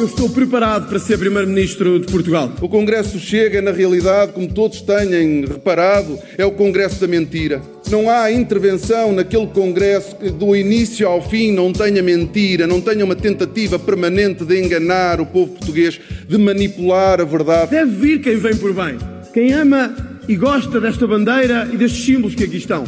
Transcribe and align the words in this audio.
Eu 0.00 0.06
estou 0.06 0.30
preparado 0.30 0.88
para 0.88 0.98
ser 0.98 1.18
Primeiro-Ministro 1.18 2.00
de 2.00 2.10
Portugal. 2.10 2.50
O 2.62 2.70
Congresso 2.70 3.18
chega, 3.18 3.60
na 3.60 3.70
realidade, 3.70 4.32
como 4.32 4.50
todos 4.50 4.80
tenham 4.80 5.46
reparado, 5.46 6.18
é 6.38 6.44
o 6.46 6.52
Congresso 6.52 6.98
da 7.02 7.06
mentira. 7.06 7.60
Não 7.90 8.08
há 8.08 8.32
intervenção 8.32 9.12
naquele 9.12 9.48
Congresso 9.48 10.16
que 10.16 10.30
do 10.30 10.56
início 10.56 11.06
ao 11.06 11.20
fim 11.20 11.52
não 11.52 11.70
tenha 11.70 12.02
mentira, 12.02 12.66
não 12.66 12.80
tenha 12.80 13.04
uma 13.04 13.14
tentativa 13.14 13.78
permanente 13.78 14.42
de 14.42 14.58
enganar 14.58 15.20
o 15.20 15.26
povo 15.26 15.52
português, 15.52 16.00
de 16.26 16.38
manipular 16.38 17.20
a 17.20 17.24
verdade. 17.24 17.72
Deve 17.72 17.90
vir 17.90 18.20
quem 18.22 18.38
vem 18.38 18.56
por 18.56 18.72
bem. 18.72 18.96
Quem 19.34 19.52
ama 19.52 19.94
e 20.26 20.34
gosta 20.34 20.80
desta 20.80 21.06
bandeira 21.06 21.68
e 21.70 21.76
destes 21.76 22.06
símbolos 22.06 22.34
que 22.34 22.44
aqui 22.44 22.56
estão. 22.56 22.84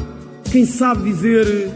Quem 0.50 0.64
sabe 0.64 1.12
dizer 1.12 1.68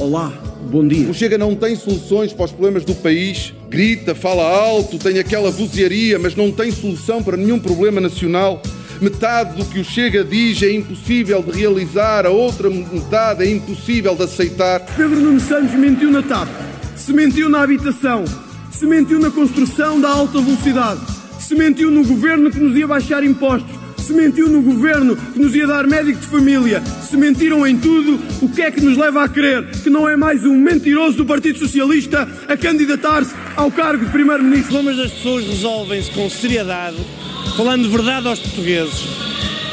olá, 0.00 0.32
bom 0.66 0.86
dia. 0.86 1.08
O 1.08 1.14
Chega 1.14 1.38
não 1.38 1.54
tem 1.54 1.76
soluções 1.76 2.32
para 2.32 2.44
os 2.44 2.52
problemas 2.52 2.84
do 2.84 2.94
país, 2.94 3.54
grita, 3.68 4.14
fala 4.14 4.42
alto, 4.42 4.98
tem 4.98 5.18
aquela 5.18 5.50
vozearia, 5.50 6.18
mas 6.18 6.34
não 6.34 6.50
tem 6.50 6.70
solução 6.70 7.22
para 7.22 7.36
nenhum 7.36 7.58
problema 7.58 8.00
nacional. 8.00 8.60
Metade 9.00 9.56
do 9.56 9.64
que 9.66 9.78
o 9.78 9.84
Chega 9.84 10.24
diz 10.24 10.62
é 10.62 10.72
impossível 10.72 11.42
de 11.42 11.58
realizar, 11.58 12.26
a 12.26 12.30
outra 12.30 12.70
metade 12.70 13.44
é 13.44 13.50
impossível 13.50 14.14
de 14.14 14.22
aceitar. 14.22 14.80
Pedro 14.96 15.20
Nuno 15.20 15.40
Santos 15.40 15.74
mentiu 15.74 16.10
na 16.10 16.22
TAP, 16.22 16.48
se 16.94 17.12
mentiu 17.12 17.48
na 17.48 17.62
habitação, 17.62 18.24
se 18.70 18.86
mentiu 18.86 19.18
na 19.18 19.30
construção 19.30 20.00
da 20.00 20.08
alta 20.08 20.40
velocidade, 20.40 21.00
se 21.38 21.54
mentiu 21.54 21.90
no 21.90 22.04
governo 22.04 22.50
que 22.50 22.58
nos 22.58 22.76
ia 22.76 22.86
baixar 22.86 23.22
impostos, 23.22 23.85
se 24.06 24.12
mentiu 24.12 24.48
no 24.48 24.62
governo 24.62 25.16
que 25.16 25.40
nos 25.40 25.52
ia 25.52 25.66
dar 25.66 25.84
médico 25.84 26.20
de 26.20 26.26
família, 26.28 26.80
se 27.02 27.16
mentiram 27.16 27.66
em 27.66 27.76
tudo, 27.76 28.20
o 28.40 28.48
que 28.48 28.62
é 28.62 28.70
que 28.70 28.80
nos 28.80 28.96
leva 28.96 29.24
a 29.24 29.28
crer 29.28 29.68
que 29.82 29.90
não 29.90 30.08
é 30.08 30.16
mais 30.16 30.44
um 30.44 30.56
mentiroso 30.56 31.16
do 31.16 31.26
Partido 31.26 31.58
Socialista 31.58 32.28
a 32.46 32.56
candidatar-se 32.56 33.34
ao 33.56 33.68
cargo 33.68 34.04
de 34.04 34.12
Primeiro-Ministro? 34.12 34.66
Os 34.66 34.74
problemas 34.80 34.96
das 34.96 35.12
pessoas 35.12 35.44
resolvem-se 35.44 36.10
com 36.12 36.30
seriedade, 36.30 36.96
falando 37.56 37.82
de 37.82 37.88
verdade 37.88 38.28
aos 38.28 38.38
portugueses, 38.38 39.08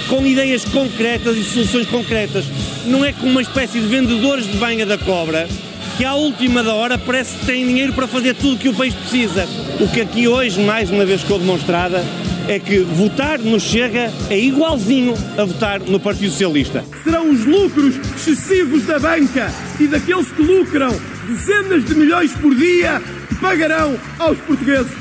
com 0.09 0.25
ideias 0.25 0.65
concretas 0.65 1.37
e 1.37 1.43
soluções 1.43 1.87
concretas. 1.87 2.45
Não 2.87 3.05
é 3.05 3.13
como 3.13 3.29
uma 3.29 3.41
espécie 3.41 3.79
de 3.79 3.85
vendedores 3.85 4.47
de 4.47 4.57
banha 4.57 4.83
da 4.83 4.97
cobra 4.97 5.47
que 5.95 6.03
à 6.03 6.15
última 6.15 6.63
da 6.63 6.73
hora 6.73 6.97
parece 6.97 7.37
que 7.37 7.45
têm 7.45 7.67
dinheiro 7.67 7.93
para 7.93 8.07
fazer 8.07 8.33
tudo 8.33 8.55
o 8.55 8.57
que 8.57 8.69
o 8.69 8.73
país 8.73 8.95
precisa. 8.95 9.47
O 9.79 9.87
que 9.87 10.01
aqui 10.01 10.27
hoje, 10.27 10.59
mais 10.59 10.89
uma 10.89 11.05
vez, 11.05 11.21
ficou 11.21 11.37
demonstrada 11.37 12.03
é 12.47 12.59
que 12.59 12.79
votar 12.79 13.39
no 13.39 13.59
Chega 13.59 14.11
é 14.29 14.37
igualzinho 14.37 15.13
a 15.37 15.45
votar 15.45 15.79
no 15.79 15.99
Partido 15.99 16.31
Socialista. 16.31 16.83
Serão 17.03 17.29
os 17.29 17.45
lucros 17.45 17.95
excessivos 18.15 18.85
da 18.85 18.99
banca 18.99 19.51
e 19.79 19.87
daqueles 19.87 20.31
que 20.31 20.41
lucram 20.41 20.93
dezenas 21.27 21.85
de 21.85 21.95
milhões 21.95 22.31
por 22.33 22.53
dia 22.55 23.01
que 23.29 23.35
pagarão 23.35 23.97
aos 24.19 24.37
portugueses 24.39 24.91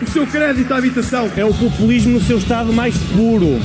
o 0.00 0.10
seu 0.10 0.26
crédito 0.26 0.72
à 0.72 0.78
habitação. 0.78 1.30
É 1.36 1.44
o 1.44 1.52
populismo 1.52 2.14
no 2.18 2.24
seu 2.24 2.38
estado 2.38 2.72
mais 2.72 2.96
puro, 3.16 3.58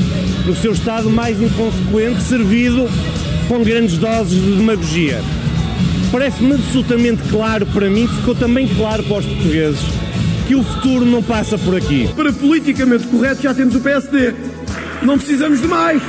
no 0.45 0.55
seu 0.55 0.73
estado 0.73 1.09
mais 1.09 1.39
inconsequente, 1.39 2.21
servido 2.23 2.89
com 3.47 3.63
grandes 3.63 3.97
doses 3.97 4.41
de 4.41 4.55
demagogia. 4.55 5.21
Parece-me 6.11 6.53
absolutamente 6.53 7.23
claro 7.29 7.65
para 7.67 7.89
mim, 7.89 8.07
ficou 8.07 8.35
também 8.35 8.67
claro 8.67 9.03
para 9.03 9.17
os 9.17 9.25
portugueses, 9.25 9.81
que 10.47 10.55
o 10.55 10.63
futuro 10.63 11.05
não 11.05 11.23
passa 11.23 11.57
por 11.57 11.75
aqui. 11.75 12.07
Para 12.13 12.31
politicamente 12.33 13.07
correto 13.07 13.41
já 13.41 13.53
temos 13.53 13.75
o 13.75 13.79
PSD. 13.79 14.33
Não 15.01 15.17
precisamos 15.17 15.61
de 15.61 15.67
mais. 15.67 16.01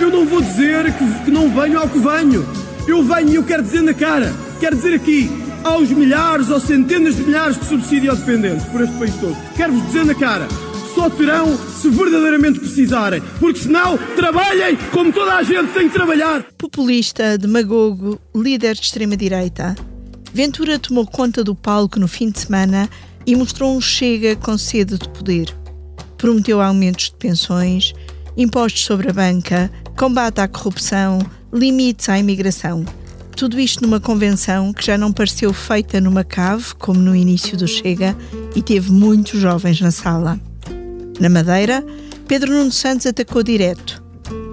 Eu 0.00 0.10
não 0.10 0.26
vou 0.26 0.40
dizer 0.40 0.92
que, 0.92 1.24
que 1.24 1.30
não 1.30 1.48
venho 1.48 1.78
ao 1.78 1.88
que 1.88 1.98
venho. 1.98 2.46
Eu 2.86 3.02
venho 3.02 3.28
e 3.30 3.34
eu 3.34 3.42
quero 3.42 3.62
dizer 3.62 3.82
na 3.82 3.94
cara. 3.94 4.32
Quero 4.60 4.76
dizer 4.76 4.94
aqui 4.94 5.30
aos 5.64 5.90
milhares 5.90 6.50
ou 6.50 6.60
centenas 6.60 7.16
de 7.16 7.22
milhares 7.22 7.58
de 7.58 7.66
subsídios 7.66 8.18
dependentes 8.18 8.64
por 8.66 8.80
este 8.80 8.96
país 8.96 9.14
todo. 9.16 9.36
Quero-vos 9.56 9.84
dizer 9.86 10.04
na 10.04 10.14
cara. 10.14 10.46
Só 10.94 11.10
terão 11.10 11.58
se 11.58 11.90
verdadeiramente 11.90 12.60
precisarem. 12.60 13.20
Porque 13.40 13.60
senão, 13.60 13.98
trabalhem 14.14 14.76
como 14.92 15.12
toda 15.12 15.34
a 15.34 15.42
gente 15.42 15.72
tem 15.72 15.88
que 15.88 15.94
trabalhar. 15.94 16.44
Populista, 16.56 17.36
demagogo, 17.36 18.20
líder 18.34 18.74
de 18.74 18.82
extrema-direita. 18.82 19.74
Ventura 20.32 20.78
tomou 20.78 21.06
conta 21.06 21.42
do 21.42 21.54
palco 21.54 21.98
no 21.98 22.06
fim 22.06 22.30
de 22.30 22.40
semana 22.40 22.88
e 23.26 23.34
mostrou 23.34 23.76
um 23.76 23.80
chega 23.80 24.36
com 24.36 24.56
sede 24.56 24.96
de 24.96 25.08
poder. 25.08 25.52
Prometeu 26.16 26.62
aumentos 26.62 27.06
de 27.06 27.16
pensões, 27.16 27.92
impostos 28.36 28.84
sobre 28.84 29.10
a 29.10 29.12
banca, 29.12 29.70
combate 29.96 30.40
à 30.40 30.46
corrupção, 30.46 31.18
limites 31.52 32.08
à 32.08 32.18
imigração. 32.18 32.84
Tudo 33.36 33.60
isto 33.60 33.82
numa 33.82 34.00
convenção 34.00 34.72
que 34.72 34.86
já 34.86 34.96
não 34.96 35.12
pareceu 35.12 35.52
feita 35.52 36.00
numa 36.00 36.24
cave, 36.24 36.74
como 36.78 37.00
no 37.00 37.14
início 37.14 37.56
do 37.56 37.68
Chega, 37.68 38.16
e 38.54 38.62
teve 38.62 38.90
muitos 38.90 39.38
jovens 39.38 39.80
na 39.80 39.90
sala. 39.90 40.40
Na 41.20 41.28
Madeira, 41.28 41.84
Pedro 42.26 42.52
Nuno 42.52 42.72
Santos 42.72 43.06
atacou 43.06 43.42
direto. 43.42 44.02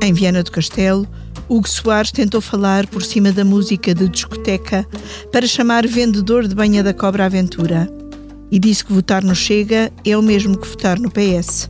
Em 0.01 0.11
Viana 0.11 0.43
do 0.43 0.51
Castelo, 0.51 1.07
Hugo 1.47 1.67
Soares 1.67 2.11
tentou 2.11 2.41
falar 2.41 2.87
por 2.87 3.03
cima 3.03 3.31
da 3.31 3.45
música 3.45 3.93
de 3.93 4.09
discoteca 4.09 4.85
para 5.31 5.47
chamar 5.47 5.87
vendedor 5.87 6.47
de 6.47 6.55
banha 6.55 6.83
da 6.83 6.93
cobra 6.93 7.25
aventura 7.25 7.89
e 8.53 8.59
disse 8.59 8.85
que 8.85 8.93
votar 8.93 9.23
no 9.23 9.33
Chega 9.33 9.91
é 10.05 10.15
o 10.15 10.21
mesmo 10.21 10.55
que 10.55 10.67
votar 10.67 10.99
no 10.99 11.09
PS. 11.09 11.67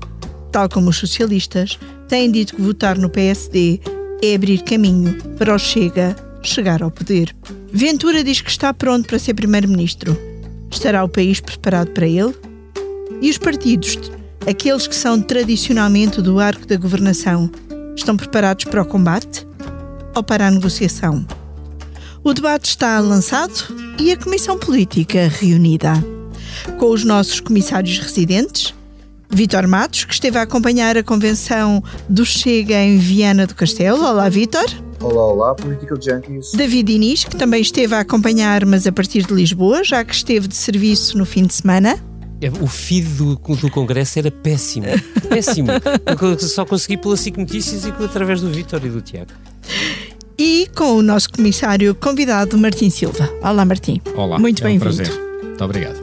Tal 0.51 0.67
como 0.67 0.89
os 0.89 0.97
socialistas 0.97 1.79
têm 2.09 2.29
dito 2.29 2.57
que 2.57 2.61
votar 2.61 2.97
no 2.97 3.09
PSD 3.09 3.79
é 4.21 4.35
abrir 4.35 4.61
caminho 4.63 5.17
para 5.38 5.55
o 5.55 5.57
Chega 5.57 6.13
chegar 6.41 6.83
ao 6.83 6.91
poder. 6.91 7.33
Ventura 7.72 8.22
diz 8.22 8.41
que 8.41 8.49
está 8.49 8.73
pronto 8.73 9.07
para 9.07 9.17
ser 9.17 9.33
primeiro-ministro. 9.33 10.19
Estará 10.69 11.05
o 11.05 11.07
país 11.07 11.39
preparado 11.39 11.91
para 11.91 12.05
ele? 12.05 12.35
E 13.22 13.29
os 13.29 13.38
partidos, 13.38 13.97
aqueles 14.45 14.85
que 14.85 14.95
são 14.95 15.22
tradicionalmente 15.22 16.22
do 16.22 16.38
arco 16.38 16.67
da 16.67 16.75
governação, 16.75 17.49
estão 17.95 18.17
preparados 18.17 18.66
para 18.66 18.81
o 18.81 18.85
combate 18.85 19.47
ou 20.13 20.22
para 20.22 20.47
a 20.47 20.51
negociação? 20.51 21.25
O 22.25 22.33
debate 22.33 22.66
está 22.66 22.99
lançado 22.99 23.73
e 23.97 24.11
a 24.11 24.17
Comissão 24.17 24.59
Política 24.59 25.29
reunida 25.29 26.12
com 26.78 26.90
os 26.91 27.03
nossos 27.03 27.40
comissários 27.40 28.00
residentes, 28.00 28.74
Vítor 29.30 29.68
Matos, 29.68 30.06
que 30.06 30.14
esteve 30.14 30.38
a 30.38 30.44
acompanhar 30.44 30.97
a 30.97 31.03
convenção 31.03 31.84
do 32.08 32.25
Chega 32.25 32.75
em 32.75 32.97
Viana 32.97 33.47
do 33.47 33.56
Castelo. 33.56 34.03
Olá, 34.03 34.30
Vítor. 34.30 34.66
Olá, 35.02 35.25
olá, 35.25 35.56
Political 35.56 35.97
Junkies. 36.02 36.52
David 36.53 36.94
Inês, 36.94 37.24
que 37.25 37.36
também 37.36 37.62
esteve 37.62 37.96
a 37.96 38.00
acompanhar, 38.00 38.66
mas 38.66 38.88
a 38.88 38.91
partir 38.91 39.25
de 39.25 39.34
Lisboa, 39.34 39.84
já 39.84 40.03
que 40.03 40.14
esteve 40.14 40.47
de 40.47 40.56
serviço 40.56 41.18
no 41.18 41.25
fim 41.25 41.44
de 41.46 41.53
semana. 41.53 42.00
É, 42.40 42.50
o 42.50 42.68
feed 42.68 43.08
do, 43.16 43.35
do 43.35 43.72
Congresso 43.72 44.20
era 44.20 44.30
péssimo. 44.30 44.88
Péssimo. 45.30 45.70
Eu 46.22 46.40
só 46.40 46.66
consegui 46.66 46.97
pela 46.97 47.18
SIC 47.18 47.38
Notícias 47.38 47.85
e 47.85 47.90
através 47.90 48.41
do 48.41 48.50
Vítor 48.50 48.85
e 48.85 48.90
do 48.90 49.02
Tiago. 49.02 49.31
E 50.38 50.68
com 50.75 50.96
o 50.96 51.02
nosso 51.02 51.30
comissário 51.31 51.96
convidado, 51.96 52.58
Martim 52.58 52.90
Silva. 52.90 53.30
Olá, 53.41 53.66
Martim. 53.66 54.02
Olá. 54.16 54.38
Muito 54.40 54.62
é 54.64 54.66
um 54.66 54.70
bem-vindo. 54.70 54.96
prazer. 54.96 55.22
Muito 55.41 55.64
obrigado. 55.64 56.03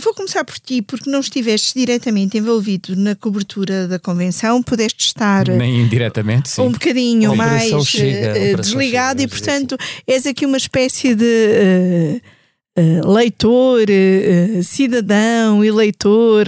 vou 0.00 0.14
começar 0.14 0.44
por 0.44 0.58
ti, 0.58 0.82
porque 0.82 1.08
não 1.08 1.20
estiveste 1.20 1.78
diretamente 1.78 2.36
envolvido 2.36 2.96
na 2.96 3.14
cobertura 3.14 3.86
da 3.86 3.98
convenção, 3.98 4.62
pudeste 4.62 5.06
estar 5.06 5.48
Nem 5.48 5.80
indiretamente, 5.80 6.48
sim. 6.48 6.62
um 6.62 6.72
bocadinho 6.72 7.32
A 7.32 7.36
mais 7.36 7.86
Chega, 7.86 8.38
eh, 8.38 8.56
desligado 8.56 9.20
Chega, 9.20 9.22
e, 9.22 9.28
portanto, 9.28 9.76
és 10.06 10.26
aqui 10.26 10.44
uma 10.44 10.56
espécie 10.56 11.14
de 11.14 11.24
eh, 11.24 12.20
eh, 12.76 13.00
leitor, 13.06 13.86
eh, 13.88 14.60
cidadão, 14.64 15.64
eleitor, 15.64 16.46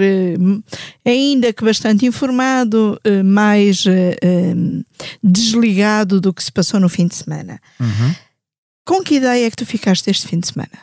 ainda 1.04 1.52
que 1.52 1.64
bastante 1.64 2.04
informado, 2.04 3.00
mais 3.24 3.84
desligado 5.22 6.20
do 6.20 6.34
que 6.34 6.42
se 6.42 6.50
passou 6.50 6.80
no 6.80 6.88
fim 6.88 7.06
de 7.06 7.14
semana. 7.14 7.60
Uhum. 7.78 8.14
Com 8.84 9.02
que 9.02 9.16
ideia 9.16 9.46
é 9.46 9.50
que 9.50 9.56
tu 9.56 9.66
ficaste 9.66 10.10
este 10.10 10.26
fim 10.26 10.40
de 10.40 10.48
semana? 10.48 10.78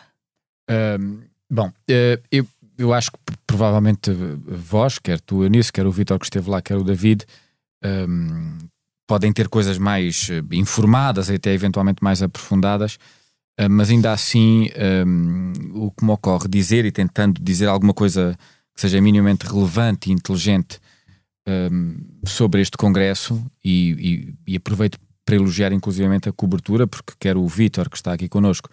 Ahm, 0.70 1.20
bom, 1.50 1.72
eh, 1.88 2.20
eu, 2.32 2.48
eu 2.78 2.94
acho 2.94 3.12
que 3.12 3.18
provavelmente 3.46 4.12
eh, 4.12 4.14
vós, 4.46 5.00
quer 5.00 5.20
tu, 5.20 5.44
Eunice, 5.44 5.72
quer 5.72 5.86
o 5.86 5.92
Vitor 5.92 6.20
que 6.20 6.26
esteve 6.26 6.50
lá, 6.50 6.62
quer 6.62 6.78
o 6.78 6.84
David, 6.84 7.26
ahm, 7.84 8.58
podem 9.08 9.32
ter 9.32 9.48
coisas 9.50 9.78
mais 9.78 10.30
eh, 10.30 10.42
informadas 10.54 11.30
e 11.30 11.36
até 11.36 11.54
eventualmente 11.54 12.04
mais 12.04 12.22
aprofundadas. 12.22 12.98
Mas 13.70 13.92
ainda 13.92 14.12
assim, 14.12 14.68
um, 15.06 15.54
o 15.76 15.92
que 15.92 16.04
me 16.04 16.10
ocorre 16.10 16.48
dizer 16.48 16.86
e 16.86 16.92
tentando 16.92 17.40
dizer 17.40 17.68
alguma 17.68 17.94
coisa 17.94 18.36
que 18.74 18.82
seja 18.82 19.00
minimamente 19.00 19.46
relevante 19.46 20.10
e 20.10 20.12
inteligente 20.12 20.80
um, 21.48 21.96
sobre 22.26 22.62
este 22.62 22.78
Congresso, 22.78 23.46
e, 23.64 24.34
e, 24.48 24.54
e, 24.54 24.56
aproveito 24.56 24.98
para 25.26 25.36
elogiar 25.36 25.72
inclusivamente 25.72 26.28
a 26.28 26.34
cobertura, 26.34 26.88
porque 26.88 27.14
quer 27.20 27.38
o 27.38 27.48
Vítor, 27.48 27.90
que 27.90 27.96
está 27.96 28.14
aqui 28.14 28.28
connosco, 28.28 28.70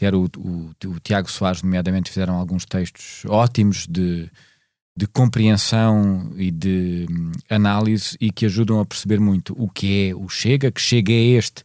quer 0.00 0.14
o, 0.14 0.30
o, 0.38 0.70
o 0.86 1.00
Tiago 1.00 1.30
Soares, 1.30 1.62
nomeadamente, 1.62 2.10
fizeram 2.10 2.36
alguns 2.36 2.64
textos 2.64 3.22
ótimos 3.26 3.86
de, 3.86 4.30
de 4.96 5.06
compreensão 5.06 6.32
e 6.36 6.50
de 6.50 7.06
hum, 7.10 7.32
análise 7.50 8.16
e 8.18 8.32
que 8.32 8.46
ajudam 8.46 8.80
a 8.80 8.86
perceber 8.86 9.20
muito 9.20 9.54
o 9.62 9.68
que 9.68 10.08
é 10.08 10.14
o 10.14 10.26
Chega, 10.26 10.72
que 10.72 10.80
Chega 10.80 11.12
é 11.12 11.36
este 11.36 11.62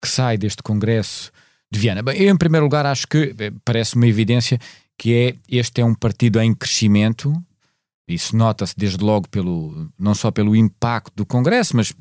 que 0.00 0.08
sai 0.08 0.38
deste 0.38 0.62
Congresso 0.62 1.30
de 1.70 1.78
Viana. 1.78 2.02
Bem, 2.02 2.22
eu, 2.22 2.32
em 2.32 2.38
primeiro 2.38 2.64
lugar, 2.64 2.86
acho 2.86 3.06
que 3.06 3.34
eh, 3.38 3.52
parece 3.62 3.96
uma 3.96 4.06
evidência 4.06 4.58
que 4.96 5.14
é 5.14 5.34
este 5.46 5.82
é 5.82 5.84
um 5.84 5.94
partido 5.94 6.40
em 6.40 6.54
crescimento. 6.54 7.34
Isso 8.08 8.34
nota-se 8.34 8.74
desde 8.78 9.04
logo 9.04 9.28
pelo 9.28 9.90
não 9.98 10.14
só 10.14 10.30
pelo 10.30 10.56
impacto 10.56 11.12
do 11.16 11.26
Congresso, 11.26 11.76
mas 11.76 11.92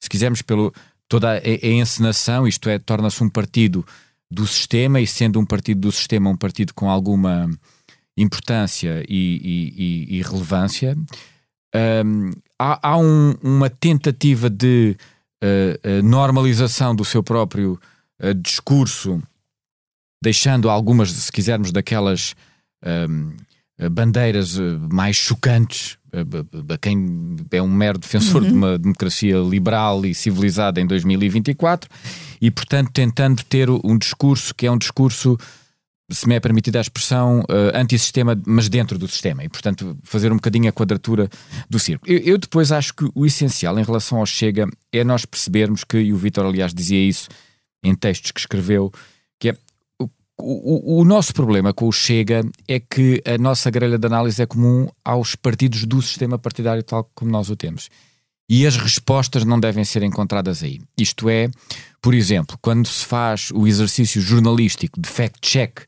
se 0.00 0.08
quisermos 0.08 0.40
pelo 0.40 0.72
toda 1.06 1.32
a, 1.32 1.36
a 1.36 1.68
encenação, 1.68 2.48
isto 2.48 2.70
é, 2.70 2.78
torna-se 2.78 3.22
um 3.22 3.28
partido 3.28 3.84
do 4.30 4.46
sistema 4.46 5.00
e 5.00 5.06
sendo 5.06 5.40
um 5.40 5.44
partido 5.44 5.80
do 5.80 5.92
sistema 5.92 6.30
um 6.30 6.36
partido 6.36 6.74
com 6.74 6.90
alguma 6.90 7.48
importância 8.16 9.04
e, 9.08 10.06
e, 10.08 10.18
e 10.18 10.22
relevância, 10.22 10.96
um, 12.04 12.30
há, 12.58 12.90
há 12.90 12.98
um, 12.98 13.34
uma 13.42 13.70
tentativa 13.70 14.50
de 14.50 14.96
uh, 15.42 15.88
uh, 15.88 16.02
normalização 16.02 16.94
do 16.94 17.04
seu 17.04 17.22
próprio 17.22 17.80
uh, 18.22 18.34
discurso, 18.34 19.22
deixando 20.22 20.68
algumas, 20.68 21.10
se 21.10 21.30
quisermos, 21.30 21.70
daquelas 21.70 22.34
um, 23.08 23.36
bandeiras 23.90 24.58
mais 24.90 25.14
chocantes 25.16 25.97
a 26.12 26.78
quem 26.78 27.36
é 27.50 27.62
um 27.62 27.68
mero 27.68 27.98
defensor 27.98 28.42
uhum. 28.42 28.48
de 28.48 28.54
uma 28.54 28.78
democracia 28.78 29.36
liberal 29.38 30.04
e 30.04 30.14
civilizada 30.14 30.80
em 30.80 30.86
2024 30.86 31.88
e, 32.40 32.50
portanto, 32.50 32.90
tentando 32.92 33.42
ter 33.44 33.68
um 33.70 33.98
discurso 33.98 34.54
que 34.54 34.66
é 34.66 34.70
um 34.70 34.78
discurso 34.78 35.38
se 36.10 36.26
me 36.26 36.34
é 36.34 36.40
permitida 36.40 36.78
a 36.78 36.80
expressão, 36.80 37.40
uh, 37.40 37.76
antissistema, 37.76 38.40
mas 38.46 38.68
dentro 38.68 38.98
do 38.98 39.06
sistema, 39.06 39.44
e 39.44 39.48
portanto 39.48 39.96
fazer 40.02 40.32
um 40.32 40.36
bocadinho 40.36 40.68
a 40.68 40.72
quadratura 40.72 41.28
do 41.68 41.78
círculo. 41.78 42.10
Eu, 42.10 42.18
eu, 42.20 42.38
depois 42.38 42.72
acho 42.72 42.94
que 42.94 43.10
o 43.14 43.26
essencial 43.26 43.78
em 43.78 43.82
relação 43.82 44.18
ao 44.18 44.24
Chega 44.24 44.66
é 44.90 45.04
nós 45.04 45.26
percebermos 45.26 45.84
que, 45.84 45.98
e 45.98 46.12
o 46.12 46.16
Vitor 46.16 46.46
aliás 46.46 46.72
dizia 46.72 46.98
isso 46.98 47.28
em 47.84 47.94
textos 47.94 48.30
que 48.30 48.40
escreveu, 48.40 48.90
que 49.38 49.50
é 49.50 49.56
o, 50.40 51.00
o, 51.00 51.04
nosso 51.04 51.34
problema 51.34 51.72
com 51.74 51.88
o 51.88 51.92
Chega 51.92 52.42
é 52.66 52.78
que 52.78 53.22
a 53.26 53.36
nossa 53.36 53.70
grelha 53.70 53.98
de 53.98 54.06
análise 54.06 54.40
é 54.40 54.46
comum 54.46 54.88
aos 55.04 55.34
partidos 55.34 55.84
do 55.84 56.00
sistema 56.00 56.38
partidário 56.38 56.82
tal 56.82 57.10
como 57.14 57.30
nós 57.30 57.50
o 57.50 57.56
temos. 57.56 57.88
E 58.48 58.66
as 58.66 58.76
respostas 58.76 59.44
não 59.44 59.60
devem 59.60 59.84
ser 59.84 60.02
encontradas 60.02 60.62
aí. 60.62 60.80
Isto 60.96 61.28
é, 61.28 61.50
por 62.00 62.14
exemplo, 62.14 62.56
quando 62.62 62.86
se 62.86 63.04
faz 63.04 63.50
o 63.52 63.66
exercício 63.66 64.20
jornalístico 64.22 65.00
de 65.00 65.08
fact-check 65.08 65.82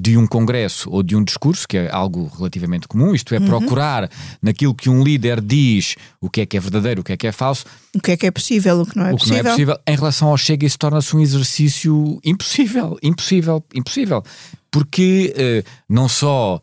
de 0.00 0.16
um 0.16 0.26
congresso 0.26 0.88
ou 0.90 1.02
de 1.02 1.16
um 1.16 1.24
discurso, 1.24 1.66
que 1.66 1.76
é 1.76 1.90
algo 1.90 2.30
relativamente 2.36 2.86
comum, 2.86 3.14
isto 3.14 3.34
é, 3.34 3.38
uhum. 3.38 3.46
procurar 3.46 4.08
naquilo 4.40 4.74
que 4.74 4.88
um 4.88 5.02
líder 5.02 5.40
diz 5.40 5.96
o 6.20 6.30
que 6.30 6.42
é 6.42 6.46
que 6.46 6.56
é 6.56 6.60
verdadeiro, 6.60 7.00
o 7.00 7.04
que 7.04 7.12
é 7.12 7.16
que 7.16 7.26
é 7.26 7.32
falso. 7.32 7.66
O 7.94 8.00
que 8.00 8.12
é 8.12 8.16
que 8.16 8.26
é 8.26 8.30
possível, 8.30 8.80
o 8.80 8.86
que 8.86 8.96
não 8.96 9.06
é 9.06 9.12
o 9.12 9.16
possível. 9.16 9.36
que 9.38 9.42
não 9.42 9.50
é 9.50 9.52
possível. 9.52 9.78
Em 9.86 9.96
relação 9.96 10.28
ao 10.28 10.36
Chega, 10.36 10.64
isso 10.64 10.78
torna-se 10.78 11.16
um 11.16 11.20
exercício 11.20 12.20
impossível, 12.24 12.96
impossível, 13.02 13.64
impossível. 13.74 14.22
Porque 14.70 15.34
uh, 15.36 15.68
não 15.88 16.08
só 16.08 16.60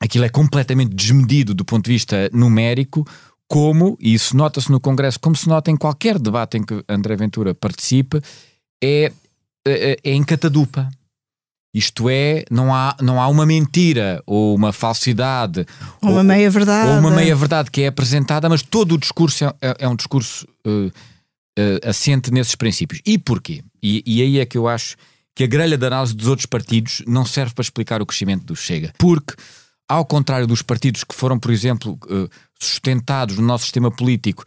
aquilo 0.00 0.24
é 0.24 0.28
completamente 0.28 0.94
desmedido 0.94 1.54
do 1.54 1.64
ponto 1.64 1.84
de 1.84 1.92
vista 1.92 2.30
numérico, 2.32 3.06
como, 3.46 3.96
e 4.00 4.14
isso 4.14 4.36
nota-se 4.36 4.70
no 4.70 4.80
Congresso, 4.80 5.20
como 5.20 5.36
se 5.36 5.48
nota 5.48 5.70
em 5.70 5.76
qualquer 5.76 6.18
debate 6.18 6.56
em 6.56 6.62
que 6.62 6.82
André 6.88 7.16
Ventura 7.16 7.54
participe, 7.54 8.20
é, 8.82 9.12
é, 9.66 9.98
é 10.02 10.12
em 10.12 10.24
catadupa. 10.24 10.88
Isto 11.74 12.08
é, 12.08 12.44
não 12.48 12.72
há, 12.72 12.96
não 13.00 13.20
há 13.20 13.26
uma 13.26 13.44
mentira 13.44 14.22
ou 14.24 14.54
uma 14.54 14.72
falsidade 14.72 15.66
ou 16.00 16.12
uma 16.12 16.22
meia-verdade 16.22 16.88
ou 16.88 16.98
uma 16.98 17.10
meia-verdade 17.10 17.68
que 17.68 17.82
é 17.82 17.88
apresentada, 17.88 18.48
mas 18.48 18.62
todo 18.62 18.94
o 18.94 18.98
discurso 18.98 19.44
é, 19.44 19.54
é, 19.60 19.76
é 19.80 19.88
um 19.88 19.96
discurso 19.96 20.46
uh, 20.64 20.86
uh, 20.86 21.88
assente 21.88 22.30
nesses 22.30 22.54
princípios. 22.54 23.00
E 23.04 23.18
porquê? 23.18 23.64
E, 23.82 24.04
e 24.06 24.22
aí 24.22 24.38
é 24.38 24.46
que 24.46 24.56
eu 24.56 24.68
acho 24.68 24.96
que 25.34 25.42
a 25.42 25.48
grelha 25.48 25.76
de 25.76 25.84
análise 25.84 26.14
dos 26.14 26.28
outros 26.28 26.46
partidos 26.46 27.02
não 27.08 27.26
serve 27.26 27.52
para 27.52 27.62
explicar 27.62 28.00
o 28.00 28.06
crescimento 28.06 28.44
do 28.44 28.54
Chega. 28.54 28.92
Porque, 28.96 29.34
ao 29.88 30.04
contrário 30.04 30.46
dos 30.46 30.62
partidos 30.62 31.02
que 31.02 31.14
foram, 31.14 31.40
por 31.40 31.50
exemplo, 31.50 31.98
uh, 32.04 32.30
sustentados 32.56 33.36
no 33.36 33.44
nosso 33.44 33.64
sistema 33.64 33.90
político 33.90 34.44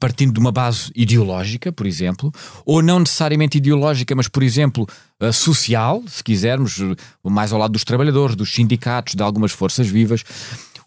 partindo 0.00 0.32
de 0.32 0.40
uma 0.40 0.50
base 0.50 0.90
ideológica, 0.94 1.70
por 1.70 1.86
exemplo, 1.86 2.32
ou 2.64 2.82
não 2.82 2.98
necessariamente 2.98 3.58
ideológica, 3.58 4.14
mas, 4.14 4.28
por 4.28 4.42
exemplo, 4.42 4.86
eh, 5.20 5.32
social, 5.32 6.02
se 6.06 6.24
quisermos, 6.24 6.80
eh, 6.80 6.94
mais 7.24 7.52
ao 7.52 7.58
lado 7.58 7.72
dos 7.72 7.84
trabalhadores, 7.84 8.34
dos 8.34 8.52
sindicatos, 8.52 9.14
de 9.14 9.22
algumas 9.22 9.52
forças 9.52 9.86
vivas. 9.86 10.24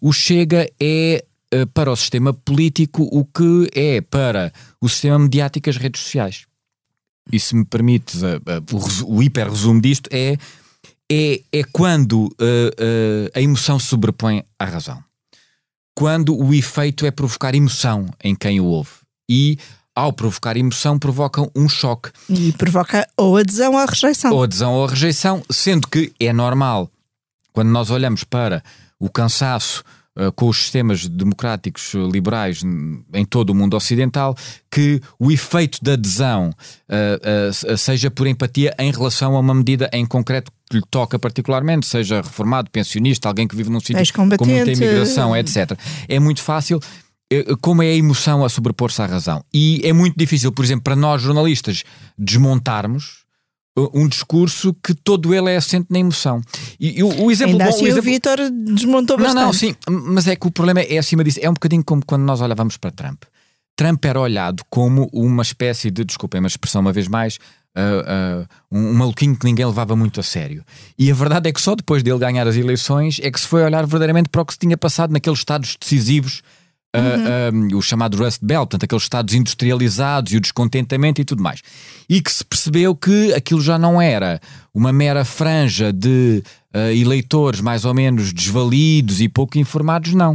O 0.00 0.12
Chega 0.12 0.68
é 0.80 1.24
para 1.74 1.90
o 1.90 1.96
sistema 1.96 2.32
político 2.32 3.08
o 3.10 3.24
que 3.24 3.68
é 3.74 4.00
para 4.00 4.52
o 4.80 4.88
sistema 4.88 5.18
mediático 5.18 5.68
as 5.68 5.76
redes 5.76 6.00
sociais. 6.00 6.46
E 7.30 7.40
se 7.40 7.56
me 7.56 7.64
permites, 7.64 8.20
o, 9.04 9.20
hiper 9.20 9.50
resumo 9.50 9.80
disto 9.80 10.08
é, 10.12 10.36
é, 11.10 11.40
é 11.52 11.64
quando 11.72 12.32
a 13.34 13.40
emoção 13.40 13.80
se 13.80 13.86
sobrepõe 13.86 14.44
à 14.56 14.64
razão 14.64 15.02
quando 16.00 16.34
o 16.34 16.54
efeito 16.54 17.04
é 17.04 17.10
provocar 17.10 17.54
emoção 17.54 18.06
em 18.24 18.34
quem 18.34 18.58
o 18.58 18.64
ouve. 18.64 18.88
E 19.30 19.58
ao 19.94 20.14
provocar 20.14 20.56
emoção, 20.56 20.98
provocam 20.98 21.50
um 21.54 21.68
choque. 21.68 22.08
E 22.26 22.52
provoca 22.52 23.06
ou 23.18 23.36
adesão 23.36 23.74
ou 23.74 23.84
rejeição. 23.84 24.32
Ou 24.32 24.42
adesão 24.42 24.72
ou 24.72 24.86
rejeição, 24.86 25.42
sendo 25.50 25.86
que 25.86 26.10
é 26.18 26.32
normal, 26.32 26.90
quando 27.52 27.68
nós 27.68 27.90
olhamos 27.90 28.24
para 28.24 28.62
o 28.98 29.10
cansaço 29.10 29.84
uh, 30.18 30.32
com 30.32 30.48
os 30.48 30.56
sistemas 30.56 31.06
democráticos 31.06 31.92
liberais 31.92 32.62
em 33.12 33.24
todo 33.26 33.50
o 33.50 33.54
mundo 33.54 33.76
ocidental, 33.76 34.34
que 34.70 35.02
o 35.18 35.30
efeito 35.30 35.84
da 35.84 35.92
adesão 35.92 36.48
uh, 36.48 37.72
uh, 37.74 37.76
seja 37.76 38.10
por 38.10 38.26
empatia 38.26 38.74
em 38.78 38.90
relação 38.90 39.36
a 39.36 39.40
uma 39.40 39.54
medida 39.54 39.90
em 39.92 40.06
concreto 40.06 40.50
que 40.70 40.76
lhe 40.76 40.84
toca 40.88 41.18
particularmente, 41.18 41.86
seja 41.86 42.22
reformado, 42.22 42.70
pensionista, 42.70 43.28
alguém 43.28 43.48
que 43.48 43.56
vive 43.56 43.70
num 43.70 43.80
sítio 43.80 44.14
com 44.14 44.24
muita 44.24 44.70
imigração, 44.70 45.36
etc. 45.36 45.72
É 46.08 46.20
muito 46.20 46.40
fácil 46.40 46.80
eh, 47.32 47.44
como 47.60 47.82
é 47.82 47.86
a 47.86 47.94
emoção 47.94 48.44
a 48.44 48.48
sobrepor-se 48.48 49.02
à 49.02 49.06
razão. 49.06 49.44
E 49.52 49.80
é 49.84 49.92
muito 49.92 50.16
difícil, 50.16 50.52
por 50.52 50.64
exemplo, 50.64 50.84
para 50.84 50.94
nós 50.94 51.20
jornalistas 51.20 51.82
desmontarmos 52.16 53.24
eh, 53.76 53.88
um 53.92 54.06
discurso 54.06 54.72
que 54.74 54.94
todo 54.94 55.34
ele 55.34 55.50
é 55.50 55.56
assente 55.56 55.88
na 55.90 55.98
emoção. 55.98 56.40
E, 56.78 57.02
o, 57.02 57.24
o 57.24 57.30
exemplo 57.32 57.54
Ainda 57.54 57.64
bom, 57.64 57.70
assim 57.70 57.84
o, 57.84 57.88
exemplo... 57.88 58.08
o 58.08 58.12
Vitor 58.12 58.38
desmontou 58.50 59.16
bastante. 59.16 59.36
Não, 59.36 59.46
não, 59.46 59.52
sim, 59.52 59.74
mas 59.88 60.28
é 60.28 60.36
que 60.36 60.46
o 60.46 60.52
problema 60.52 60.82
é 60.82 60.98
acima 60.98 61.24
disso. 61.24 61.40
É 61.42 61.50
um 61.50 61.54
bocadinho 61.54 61.82
como 61.84 62.04
quando 62.06 62.22
nós 62.22 62.40
olhávamos 62.40 62.76
para 62.76 62.92
Trump. 62.92 63.24
Trump 63.76 64.04
era 64.04 64.20
olhado 64.20 64.62
como 64.68 65.08
uma 65.12 65.42
espécie 65.42 65.90
de, 65.90 66.04
desculpem 66.04 66.42
a 66.44 66.46
expressão 66.46 66.80
uma 66.80 66.92
vez 66.92 67.08
mais, 67.08 67.38
uh, 67.76 68.42
uh, 68.42 68.46
um, 68.70 68.90
um 68.90 68.94
maluquinho 68.94 69.36
que 69.36 69.44
ninguém 69.44 69.66
levava 69.66 69.94
muito 69.96 70.20
a 70.20 70.22
sério. 70.22 70.64
E 70.98 71.10
a 71.10 71.14
verdade 71.14 71.48
é 71.48 71.52
que 71.52 71.60
só 71.60 71.74
depois 71.74 72.02
dele 72.02 72.18
ganhar 72.18 72.46
as 72.46 72.56
eleições 72.56 73.20
é 73.22 73.30
que 73.30 73.40
se 73.40 73.46
foi 73.46 73.62
olhar 73.62 73.82
verdadeiramente 73.82 74.28
para 74.28 74.42
o 74.42 74.44
que 74.44 74.52
se 74.52 74.58
tinha 74.58 74.76
passado 74.76 75.12
naqueles 75.12 75.38
estados 75.38 75.76
decisivos 75.80 76.42
Uhum. 76.92 77.72
Uh, 77.72 77.76
o 77.76 77.82
chamado 77.82 78.16
Rust 78.16 78.40
Belt, 78.42 78.62
portanto, 78.62 78.82
aqueles 78.82 79.04
estados 79.04 79.32
industrializados 79.32 80.32
e 80.32 80.36
o 80.36 80.40
descontentamento 80.40 81.20
e 81.20 81.24
tudo 81.24 81.40
mais. 81.40 81.62
E 82.08 82.20
que 82.20 82.32
se 82.32 82.44
percebeu 82.44 82.96
que 82.96 83.32
aquilo 83.32 83.60
já 83.60 83.78
não 83.78 84.02
era 84.02 84.40
uma 84.74 84.92
mera 84.92 85.24
franja 85.24 85.92
de 85.92 86.42
uh, 86.74 86.90
eleitores 86.90 87.60
mais 87.60 87.84
ou 87.84 87.94
menos 87.94 88.32
desvalidos 88.32 89.20
e 89.20 89.28
pouco 89.28 89.56
informados, 89.56 90.14
não. 90.14 90.34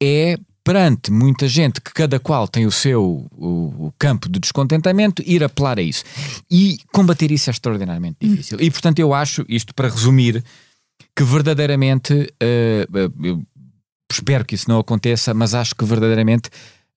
É 0.00 0.38
perante 0.62 1.10
muita 1.10 1.48
gente 1.48 1.80
que 1.80 1.92
cada 1.92 2.18
qual 2.18 2.46
tem 2.46 2.66
o 2.66 2.70
seu 2.70 3.28
o, 3.32 3.86
o, 3.86 3.94
campo 3.98 4.28
de 4.28 4.38
descontentamento, 4.38 5.22
ir 5.26 5.42
apelar 5.42 5.78
a 5.78 5.82
isso. 5.82 6.04
E 6.50 6.78
combater 6.92 7.30
isso 7.30 7.50
é 7.50 7.52
extraordinariamente 7.52 8.18
hum. 8.22 8.30
difícil. 8.30 8.58
E 8.60 8.70
portanto 8.70 8.98
eu 8.98 9.14
acho, 9.14 9.44
isto 9.48 9.74
para 9.74 9.88
resumir, 9.88 10.44
que 11.16 11.24
verdadeiramente, 11.24 12.12
uh, 12.14 13.32
uh, 13.32 13.46
espero 14.10 14.44
que 14.44 14.54
isso 14.54 14.68
não 14.68 14.78
aconteça, 14.78 15.34
mas 15.34 15.54
acho 15.54 15.74
que 15.74 15.84
verdadeiramente 15.84 16.50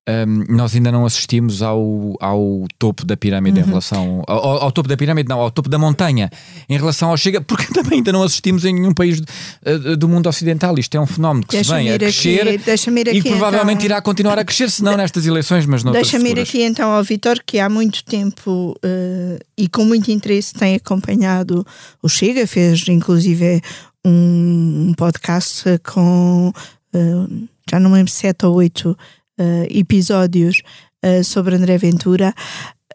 um, 0.09 0.55
nós 0.55 0.75
ainda 0.75 0.91
não 0.91 1.05
assistimos 1.05 1.61
ao, 1.61 2.15
ao 2.19 2.65
topo 2.77 3.05
da 3.05 3.15
pirâmide 3.15 3.59
uhum. 3.59 3.65
em 3.65 3.67
relação 3.69 4.23
ao, 4.27 4.63
ao, 4.63 4.71
topo 4.71 4.89
da 4.89 4.97
pirâmide, 4.97 5.29
não, 5.29 5.39
ao 5.39 5.49
topo 5.49 5.69
da 5.69 5.79
montanha 5.79 6.29
em 6.67 6.77
relação 6.77 7.09
ao 7.09 7.17
Chega, 7.17 7.39
porque 7.39 7.67
também 7.73 7.99
ainda 7.99 8.11
não 8.11 8.21
assistimos 8.21 8.65
em 8.65 8.73
nenhum 8.73 8.93
país 8.93 9.19
uh, 9.19 9.95
do 9.95 10.09
mundo 10.09 10.27
ocidental. 10.27 10.77
Isto 10.77 10.95
é 10.95 10.99
um 10.99 11.05
fenómeno 11.05 11.45
que 11.47 11.63
se 11.63 11.71
vem 11.71 11.91
a 11.91 11.97
crescer 11.97 12.47
aqui, 12.49 13.17
e 13.17 13.21
provavelmente 13.23 13.85
então, 13.85 13.85
irá 13.85 14.01
continuar 14.01 14.37
a 14.37 14.43
crescer, 14.43 14.69
se 14.69 14.83
não 14.83 14.97
nestas 14.97 15.25
eleições, 15.25 15.65
mas 15.65 15.83
noutras 15.83 16.09
Deixa-me 16.09 16.31
ir 16.31 16.39
aqui 16.39 16.61
então 16.63 16.91
ao 16.91 17.03
Vitor, 17.03 17.37
que 17.45 17.59
há 17.59 17.69
muito 17.69 18.03
tempo 18.03 18.75
uh, 18.83 19.39
e 19.57 19.69
com 19.69 19.85
muito 19.85 20.11
interesse 20.11 20.53
tem 20.53 20.75
acompanhado 20.75 21.65
o 22.01 22.09
Chega, 22.09 22.45
fez 22.45 22.85
inclusive 22.89 23.61
um, 24.05 24.89
um 24.89 24.93
podcast 24.95 25.79
com 25.83 26.51
uh, 26.93 27.47
já 27.69 27.79
não 27.79 27.93
lembro 27.93 28.11
sete 28.11 28.45
ou 28.45 28.55
oito 28.55 28.97
uh, 29.39 29.65
episódios 29.69 30.61
uh, 31.05 31.23
sobre 31.23 31.55
André 31.55 31.77
Ventura. 31.77 32.33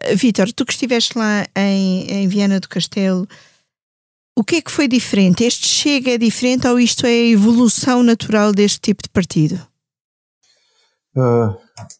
Uh, 0.03 0.15
Vítor, 0.15 0.51
tu 0.53 0.65
que 0.65 0.73
estiveste 0.73 1.17
lá 1.17 1.45
em, 1.55 2.09
em 2.11 2.27
Viana 2.27 2.59
do 2.59 2.69
Castelo, 2.69 3.27
o 4.37 4.43
que 4.43 4.57
é 4.57 4.61
que 4.61 4.71
foi 4.71 4.87
diferente? 4.87 5.43
Este 5.43 5.67
chega 5.67 6.11
é 6.11 6.17
diferente 6.17 6.67
ou 6.67 6.79
isto 6.79 7.05
é 7.05 7.09
a 7.09 7.29
evolução 7.29 8.01
natural 8.01 8.53
deste 8.53 8.79
tipo 8.79 9.03
de 9.03 9.09
partido? 9.09 9.55
Uh, 11.15 11.57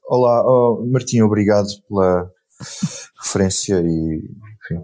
olá, 0.08 0.42
oh, 0.46 0.86
Martim, 0.90 1.22
obrigado 1.22 1.68
pela 1.90 2.32
referência 3.22 3.82
e 3.82 4.22
enfim, 4.26 4.84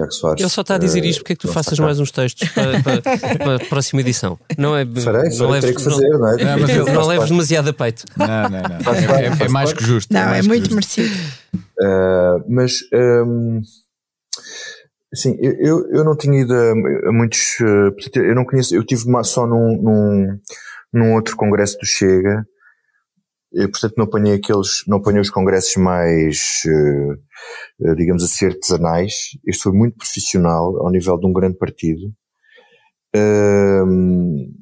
Tiago 0.00 0.12
Soares. 0.12 0.40
Ele 0.40 0.50
só 0.50 0.60
está 0.62 0.74
a 0.76 0.78
dizer 0.78 1.04
isto 1.04 1.20
porque 1.20 1.34
é 1.34 1.36
que 1.36 1.42
tu 1.42 1.52
faças 1.52 1.78
mais 1.78 2.00
uns 2.00 2.10
textos 2.10 2.48
para, 2.50 2.82
para, 2.82 3.02
para, 3.02 3.56
a 3.56 3.58
próxima 3.68 4.00
edição. 4.00 4.38
Não 4.56 4.76
é. 4.76 4.86
Farei, 4.86 5.36
não 5.36 5.50
leves, 5.50 5.76
que 5.76 5.82
fazer, 5.82 6.08
não, 6.08 6.18
não 6.18 6.28
é? 6.28 6.44
Não, 6.44 6.58
mas 6.60 6.94
não 6.94 7.06
leves 7.06 7.28
demasiado 7.28 7.68
a 7.68 7.72
peito. 7.72 8.04
Não, 8.16 8.26
não, 8.26 8.50
não. 8.50 9.16
É, 9.16 9.26
é, 9.26 9.44
é 9.46 9.48
mais 9.48 9.72
que 9.72 9.84
justo. 9.84 10.12
Não, 10.12 10.34
é, 10.34 10.38
é 10.38 10.42
muito 10.42 10.72
merecido. 10.74 11.14
Uh, 11.54 12.44
mas. 12.48 12.78
Um, 12.92 13.60
Sim, 15.12 15.36
eu, 15.40 15.90
eu 15.90 16.04
não 16.04 16.16
tinha 16.16 16.40
ido 16.40 16.54
a, 16.54 16.70
a 17.08 17.12
muitos. 17.12 17.58
Eu 17.60 18.34
não 18.34 18.44
conheço. 18.44 18.76
Eu 18.76 18.84
tive 18.84 19.02
só 19.24 19.44
num, 19.44 19.82
num, 19.82 20.38
num 20.92 21.14
outro 21.14 21.36
congresso 21.36 21.76
do 21.78 21.84
Chega. 21.84 22.46
Eu, 23.52 23.70
portanto, 23.70 23.94
não 23.96 24.04
apanhei 24.04 24.34
aqueles. 24.34 24.84
Não 24.86 24.98
apanhei 24.98 25.20
os 25.20 25.30
congressos 25.30 25.76
mais. 25.76 26.62
Uh, 26.66 27.30
eh, 27.82 27.94
digamos 27.94 28.22
assim, 28.22 28.46
artesanais. 28.46 29.30
Este 29.46 29.62
foi 29.62 29.72
muito 29.72 29.96
profissional 29.96 30.76
ao 30.80 30.90
nível 30.90 31.18
de 31.18 31.26
um 31.26 31.32
grande 31.32 31.56
partido, 31.56 32.12
ehm, 33.14 34.52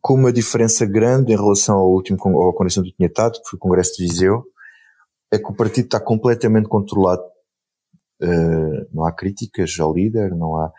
com 0.00 0.14
uma 0.14 0.32
diferença 0.32 0.86
grande 0.86 1.32
em 1.32 1.36
relação 1.36 1.76
ao 1.76 1.90
último 1.90 2.18
ao 2.40 2.54
congresso 2.54 2.80
onde 2.80 2.90
eu 2.90 2.96
tinha 2.96 3.08
estado, 3.08 3.32
que 3.42 3.50
foi 3.50 3.56
o 3.56 3.60
Congresso 3.60 3.96
de 3.96 4.04
Viseu, 4.04 4.44
é 5.32 5.38
que 5.38 5.50
o 5.50 5.54
partido 5.54 5.86
está 5.86 6.00
completamente 6.00 6.68
controlado. 6.68 7.22
Eh, 8.22 8.86
não 8.92 9.04
há 9.06 9.12
críticas 9.12 9.76
ao 9.80 9.94
líder, 9.94 10.34
não 10.36 10.56
há 10.56 10.72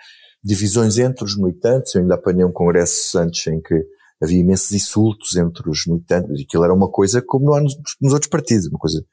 divisões 0.44 0.98
entre 0.98 1.24
os 1.26 1.38
militantes. 1.38 1.96
Eu 1.96 2.02
ainda 2.02 2.16
apanhei 2.16 2.46
um 2.46 2.52
congresso 2.52 3.18
antes 3.20 3.48
em 3.48 3.62
que 3.62 3.76
havia 4.22 4.40
imensos 4.40 4.72
insultos 4.72 5.36
entre 5.36 5.70
os 5.70 5.86
militantes, 5.88 6.40
e 6.40 6.44
aquilo 6.44 6.64
era 6.64 6.74
uma 6.74 6.90
coisa 6.90 7.22
como 7.22 7.46
não 7.46 7.54
há 7.56 7.62
nos, 7.62 7.76
nos 8.00 8.14
outros 8.14 8.30
partidos, 8.30 8.68
uma 8.68 8.80
coisa 8.80 9.04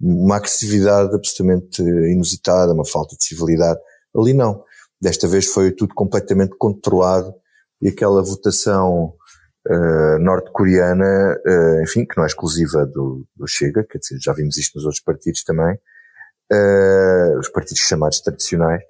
uma 0.00 0.36
agressividade 0.36 1.14
absolutamente 1.14 1.82
inusitada, 1.82 2.72
uma 2.72 2.84
falta 2.84 3.16
de 3.16 3.24
civilidade. 3.24 3.80
Ali 4.14 4.34
não. 4.34 4.62
Desta 5.00 5.26
vez 5.26 5.46
foi 5.46 5.72
tudo 5.72 5.94
completamente 5.94 6.56
controlado 6.58 7.34
e 7.80 7.88
aquela 7.88 8.22
votação 8.22 9.14
uh, 9.68 10.18
norte-coreana, 10.18 11.38
uh, 11.46 11.82
enfim, 11.82 12.04
que 12.04 12.16
não 12.16 12.24
é 12.24 12.26
exclusiva 12.26 12.86
do, 12.86 13.26
do, 13.36 13.46
Chega, 13.46 13.84
quer 13.84 13.98
dizer, 13.98 14.18
já 14.20 14.32
vimos 14.32 14.56
isto 14.56 14.76
nos 14.76 14.84
outros 14.84 15.02
partidos 15.02 15.42
também, 15.44 15.74
uh, 16.52 17.38
os 17.38 17.48
partidos 17.48 17.82
chamados 17.82 18.20
tradicionais, 18.20 18.82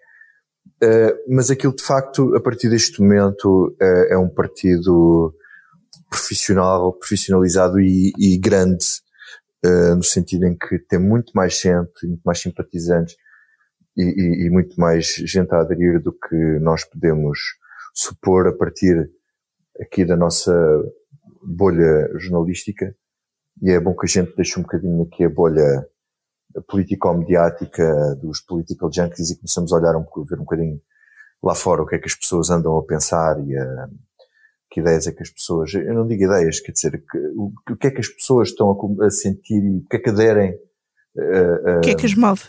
mas 1.29 1.51
aquilo 1.51 1.75
de 1.75 1.83
facto, 1.83 2.35
a 2.37 2.41
partir 2.41 2.69
deste 2.69 3.01
momento, 3.01 3.75
é 3.81 4.19
um 4.19 4.29
partido 4.29 5.35
profissional, 6.09 6.93
profissionalizado 6.93 7.81
e, 7.81 8.13
e 8.19 8.39
grande, 8.39 8.85
eh, 9.65 9.95
no 9.95 10.03
sentido 10.03 10.47
em 10.47 10.57
que 10.57 10.79
tem 10.79 10.99
muito 10.99 11.33
mais 11.35 11.59
gente, 11.59 12.07
muito 12.07 12.23
mais 12.25 12.41
simpatizantes 12.41 13.17
e, 13.97 14.03
e, 14.03 14.47
e, 14.47 14.51
muito 14.51 14.79
mais 14.79 15.07
gente 15.07 15.53
a 15.55 15.61
aderir 15.61 16.01
do 16.01 16.13
que 16.13 16.37
nós 16.61 16.85
podemos 16.85 17.39
supor 17.95 18.47
a 18.47 18.53
partir 18.53 19.11
aqui 19.81 20.05
da 20.05 20.17
nossa 20.17 20.53
bolha 21.43 22.11
jornalística. 22.19 22.95
E 23.63 23.71
é 23.71 23.81
bom 23.81 23.95
que 23.95 24.05
a 24.05 24.09
gente 24.09 24.37
deixe 24.37 24.59
um 24.59 24.63
bocadinho 24.63 25.03
aqui 25.03 25.25
a 25.25 25.31
bolha 25.31 25.87
político-mediática 26.69 28.15
dos 28.17 28.41
political 28.41 28.93
junkies 28.93 29.31
e 29.31 29.37
começamos 29.37 29.73
a 29.73 29.77
olhar 29.77 29.97
um, 29.97 30.05
ver 30.25 30.37
um 30.37 30.45
bocadinho 30.45 30.81
lá 31.43 31.55
fora 31.55 31.83
o 31.83 31.87
que 31.87 31.97
é 31.97 31.99
que 31.99 32.07
as 32.07 32.15
pessoas 32.15 32.51
andam 32.51 32.77
a 32.77 32.83
pensar 32.83 33.39
e 33.47 33.57
a, 33.57 33.89
que 34.71 34.81
ideias 34.81 35.07
é 35.07 35.13
que 35.13 35.23
as 35.23 35.31
pessoas, 35.31 35.73
eu 35.75 35.95
não 35.95 36.07
digo 36.07 36.25
ideias, 36.25 36.61
quer 36.61 36.73
dizer, 36.73 37.03
que, 37.11 37.19
o, 37.37 37.53
o, 37.71 37.77
que 37.77 37.87
é 37.87 37.91
que 37.91 38.01
as 38.01 38.09
pessoas 38.09 38.49
estão 38.49 38.71
a, 38.71 39.07
a 39.07 39.11
sentir 39.11 39.63
e 39.63 39.79
o 39.79 39.87
que 39.89 39.97
é 39.97 39.99
que 39.99 40.11
aderem. 40.11 40.53
Uh, 41.17 41.77
uh, 41.77 41.79
o 41.79 41.81
que 41.81 41.91
é 41.91 41.95
que 41.95 42.07
as 42.07 42.15
move? 42.15 42.43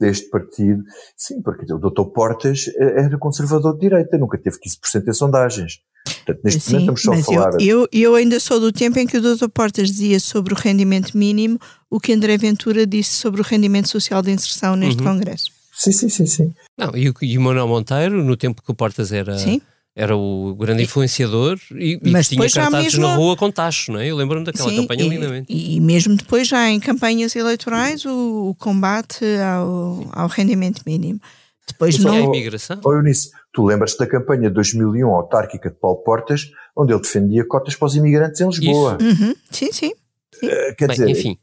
Deste 0.00 0.28
partido. 0.28 0.82
Sim, 1.16 1.40
porque 1.42 1.72
o 1.72 1.78
Dr. 1.78 2.12
Portas 2.12 2.66
eh, 2.76 3.04
era 3.04 3.16
conservador 3.16 3.74
de 3.74 3.80
direita, 3.80 4.18
nunca 4.18 4.36
teve 4.36 4.56
15% 4.56 5.08
em 5.08 5.12
sondagens. 5.12 5.78
Portanto, 6.04 6.40
neste 6.44 6.60
Sim, 6.60 6.72
momento 6.72 6.94
estamos 6.94 7.24
só 7.24 7.32
a 7.32 7.36
falar. 7.36 7.52
Eu, 7.60 7.82
eu, 7.82 7.88
eu, 7.92 8.14
ainda 8.16 8.40
sou 8.40 8.58
do 8.58 8.72
tempo 8.72 8.98
em 8.98 9.06
que 9.06 9.16
o 9.16 9.22
Dr. 9.22 9.48
Portas 9.48 9.88
dizia 9.88 10.18
sobre 10.18 10.52
o 10.52 10.56
rendimento 10.56 11.16
mínimo 11.16 11.58
o 11.88 12.00
que 12.00 12.12
André 12.12 12.36
Ventura 12.36 12.84
disse 12.84 13.14
sobre 13.14 13.40
o 13.40 13.44
rendimento 13.44 13.88
social 13.88 14.20
de 14.20 14.32
inserção 14.32 14.74
neste 14.74 15.00
uhum. 15.00 15.12
Congresso. 15.12 15.50
Sim, 15.72 15.92
sim, 15.92 16.08
sim, 16.08 16.26
sim. 16.26 16.54
Não, 16.76 16.94
e, 16.96 17.08
o, 17.08 17.14
e 17.22 17.38
o 17.38 17.40
Manuel 17.40 17.68
Monteiro, 17.68 18.22
no 18.22 18.36
tempo 18.36 18.62
que 18.62 18.70
o 18.70 18.74
Portas 18.74 19.12
era. 19.12 19.38
Sim 19.38 19.62
era 19.96 20.16
o 20.16 20.54
grande 20.56 20.82
influenciador 20.82 21.56
e, 21.72 22.00
e 22.02 22.10
Mas 22.10 22.28
tinha 22.28 22.40
cartazes 22.50 22.94
mesmo... 22.94 23.06
na 23.06 23.14
rua 23.14 23.36
com 23.36 23.50
tacho, 23.50 23.92
não 23.92 24.00
é? 24.00 24.10
Eu 24.10 24.16
lembro-me 24.16 24.44
daquela 24.44 24.68
Sim, 24.68 24.76
campanha 24.82 25.04
e, 25.04 25.08
lindamente. 25.08 25.52
E 25.52 25.80
mesmo 25.80 26.16
depois, 26.16 26.48
já 26.48 26.68
em 26.68 26.80
campanhas 26.80 27.36
eleitorais, 27.36 28.04
o, 28.04 28.50
o 28.50 28.54
combate 28.56 29.24
ao, 29.40 30.10
ao, 30.12 30.26
rendimento 30.26 30.82
mínimo. 30.84 31.20
Depois 31.66 31.96
não... 31.98 32.12
a 32.12 32.18
imigração. 32.18 32.80
Oh, 32.84 32.92
Eunice, 32.92 33.30
tu 33.52 33.64
lembras-te 33.64 33.98
da 33.98 34.06
campanha 34.06 34.48
de 34.48 34.54
2001 34.54 35.08
autárquica 35.08 35.70
de 35.70 35.76
Paulo 35.76 35.98
Portas, 35.98 36.50
onde 36.76 36.92
ele 36.92 37.00
defendia 37.00 37.46
cotas 37.46 37.76
para 37.76 37.86
os 37.86 37.94
imigrantes 37.94 38.40
em 38.40 38.48
Lisboa. 38.48 38.98
Uhum. 39.00 39.34
Sim, 39.50 39.72
sim. 39.72 39.92
sim. 40.34 40.46
Uh, 40.46 40.74
quer 40.76 40.88
Bem, 40.88 40.96
dizer... 40.96 41.08
enfim, 41.08 41.38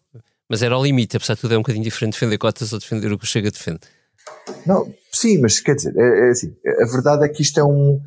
mas 0.50 0.62
era 0.62 0.76
ao 0.76 0.84
limite, 0.84 1.16
apesar 1.16 1.36
de 1.36 1.40
tudo 1.40 1.54
é 1.54 1.58
um 1.58 1.62
bocadinho 1.62 1.86
diferente 1.86 2.14
defender 2.14 2.38
cotas 2.38 2.74
ou 2.74 2.80
defender 2.80 3.14
o 3.14 3.18
que 3.18 3.24
o 3.24 3.28
Chega 3.28 3.50
defende. 3.50 3.80
Não, 4.66 4.94
sim, 5.10 5.40
mas 5.40 5.62
quer 5.62 5.76
dizer, 5.76 5.94
é, 5.98 6.28
é 6.28 6.32
assim, 6.32 6.54
a 6.82 6.92
verdade 6.92 7.24
é 7.24 7.30
que 7.30 7.42
isto 7.42 7.58
é 7.58 7.64
um, 7.64 8.02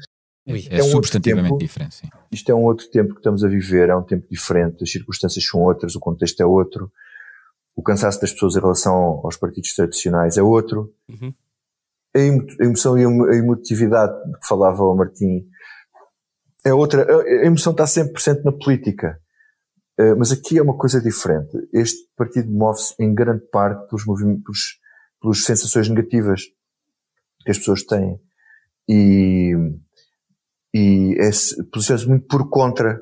Ui, 0.46 0.66
é, 0.70 0.78
é 0.78 0.82
um 0.82 0.88
substantivamente 0.88 1.50
tempo, 1.50 1.58
diferente. 1.58 1.94
Sim. 1.96 2.08
Isto 2.30 2.52
é 2.52 2.54
um 2.54 2.64
outro 2.64 2.88
tempo 2.90 3.14
que 3.14 3.20
estamos 3.20 3.42
a 3.42 3.48
viver, 3.48 3.88
é 3.88 3.96
um 3.96 4.02
tempo 4.02 4.26
diferente, 4.30 4.82
as 4.82 4.90
circunstâncias 4.90 5.46
são 5.46 5.60
outras, 5.62 5.94
o 5.94 6.00
contexto 6.00 6.40
é 6.40 6.46
outro, 6.46 6.92
o 7.74 7.82
cansaço 7.82 8.20
das 8.20 8.32
pessoas 8.32 8.54
em 8.56 8.60
relação 8.60 8.94
aos 9.24 9.36
partidos 9.36 9.74
tradicionais 9.74 10.36
é 10.36 10.42
outro. 10.42 10.92
Uhum. 11.08 11.34
A 12.14 12.64
emoção 12.64 12.96
e 12.96 13.04
a 13.04 13.36
emotividade 13.36 14.12
de 14.30 14.38
que 14.38 14.46
falava 14.46 14.84
o 14.84 14.94
Martim 14.94 15.44
é 16.64 16.72
outra. 16.72 17.04
A 17.04 17.44
emoção 17.44 17.72
está 17.72 17.86
sempre 17.86 18.12
presente 18.12 18.44
na 18.44 18.52
política. 18.52 19.20
Eh, 19.98 20.14
mas 20.14 20.32
aqui 20.32 20.58
é 20.58 20.62
uma 20.62 20.76
coisa 20.76 21.00
diferente. 21.00 21.56
Este 21.72 22.08
partido 22.16 22.50
move-se 22.50 22.94
em 23.00 23.14
grande 23.14 23.44
parte 23.50 23.88
pelos 23.88 24.04
movimentos, 24.04 24.80
pelas 25.20 25.44
sensações 25.44 25.88
negativas 25.88 26.42
que 27.44 27.50
as 27.50 27.58
pessoas 27.58 27.84
têm. 27.84 28.20
E, 28.88 29.52
e 30.74 31.14
é, 31.20 31.30
posiciona-se 31.72 32.08
muito 32.08 32.26
por 32.26 32.50
contra, 32.50 33.00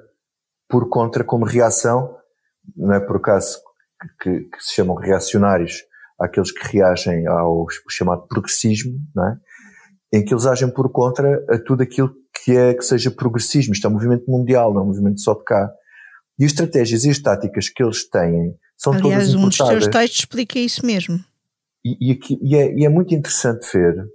por 0.68 0.90
contra 0.90 1.24
como 1.24 1.46
reação, 1.46 2.14
não 2.76 2.92
é 2.92 3.00
por 3.00 3.16
acaso 3.16 3.58
que, 4.20 4.40
que, 4.40 4.60
se 4.62 4.74
chamam 4.74 4.94
reacionários 4.94 5.82
àqueles 6.20 6.52
que 6.52 6.76
reagem 6.76 7.26
ao 7.26 7.66
chamado 7.88 8.26
progressismo, 8.28 8.92
não 9.14 9.26
é? 9.26 9.36
em 10.12 10.22
que 10.22 10.34
eles 10.34 10.44
agem 10.44 10.70
por 10.70 10.92
contra 10.92 11.42
a 11.48 11.58
tudo 11.58 11.82
aquilo 11.82 12.12
que 12.44 12.54
é 12.54 12.74
que 12.74 12.84
seja 12.84 13.10
progressismo. 13.10 13.72
Isto 13.72 13.86
é 13.86 13.90
um 13.90 13.94
movimento 13.94 14.30
mundial, 14.30 14.74
não 14.74 14.82
é 14.82 14.84
um 14.84 14.88
movimento 14.88 15.20
só 15.20 15.32
de 15.32 15.42
cá. 15.42 15.72
E 16.38 16.44
as 16.44 16.50
estratégias 16.50 17.04
e 17.04 17.10
as 17.10 17.18
táticas 17.18 17.70
que 17.70 17.82
eles 17.82 18.08
têm 18.08 18.54
são 18.76 18.92
Aliás, 18.92 19.02
todas 19.02 19.28
importadas. 19.28 19.44
um 19.44 19.48
dos 19.48 19.84
seus 19.84 19.86
textos 19.86 20.18
explica 20.18 20.58
isso 20.58 20.84
mesmo. 20.84 21.18
E, 21.84 22.10
e, 22.10 22.12
aqui, 22.12 22.38
e, 22.42 22.56
é, 22.56 22.74
e 22.74 22.84
é 22.84 22.88
muito 22.90 23.14
interessante 23.14 23.66
ver 23.72 24.06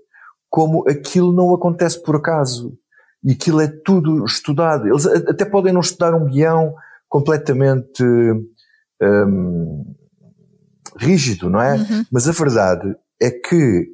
como 0.49 0.87
aquilo 0.87 1.33
não 1.33 1.53
acontece 1.53 2.01
por 2.01 2.15
acaso 2.15 2.77
e 3.23 3.31
aquilo 3.31 3.61
é 3.61 3.67
tudo 3.67 4.25
estudado. 4.25 4.87
Eles 4.87 5.05
até 5.05 5.45
podem 5.45 5.73
não 5.73 5.81
estudar 5.81 6.13
um 6.13 6.25
guião 6.25 6.73
completamente 7.09 8.03
um, 9.01 9.95
rígido, 10.97 11.49
não 11.49 11.61
é? 11.61 11.75
Uhum. 11.75 12.05
Mas 12.11 12.27
a 12.27 12.31
verdade 12.31 12.95
é 13.21 13.31
que, 13.31 13.87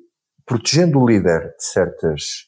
protegendo 0.45 0.99
o 0.99 1.07
líder 1.07 1.55
de 1.57 1.65
certas 1.65 2.47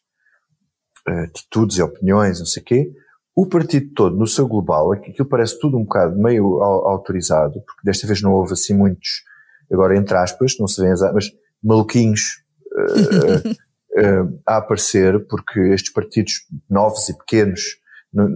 uh, 1.07 1.23
atitudes 1.23 1.77
e 1.77 1.81
opiniões, 1.81 2.39
não 2.39 2.45
sei 2.45 2.61
o 2.61 2.65
quê, 2.65 2.93
o 3.35 3.45
partido 3.45 3.93
todo, 3.93 4.15
no 4.15 4.27
seu 4.27 4.47
global, 4.47 4.93
aquilo 4.93 5.27
parece 5.27 5.59
tudo 5.59 5.77
um 5.77 5.83
bocado 5.83 6.17
meio 6.17 6.61
autorizado, 6.61 7.61
porque 7.65 7.81
desta 7.83 8.07
vez 8.07 8.21
não 8.21 8.31
houve 8.31 8.53
assim 8.53 8.73
muitos, 8.73 9.23
agora 9.71 9.97
entre 9.97 10.15
aspas, 10.15 10.55
não 10.57 10.67
se 10.67 10.81
vê, 10.81 10.89
mas 11.13 11.31
maluquinhos 11.61 12.43
uh, 12.71 13.55
uh, 13.97 14.39
a 14.45 14.57
aparecer, 14.57 15.25
porque 15.27 15.59
estes 15.59 15.91
partidos 15.91 16.33
novos 16.69 17.07
e 17.09 17.17
pequenos, 17.17 17.61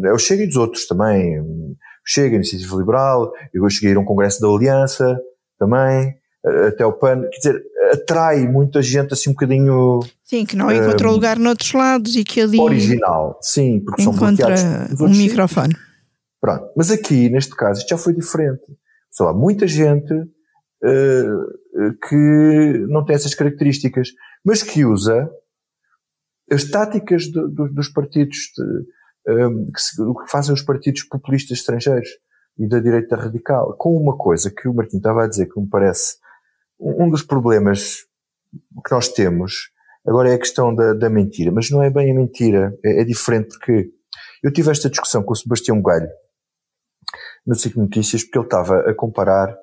eu 0.04 0.18
chego 0.18 0.44
e 0.44 0.48
dos 0.48 0.58
outros 0.58 0.88
também, 0.88 1.42
chega, 2.06 2.36
Iniciativa 2.36 2.76
Liberal, 2.76 3.32
eu 3.54 3.70
cheguei 3.70 3.90
a 3.90 3.92
ir 3.94 3.98
a 3.98 4.00
um 4.00 4.06
congresso 4.06 4.42
da 4.42 4.48
Aliança 4.48 5.18
também, 5.58 6.16
até 6.68 6.86
o 6.86 6.94
PAN, 6.94 7.22
quer 7.22 7.38
dizer, 7.38 7.64
atrai 7.94 8.48
muita 8.48 8.82
gente 8.82 9.14
assim 9.14 9.30
um 9.30 9.34
bocadinho. 9.34 10.00
Sim, 10.24 10.46
que 10.46 10.56
não 10.56 10.72
encontrou 10.72 11.12
um, 11.12 11.16
lugar 11.16 11.38
noutros 11.38 11.74
lados 11.74 12.16
e 12.16 12.24
que 12.24 12.42
ali. 12.42 12.60
Original, 12.60 13.38
sim, 13.42 13.82
porque 13.82 14.04
são 14.04 14.14
bloqueados. 14.14 14.64
Um 15.02 15.10
microfone. 15.10 15.76
Pronto, 16.40 16.72
mas 16.76 16.92
aqui, 16.92 17.30
neste 17.30 17.56
caso, 17.56 17.80
isto 17.80 17.90
já 17.90 17.98
foi 17.98 18.14
diferente. 18.14 18.64
Sei 19.12 19.26
lá, 19.26 19.34
muita 19.34 19.68
gente 19.68 20.14
uh, 20.14 21.98
que 22.08 22.86
não 22.88 23.04
tem 23.04 23.16
essas 23.16 23.36
características, 23.36 24.10
mas 24.46 24.64
que 24.64 24.86
usa 24.86 25.30
as 26.52 26.66
táticas 26.66 27.24
de, 27.24 27.48
de, 27.48 27.74
dos 27.74 27.90
partidos, 27.90 28.38
de, 28.56 29.34
um, 29.34 29.72
que, 29.72 29.82
se, 29.82 29.96
que 29.96 30.32
fazem 30.32 30.54
os 30.54 30.62
partidos 30.62 31.04
populistas 31.04 31.60
estrangeiros 31.60 32.10
e 32.58 32.68
da 32.68 32.80
direita 32.80 33.16
radical, 33.16 33.76
com 33.78 33.96
uma 33.96 34.18
coisa 34.18 34.52
que 34.52 34.68
o 34.68 34.74
Martim 34.74 34.98
estava 34.98 35.24
a 35.24 35.28
dizer 35.28 35.48
que 35.48 35.60
me 35.60 35.68
parece 35.68 36.18
um 36.80 37.10
dos 37.10 37.24
problemas 37.24 38.06
que 38.86 38.92
nós 38.92 39.10
temos 39.10 39.72
agora 40.06 40.32
é 40.32 40.34
a 40.34 40.40
questão 40.40 40.74
da, 40.74 40.94
da 40.94 41.10
mentira, 41.10 41.52
mas 41.52 41.70
não 41.70 41.84
é 41.84 41.90
bem 41.90 42.12
a 42.12 42.16
mentira, 42.16 42.78
é, 42.84 43.02
é, 43.02 43.04
diferente 43.04 43.50
porque 43.50 43.92
eu 44.42 44.52
tive 44.52 44.72
esta 44.72 44.90
discussão 44.90 45.24
com 45.24 45.34
o 45.34 45.36
Sebastião 45.36 45.82
Galho 45.82 46.10
no 47.46 47.56
Ciclo 47.56 47.84
Notícias 47.84 48.24
porque 48.24 48.38
ele 48.38 48.46
estava 48.46 48.90
a 48.90 48.94
comparar, 48.94 49.56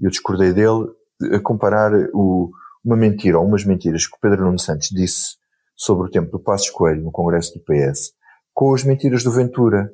e 0.00 0.04
eu 0.04 0.10
discordei 0.10 0.52
dele, 0.52 0.86
a 1.32 1.40
comparar 1.40 1.92
o, 2.12 2.50
uma 2.84 2.96
mentira 2.96 3.38
ou 3.38 3.46
umas 3.46 3.64
mentiras 3.64 4.06
que 4.06 4.16
o 4.16 4.20
Pedro 4.20 4.44
Nuno 4.44 4.58
Santos 4.58 4.88
disse 4.90 5.36
sobre 5.76 6.08
o 6.08 6.10
tempo 6.10 6.30
do 6.30 6.40
Passos 6.40 6.70
Coelho 6.70 7.02
no 7.02 7.12
Congresso 7.12 7.52
do 7.54 7.60
PS 7.60 8.12
com 8.54 8.74
as 8.74 8.82
mentiras 8.82 9.22
do 9.22 9.30
Ventura. 9.30 9.92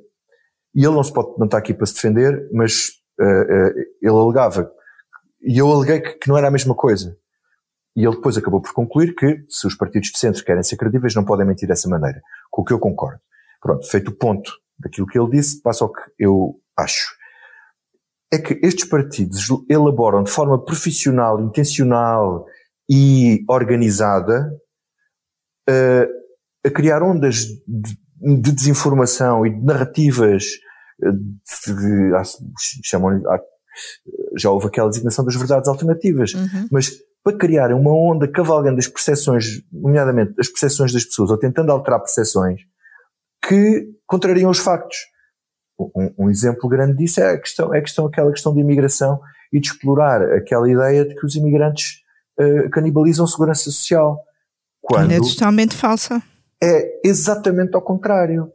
E 0.75 0.85
ele 0.85 0.95
não 0.95 1.03
se 1.03 1.13
pode, 1.13 1.37
não 1.37 1.47
está 1.47 1.59
aqui 1.59 1.75
para 1.75 1.85
se 1.85 1.95
defender, 1.95 2.49
mas 2.53 2.91
uh, 3.21 3.25
uh, 3.25 3.81
ele 4.01 4.17
alegava 4.17 4.73
e 5.43 5.59
eu 5.59 5.71
aleguei 5.71 6.01
que, 6.01 6.13
que 6.15 6.29
não 6.29 6.39
era 6.39 6.49
a 6.49 6.51
mesma 6.51 6.75
coisa. 6.75 7.17
E 7.97 8.05
ele 8.05 8.15
depois 8.15 8.39
acabou 8.39 8.63
por 8.63 8.73
concluir 8.73 9.15
que, 9.15 9.45
se 9.49 9.67
os 9.67 9.75
partidos 9.75 10.11
de 10.11 10.19
centro 10.19 10.43
querem 10.45 10.63
ser 10.63 10.77
credíveis, 10.77 11.15
não 11.15 11.25
podem 11.25 11.45
mentir 11.45 11.69
dessa 11.69 11.89
maneira. 11.89 12.23
Com 12.51 12.63
o 12.63 12.65
que 12.65 12.73
eu 12.73 12.79
concordo. 12.79 13.21
Pronto, 13.61 13.87
feito 13.91 14.09
o 14.09 14.17
ponto 14.17 14.51
daquilo 14.79 15.07
que 15.07 15.19
ele 15.19 15.31
disse, 15.31 15.61
passa 15.61 15.85
ao 15.85 15.93
que 15.93 16.01
eu 16.19 16.55
acho. 16.79 17.15
É 18.33 18.39
que 18.39 18.59
estes 18.63 18.89
partidos 18.89 19.49
elaboram 19.69 20.23
de 20.23 20.31
forma 20.31 20.65
profissional, 20.65 21.41
intencional 21.41 22.47
e 22.89 23.45
organizada 23.49 24.51
a 25.69 26.71
criar 26.71 27.03
ondas 27.03 27.45
de, 27.67 27.99
de, 28.41 28.53
desinformação 28.53 29.47
e 29.47 29.51
de 29.51 29.65
narrativas 29.65 30.45
eh, 31.03 31.11
de, 31.11 31.75
de, 31.75 32.13
chamam 32.85 33.23
já 34.37 34.51
houve 34.51 34.67
aquela 34.67 34.89
designação 34.89 35.25
das 35.25 35.35
verdades 35.35 35.69
alternativas, 35.69 36.35
uhum. 36.35 36.69
mas 36.71 36.91
para 37.25 37.37
criar 37.37 37.73
uma 37.73 37.93
onda 37.93 38.27
cavalgando 38.29 38.79
as 38.79 38.89
percepções, 38.89 39.63
nomeadamente 39.73 40.35
as 40.39 40.49
percepções 40.49 40.93
das 40.93 41.05
pessoas, 41.05 41.31
ou 41.31 41.39
tentando 41.39 41.71
alterar 41.71 42.01
percepções, 42.01 42.61
que 43.47 43.89
contrariam 44.07 44.51
os 44.51 44.59
factos. 44.59 44.99
Um, 45.79 46.15
um, 46.19 46.31
exemplo 46.31 46.69
grande 46.69 46.97
disso 46.97 47.21
é 47.21 47.33
a 47.33 47.41
questão, 47.41 47.75
é 47.75 47.79
a 47.79 47.83
questão, 47.83 48.07
aquela 48.07 48.31
questão 48.31 48.53
de 48.55 48.61
imigração 48.61 49.21
e 49.53 49.61
de 49.61 49.69
explorar 49.69 50.23
aquela 50.33 50.71
ideia 50.71 51.05
de 51.05 51.15
que 51.15 51.25
os 51.25 51.35
imigrantes 51.35 52.03
uh, 52.39 52.71
canibalizam 52.71 53.27
segurança 53.27 53.65
social. 53.65 54.21
Quando 54.83 55.13
é 55.13 55.19
totalmente 55.19 55.75
falsa. 55.75 56.23
É 56.63 57.01
exatamente 57.05 57.75
ao 57.75 57.83
contrário. 57.83 58.53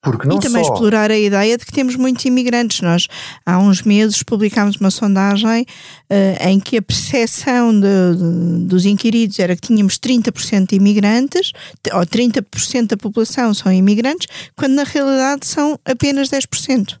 Porque 0.00 0.28
não 0.28 0.36
e 0.36 0.40
também 0.40 0.64
só... 0.64 0.72
explorar 0.72 1.10
a 1.10 1.18
ideia 1.18 1.58
de 1.58 1.66
que 1.66 1.72
temos 1.72 1.96
muitos 1.96 2.24
imigrantes. 2.24 2.80
Nós, 2.80 3.08
há 3.44 3.58
uns 3.58 3.82
meses, 3.82 4.22
publicámos 4.22 4.76
uma 4.76 4.90
sondagem 4.90 5.62
uh, 5.62 6.48
em 6.48 6.60
que 6.60 6.76
a 6.76 6.82
percepção 6.82 7.72
de, 7.72 8.16
de, 8.16 8.66
dos 8.66 8.86
inquiridos 8.86 9.38
era 9.38 9.56
que 9.56 9.62
tínhamos 9.62 9.98
30% 9.98 10.68
de 10.68 10.76
imigrantes, 10.76 11.52
ou 11.92 12.00
30% 12.00 12.86
da 12.86 12.96
população 12.96 13.52
são 13.52 13.72
imigrantes, 13.72 14.28
quando 14.56 14.74
na 14.74 14.84
realidade 14.84 15.46
são 15.46 15.78
apenas 15.84 16.28
10%. 16.28 16.96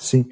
Sim, 0.00 0.26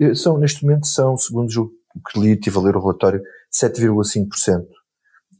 eh, 0.00 0.14
são, 0.14 0.36
neste 0.36 0.64
momento 0.64 0.86
são, 0.86 1.16
segundo 1.16 1.48
o 1.94 2.00
que 2.10 2.20
li, 2.20 2.36
tive 2.36 2.58
a 2.58 2.60
ler 2.60 2.76
o 2.76 2.80
relatório, 2.80 3.22
7,5%. 3.52 4.66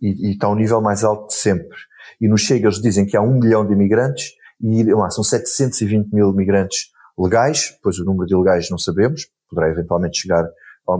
E, 0.03 0.29
e 0.29 0.33
está 0.33 0.49
ao 0.49 0.57
nível 0.57 0.81
mais 0.81 1.05
alto 1.05 1.29
de 1.29 1.35
sempre. 1.35 1.77
E 2.21 2.29
no 2.29 2.37
Chega 2.37 2.67
eles 2.67 2.83
dizem 2.83 3.07
que 3.07 3.17
há 3.17 3.23
um 3.23 3.39
milhão 3.39 3.67
de 3.67 3.73
imigrantes 3.73 4.33
e 4.63 4.85
lá, 4.85 5.11
são 5.11 5.25
720 5.25 6.13
mil 6.13 6.33
migrantes 6.33 6.91
legais, 7.19 7.77
pois 7.83 7.99
o 7.99 8.05
número 8.05 8.27
de 8.27 8.35
ilegais 8.35 8.71
não 8.71 8.79
sabemos, 8.79 9.27
poderá 9.51 9.69
eventualmente 9.69 10.21
chegar, 10.21 10.45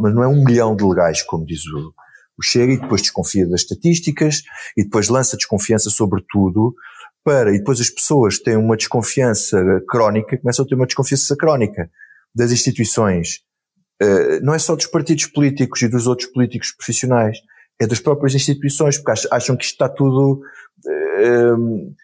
mas 0.01 0.15
não 0.15 0.23
é 0.23 0.29
um 0.29 0.45
milhão 0.45 0.75
de 0.75 0.85
legais, 0.85 1.23
como 1.23 1.47
diz 1.47 1.65
o, 1.67 1.95
o 2.39 2.43
Chega, 2.43 2.73
e 2.73 2.81
depois 2.81 3.03
desconfia 3.03 3.49
das 3.49 3.61
estatísticas, 3.61 4.43
e 4.77 4.83
depois 4.83 5.09
lança 5.09 5.37
desconfiança 5.37 5.91
sobre 5.91 6.25
tudo, 6.29 6.75
para, 7.25 7.55
e 7.55 7.59
depois 7.59 7.81
as 7.81 7.89
pessoas 7.89 8.39
têm 8.39 8.57
uma 8.57 8.77
desconfiança 8.77 9.81
crónica, 9.89 10.37
começam 10.39 10.65
a 10.65 10.69
ter 10.69 10.75
uma 10.75 10.87
desconfiança 10.87 11.37
crónica 11.37 11.89
das 12.35 12.51
instituições, 12.51 13.43
uh, 14.03 14.45
não 14.45 14.55
é 14.55 14.59
só 14.59 14.75
dos 14.75 14.87
partidos 14.87 15.27
políticos 15.27 15.83
e 15.83 15.89
dos 15.89 16.09
outros 16.09 16.29
políticos 16.31 16.73
profissionais, 16.73 17.39
é 17.81 17.87
das 17.87 18.01
próprias 18.01 18.35
instituições, 18.35 18.99
porque 18.99 19.27
acham 19.31 19.57
que 19.57 19.65
isto 19.65 19.75
está 19.75 19.89
tudo 19.89 20.41
uh, 20.87 21.95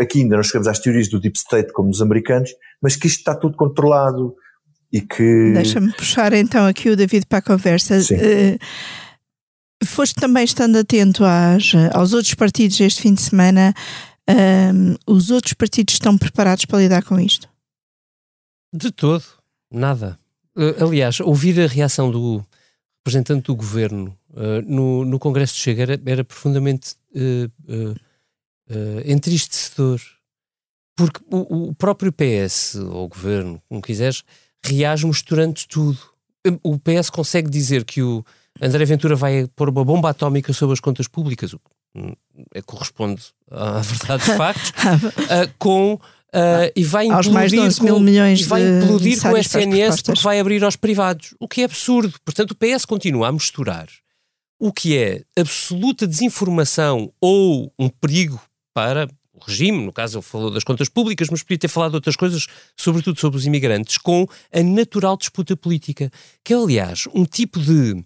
aqui 0.00 0.20
ainda 0.22 0.36
não 0.36 0.42
chegamos 0.42 0.68
às 0.68 0.78
teorias 0.78 1.08
do 1.08 1.20
Deep 1.20 1.38
State 1.38 1.72
como 1.72 1.88
nos 1.88 2.02
americanos, 2.02 2.50
mas 2.82 2.96
que 2.96 3.06
isto 3.06 3.18
está 3.18 3.34
tudo 3.34 3.56
controlado 3.56 4.34
e 4.92 5.00
que. 5.00 5.52
Deixa-me 5.52 5.92
puxar 5.92 6.32
então 6.32 6.66
aqui 6.66 6.90
o 6.90 6.96
David 6.96 7.26
para 7.26 7.38
a 7.38 7.42
conversa. 7.42 8.00
Sim. 8.00 8.16
Uh, 8.16 8.58
foste 9.84 10.14
também 10.16 10.44
estando 10.44 10.76
atento 10.76 11.24
às, 11.24 11.72
aos 11.92 12.12
outros 12.12 12.34
partidos 12.34 12.80
este 12.80 13.02
fim 13.02 13.14
de 13.14 13.22
semana. 13.22 13.72
Um, 14.28 14.96
os 15.06 15.30
outros 15.30 15.54
partidos 15.54 15.94
estão 15.94 16.16
preparados 16.16 16.64
para 16.64 16.78
lidar 16.78 17.02
com 17.02 17.18
isto? 17.18 17.48
De 18.72 18.92
todo, 18.92 19.24
nada. 19.70 20.18
Uh, 20.56 20.84
aliás, 20.84 21.20
ouvir 21.20 21.60
a 21.60 21.66
reação 21.66 22.10
do 22.10 22.44
representante 23.00 23.46
do 23.46 23.56
governo 23.56 24.16
uh, 24.30 24.62
no, 24.66 25.04
no 25.04 25.18
Congresso 25.18 25.54
de 25.54 25.60
Chega 25.60 25.82
era, 25.82 26.00
era 26.04 26.24
profundamente 26.24 26.94
uh, 27.14 27.90
uh, 28.70 29.00
entristecedor, 29.04 30.00
porque 30.94 31.20
o, 31.30 31.68
o, 31.68 31.74
próprio 31.74 32.12
PS, 32.12 32.76
ou 32.76 33.04
o 33.04 33.08
governo, 33.08 33.60
como 33.68 33.82
quiseres, 33.82 34.22
reage 34.64 35.06
mostrando 35.06 35.66
tudo. 35.66 35.98
O 36.62 36.78
PS 36.78 37.10
consegue 37.10 37.50
dizer 37.50 37.84
que 37.84 38.02
o 38.02 38.24
André 38.60 38.84
Ventura 38.84 39.16
vai 39.16 39.46
pôr 39.56 39.68
uma 39.70 39.84
bomba 39.84 40.10
atómica 40.10 40.52
sobre 40.52 40.74
as 40.74 40.80
contas 40.80 41.08
públicas, 41.08 41.52
o 41.52 41.58
que 41.58 42.16
é, 42.54 42.62
corresponde 42.62 43.22
à 43.50 43.80
verdade 43.82 44.24
dos 44.24 44.36
factos, 44.36 44.72
com. 45.58 45.98
Uh, 46.32 46.70
e 46.76 46.84
vai 46.84 47.08
aos 47.10 47.26
mais 47.26 47.50
de 47.50 47.58
11 47.58 47.82
mil 47.82 47.98
milhões 47.98 48.42
vai 48.42 48.62
implodir 48.62 49.20
com 49.20 49.32
o 49.32 49.36
SNS 49.36 50.02
porque 50.02 50.22
vai 50.22 50.38
abrir 50.38 50.62
aos 50.62 50.76
privados, 50.76 51.34
o 51.40 51.48
que 51.48 51.62
é 51.62 51.64
absurdo. 51.64 52.14
Portanto, 52.24 52.52
o 52.52 52.54
PS 52.54 52.84
continua 52.84 53.28
a 53.28 53.32
misturar 53.32 53.88
o 54.60 54.72
que 54.72 54.96
é 54.96 55.22
absoluta 55.36 56.06
desinformação 56.06 57.10
ou 57.20 57.72
um 57.78 57.88
perigo 57.88 58.40
para 58.74 59.08
o 59.32 59.44
regime, 59.44 59.84
no 59.84 59.92
caso 59.92 60.18
ele 60.18 60.22
falou 60.22 60.50
das 60.50 60.62
contas 60.62 60.88
públicas, 60.88 61.28
mas 61.30 61.42
podia 61.42 61.58
ter 61.58 61.68
falado 61.68 61.92
de 61.92 61.96
outras 61.96 62.14
coisas, 62.14 62.46
sobretudo 62.76 63.18
sobre 63.18 63.38
os 63.38 63.46
imigrantes, 63.46 63.96
com 63.96 64.26
a 64.52 64.62
natural 64.62 65.16
disputa 65.16 65.56
política, 65.56 66.10
que 66.44 66.52
é, 66.52 66.56
aliás, 66.56 67.08
um 67.14 67.24
tipo 67.24 67.58
de. 67.58 68.04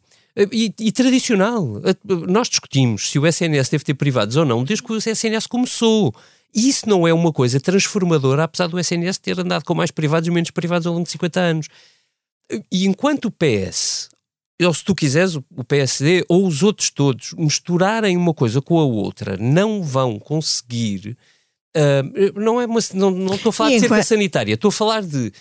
E, 0.52 0.74
e, 0.80 0.92
tradicional. 0.92 1.80
Nós 2.28 2.48
discutimos 2.48 3.10
se 3.10 3.18
o 3.18 3.26
SNS 3.26 3.68
deve 3.68 3.84
ter 3.84 3.94
privados 3.94 4.36
ou 4.36 4.44
não 4.44 4.64
desde 4.64 4.82
que 4.82 4.92
o 4.92 4.96
SNS 4.96 5.46
começou. 5.46 6.12
E 6.52 6.68
isso 6.68 6.88
não 6.88 7.06
é 7.06 7.12
uma 7.12 7.32
coisa 7.32 7.60
transformadora, 7.60 8.44
apesar 8.44 8.66
do 8.66 8.78
SNS 8.78 9.18
ter 9.18 9.38
andado 9.38 9.64
com 9.64 9.74
mais 9.74 9.90
privados 9.90 10.28
e 10.28 10.32
menos 10.32 10.50
privados 10.50 10.86
ao 10.86 10.92
longo 10.92 11.04
de 11.04 11.12
50 11.12 11.40
anos. 11.40 11.68
E 12.70 12.86
enquanto 12.86 13.26
o 13.26 13.30
PS 13.30 14.08
ou 14.62 14.72
se 14.72 14.84
tu 14.84 14.94
quiseres, 14.94 15.34
o 15.34 15.64
PSD 15.66 16.24
ou 16.28 16.46
os 16.46 16.62
outros 16.62 16.90
todos 16.90 17.34
misturarem 17.34 18.16
uma 18.16 18.32
coisa 18.32 18.62
com 18.62 18.78
a 18.78 18.84
outra, 18.84 19.36
não 19.36 19.82
vão 19.82 20.18
conseguir. 20.18 21.16
Uh, 21.76 22.40
não 22.40 22.60
é 22.60 22.66
uma, 22.66 22.78
não, 22.92 23.10
não 23.10 23.34
estou 23.34 23.50
a 23.50 23.52
falar 23.52 23.70
e 23.70 23.74
de 23.74 23.80
cerca 23.80 23.94
enquanto... 23.96 24.06
sanitária, 24.06 24.54
estou 24.54 24.68
a 24.68 24.72
falar 24.72 25.02
de 25.02 25.32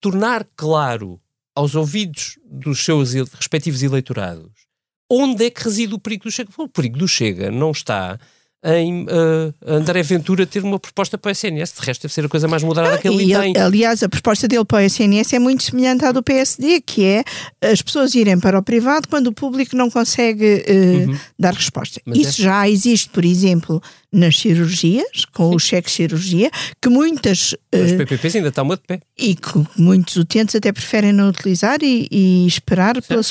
tornar 0.00 0.46
claro 0.54 1.18
aos 1.58 1.74
ouvidos 1.74 2.38
dos 2.44 2.84
seus 2.84 3.12
respectivos 3.14 3.82
eleitorados 3.82 4.68
onde 5.10 5.46
é 5.46 5.50
que 5.50 5.64
reside 5.64 5.94
o 5.94 5.98
perigo 5.98 6.24
do 6.24 6.30
Chega. 6.30 6.50
O 6.58 6.68
perigo 6.68 6.98
do 6.98 7.08
Chega 7.08 7.50
não 7.50 7.70
está 7.70 8.18
em 8.64 9.04
uh, 9.04 9.54
André 9.64 10.02
Ventura 10.02 10.44
ter 10.44 10.64
uma 10.64 10.80
proposta 10.80 11.16
para 11.16 11.28
o 11.28 11.32
SNS. 11.32 11.74
De 11.78 11.86
resto, 11.86 12.02
deve 12.02 12.12
ser 12.12 12.24
a 12.24 12.28
coisa 12.28 12.48
mais 12.48 12.62
moderada 12.62 12.96
ah, 12.96 12.98
que 12.98 13.06
ele 13.06 13.32
tem. 13.32 13.56
Aliás, 13.56 14.02
a 14.02 14.08
proposta 14.08 14.48
dele 14.48 14.64
para 14.64 14.78
o 14.78 14.80
SNS 14.80 15.32
é 15.32 15.38
muito 15.38 15.62
semelhante 15.62 16.04
à 16.04 16.12
do 16.12 16.22
PSD, 16.22 16.80
que 16.80 17.04
é 17.04 17.24
as 17.62 17.80
pessoas 17.80 18.14
irem 18.14 18.38
para 18.38 18.58
o 18.58 18.62
privado 18.62 19.08
quando 19.08 19.28
o 19.28 19.32
público 19.32 19.76
não 19.76 19.88
consegue 19.88 20.64
uh, 20.68 21.08
uhum. 21.08 21.18
dar 21.38 21.54
resposta. 21.54 22.00
Mas 22.04 22.18
Isso 22.18 22.42
é... 22.42 22.44
já 22.44 22.68
existe, 22.68 23.08
por 23.10 23.24
exemplo, 23.24 23.80
nas 24.12 24.38
cirurgias, 24.38 25.24
com 25.32 25.50
Sim. 25.50 25.56
o 25.56 25.58
cheque 25.58 25.90
cirurgia, 25.90 26.50
que 26.80 26.88
muitas. 26.88 27.54
Os 27.72 27.92
uh, 27.92 27.96
PPPs 27.98 28.36
ainda 28.36 28.48
estão 28.48 28.64
muito 28.64 28.80
de 28.80 28.86
pé. 28.86 29.00
E 29.16 29.34
que 29.34 29.66
muitos 29.76 30.16
utentes 30.16 30.54
até 30.54 30.72
preferem 30.72 31.12
não 31.12 31.28
utilizar 31.28 31.78
e, 31.82 32.08
e 32.10 32.46
esperar 32.46 33.00
pelo, 33.02 33.22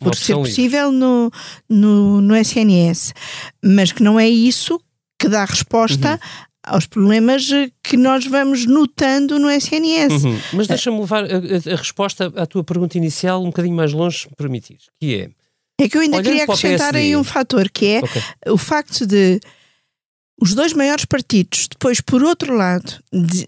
por 0.00 0.14
ser 0.14 0.34
possível 0.34 0.90
no, 0.90 1.30
no, 1.68 2.20
no 2.20 2.36
SNS. 2.36 3.12
Mas 3.62 3.92
que 3.92 4.02
não 4.02 4.18
é 4.18 4.28
isso 4.28 4.80
que 5.18 5.28
dá 5.28 5.44
resposta 5.44 6.12
uhum. 6.12 6.44
aos 6.66 6.86
problemas 6.86 7.46
que 7.82 7.96
nós 7.96 8.26
vamos 8.26 8.66
notando 8.66 9.38
no 9.38 9.50
SNS. 9.50 10.24
Uhum. 10.24 10.38
Mas 10.54 10.66
deixa-me 10.66 10.98
levar 10.98 11.24
a, 11.24 11.26
a, 11.26 11.74
a, 11.74 11.76
resposta 11.76 12.32
à 12.36 12.46
tua 12.46 12.64
pergunta 12.64 12.96
inicial 12.96 13.42
um 13.42 13.46
bocadinho 13.46 13.76
mais 13.76 13.92
longe, 13.92 14.20
se 14.20 14.28
me 14.28 14.34
permitires, 14.36 14.86
que 14.98 15.14
é. 15.14 15.30
É 15.78 15.90
que 15.90 15.96
eu 15.98 16.00
ainda 16.00 16.22
queria 16.22 16.44
acrescentar 16.44 16.96
aí 16.96 17.14
um 17.14 17.22
fator, 17.22 17.68
que 17.70 17.86
é 17.86 17.98
okay. 17.98 18.22
o 18.46 18.56
facto 18.56 19.06
de 19.06 19.38
os 20.40 20.54
dois 20.54 20.72
maiores 20.72 21.04
partidos, 21.04 21.66
depois, 21.68 22.00
por 22.00 22.22
outro 22.22 22.54
lado, 22.54 23.02
de, 23.12 23.46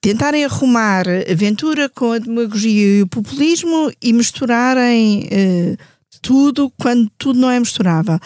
tentarem 0.00 0.44
arrumar 0.44 1.06
a 1.08 1.34
Ventura 1.34 1.88
com 1.88 2.12
a 2.12 2.18
demagogia 2.18 2.98
e 2.98 3.02
o 3.02 3.06
populismo 3.06 3.92
e 4.02 4.12
misturarem 4.12 5.20
uh, 5.24 5.76
tudo 6.20 6.72
quando 6.78 7.10
tudo 7.18 7.38
não 7.38 7.50
é 7.50 7.60
misturável. 7.60 8.18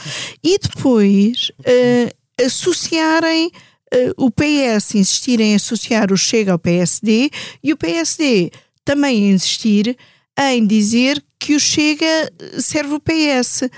E 0.43 0.59
depois 0.59 1.51
uh, 1.61 2.45
associarem 2.45 3.49
uh, 3.49 4.25
o 4.25 4.31
PS, 4.31 4.95
insistirem 4.95 5.53
em 5.53 5.55
associar 5.57 6.13
o 6.13 6.17
Chega 6.17 6.53
ao 6.53 6.59
PSD 6.59 7.31
e 7.63 7.73
o 7.73 7.77
PSD 7.77 8.51
também 8.85 9.31
insistir 9.31 9.97
em 10.39 10.67
dizer 10.67 11.23
que 11.39 11.55
o 11.55 11.61
Chega 11.61 12.33
serve 12.59 12.95
o 12.95 13.01
PS. 13.01 13.69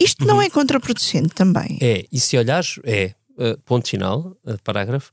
Isto 0.00 0.24
não 0.24 0.36
uhum. 0.36 0.42
é 0.42 0.50
contraproducente 0.50 1.34
também? 1.34 1.78
É, 1.80 2.04
e 2.10 2.18
se 2.18 2.36
olhares, 2.36 2.80
é, 2.84 3.14
uh, 3.40 3.58
ponto 3.64 3.88
final, 3.88 4.36
uh, 4.44 4.62
parágrafo, 4.62 5.10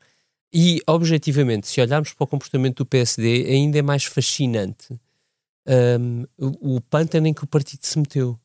e 0.53 0.81
objetivamente, 0.87 1.67
se 1.67 1.81
olharmos 1.81 2.13
para 2.13 2.23
o 2.23 2.27
comportamento 2.27 2.77
do 2.77 2.85
PSD, 2.85 3.45
ainda 3.47 3.79
é 3.79 3.81
mais 3.81 4.05
fascinante 4.05 4.97
um, 5.67 6.25
o, 6.37 6.77
o 6.77 6.81
pântano 6.81 7.27
em 7.27 7.33
que 7.33 7.43
o 7.43 7.47
partido 7.47 7.85
se 7.85 7.99
meteu. 7.99 8.39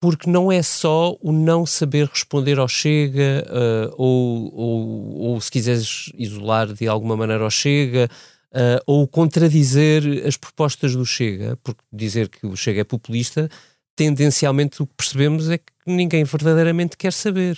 Porque 0.00 0.28
não 0.28 0.50
é 0.50 0.62
só 0.62 1.16
o 1.20 1.30
não 1.30 1.64
saber 1.64 2.08
responder 2.08 2.58
ao 2.58 2.66
Chega, 2.66 3.46
uh, 3.48 3.94
ou, 3.96 4.54
ou, 4.54 5.18
ou, 5.20 5.40
se 5.40 5.48
quiseres 5.50 6.10
isolar 6.14 6.72
de 6.72 6.88
alguma 6.88 7.16
maneira 7.16 7.44
ao 7.44 7.50
Chega, 7.50 8.10
uh, 8.52 8.82
ou 8.84 9.06
contradizer 9.06 10.26
as 10.26 10.36
propostas 10.36 10.96
do 10.96 11.06
Chega, 11.06 11.56
porque 11.62 11.82
dizer 11.92 12.28
que 12.28 12.44
o 12.44 12.56
Chega 12.56 12.80
é 12.80 12.84
populista, 12.84 13.48
tendencialmente 13.94 14.82
o 14.82 14.86
que 14.88 14.94
percebemos 14.94 15.48
é 15.48 15.58
que 15.58 15.72
ninguém 15.86 16.24
verdadeiramente 16.24 16.96
quer 16.96 17.12
saber. 17.12 17.56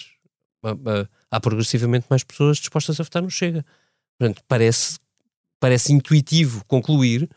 Uh, 0.63 1.09
há 1.35 1.41
progressivamente 1.41 2.07
mais 2.09 2.23
pessoas 2.23 2.59
dispostas 2.59 3.01
a 3.01 3.03
votar 3.03 3.23
no 3.23 3.31
Chega. 3.31 3.65
Portanto, 4.17 4.43
parece, 4.47 4.99
parece 5.59 5.93
intuitivo 5.93 6.65
concluir 6.67 7.29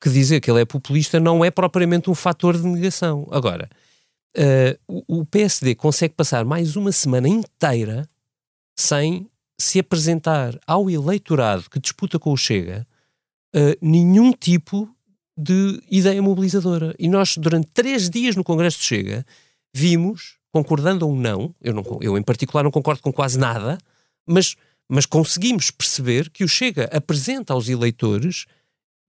que 0.00 0.10
dizer 0.10 0.40
que 0.40 0.50
ele 0.50 0.60
é 0.60 0.64
populista 0.64 1.20
não 1.20 1.44
é 1.44 1.50
propriamente 1.50 2.10
um 2.10 2.14
fator 2.14 2.56
de 2.56 2.66
negação. 2.66 3.28
Agora, 3.30 3.70
uh, 4.36 5.04
o 5.06 5.24
PSD 5.24 5.74
consegue 5.76 6.14
passar 6.14 6.44
mais 6.44 6.74
uma 6.74 6.90
semana 6.90 7.28
inteira 7.28 8.08
sem 8.76 9.30
se 9.58 9.78
apresentar 9.78 10.58
ao 10.66 10.90
eleitorado 10.90 11.70
que 11.70 11.78
disputa 11.78 12.18
com 12.18 12.32
o 12.32 12.36
Chega 12.36 12.86
uh, 13.54 13.78
nenhum 13.80 14.32
tipo 14.32 14.92
de 15.36 15.80
ideia 15.88 16.20
mobilizadora. 16.20 16.94
E 16.98 17.08
nós, 17.08 17.36
durante 17.36 17.68
três 17.72 18.10
dias 18.10 18.34
no 18.34 18.42
Congresso 18.42 18.78
de 18.78 18.84
Chega, 18.84 19.24
vimos 19.72 20.38
concordando 20.54 21.08
ou 21.08 21.16
não, 21.16 21.52
eu, 21.60 21.74
não, 21.74 21.82
eu 22.00 22.16
em 22.16 22.22
particular 22.22 22.62
não 22.62 22.70
concordo 22.70 23.02
com 23.02 23.12
quase 23.12 23.36
nada, 23.36 23.76
mas, 24.24 24.54
mas 24.88 25.04
conseguimos 25.04 25.68
perceber 25.68 26.30
que 26.30 26.44
o 26.44 26.48
Chega 26.48 26.84
apresenta 26.92 27.52
aos 27.52 27.68
eleitores 27.68 28.46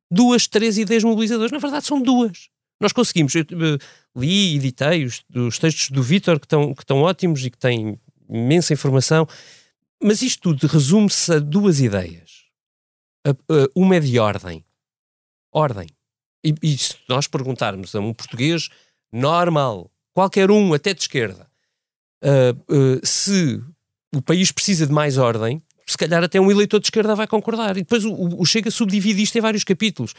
duas, 0.09 0.47
três 0.47 0.75
ideias 0.79 1.03
mobilizadoras. 1.03 1.51
Na 1.51 1.59
verdade, 1.59 1.85
são 1.85 2.01
duas. 2.01 2.49
Nós 2.81 2.91
conseguimos. 2.91 3.35
Eu, 3.35 3.45
eu, 3.51 3.77
li 4.17 4.53
e 4.53 4.55
editei 4.55 5.05
os, 5.05 5.23
os 5.35 5.59
textos 5.59 5.91
do 5.91 6.01
Vítor, 6.01 6.39
que 6.39 6.47
estão, 6.47 6.73
que 6.73 6.81
estão 6.81 7.01
ótimos 7.03 7.45
e 7.45 7.51
que 7.51 7.59
têm 7.59 7.99
imensa 8.27 8.73
informação, 8.73 9.27
mas 10.01 10.23
isto 10.23 10.55
tudo 10.55 10.65
resume-se 10.65 11.31
a 11.31 11.37
duas 11.37 11.79
ideias. 11.79 12.45
Uma 13.75 13.97
é 13.97 13.99
de 13.99 14.17
ordem. 14.17 14.65
Ordem. 15.51 15.87
E, 16.43 16.55
e 16.63 16.75
se 16.75 16.95
nós 17.07 17.27
perguntarmos 17.27 17.93
a 17.93 17.99
um 17.99 18.15
português 18.15 18.69
normal 19.13 19.91
qualquer 20.15 20.49
um, 20.49 20.73
até 20.73 20.93
de 20.93 21.01
esquerda, 21.01 21.45
uh, 22.23 22.73
uh, 22.73 23.05
se 23.05 23.61
o 24.15 24.21
país 24.21 24.49
precisa 24.49 24.87
de 24.87 24.93
mais 24.93 25.17
ordem, 25.17 25.61
se 25.85 25.97
calhar 25.97 26.23
até 26.23 26.39
um 26.39 26.49
eleitor 26.49 26.79
de 26.79 26.87
esquerda 26.87 27.13
vai 27.13 27.27
concordar. 27.27 27.75
E 27.77 27.81
depois 27.81 28.05
o, 28.05 28.13
o 28.13 28.45
Chega 28.45 28.71
subdivide 28.71 29.21
isto 29.21 29.37
em 29.37 29.41
vários 29.41 29.65
capítulos 29.65 30.13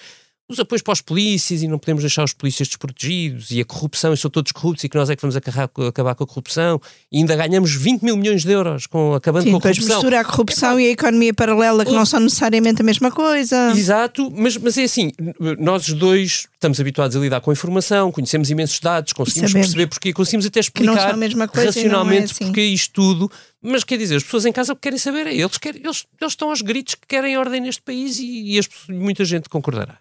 os 0.49 0.61
apoios 0.61 0.81
para 0.81 0.93
os 0.93 1.01
polícias 1.01 1.63
e 1.63 1.69
não 1.69 1.79
podemos 1.79 2.03
deixar 2.03 2.23
os 2.23 2.33
polícias 2.33 2.69
desprotegidos 2.69 3.51
e 3.51 3.61
a 3.61 3.65
corrupção 3.65 4.13
e 4.13 4.17
são 4.17 4.31
todos 4.31 4.53
corruptos 4.53 4.85
e 4.85 4.89
que 4.89 4.97
nós 4.97 5.11
é 5.11 5.17
que 5.17 5.23
vamos 5.23 5.35
acabar, 5.35 5.69
acabar 5.89 6.15
com 6.15 6.23
a 6.23 6.27
corrupção 6.27 6.81
e 7.11 7.19
ainda 7.19 7.35
ganhamos 7.35 7.75
20 7.75 8.03
mil 8.03 8.17
milhões 8.17 8.45
de 8.45 8.53
euros 8.53 8.87
com, 8.87 9.15
acabando 9.15 9.45
Sim, 9.45 9.51
com 9.51 9.57
a 9.57 9.61
corrupção. 9.61 9.97
mistura 9.97 10.21
a 10.21 10.25
corrupção 10.25 10.79
é, 10.79 10.83
e 10.83 10.87
a 10.87 10.91
economia 10.91 11.35
paralela 11.35 11.85
que 11.85 11.91
não 11.91 12.07
são 12.07 12.21
necessariamente 12.21 12.81
a 12.81 12.85
mesma 12.85 13.11
coisa. 13.11 13.73
Exato, 13.73 14.33
mas, 14.37 14.57
mas 14.57 14.79
é 14.79 14.85
assim, 14.85 15.11
nós 15.59 15.89
dois 15.89 16.47
estamos 16.55 16.79
habituados 16.79 17.17
a 17.17 17.21
lidar 17.21 17.41
com 17.41 17.51
informação, 17.51 18.13
conhecemos 18.13 18.49
imensos 18.49 18.79
dados, 18.79 19.13
conseguimos 19.13 19.53
perceber 19.53 19.89
porque, 19.89 20.13
conseguimos 20.13 20.47
até 20.47 20.61
explicar 20.61 21.17
racionalmente 21.53 22.21
é 22.21 22.25
assim. 22.25 22.45
porque 22.47 22.63
isto 22.63 22.93
tudo, 22.93 23.31
mas 23.61 23.83
quer 23.83 23.99
dizer, 23.99 24.17
as 24.17 24.23
pessoas 24.23 24.45
em 24.47 24.53
casa 24.53 24.73
o 24.73 24.77
que 24.77 24.83
querem 24.83 24.99
saber 24.99 25.27
é, 25.27 25.35
eles, 25.35 25.59
querem, 25.59 25.81
eles, 25.83 26.07
eles 26.21 26.33
estão 26.33 26.51
aos 26.51 26.63
gritos 26.63 26.95
que 26.95 27.07
querem 27.09 27.37
ordem 27.37 27.61
neste 27.61 27.83
país 27.83 28.19
e, 28.21 28.55
e 28.55 28.59
as, 28.61 28.69
muita 28.89 29.25
gente 29.25 29.49
concordará. 29.49 29.99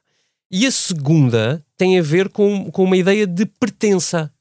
E 0.51 0.65
a 0.65 0.71
segunda 0.71 1.65
tem 1.77 1.97
a 1.97 2.01
ver 2.01 2.29
com, 2.29 2.69
com 2.71 2.83
uma 2.83 2.97
ideia 2.97 3.25
de 3.25 3.45
pertença. 3.45 4.31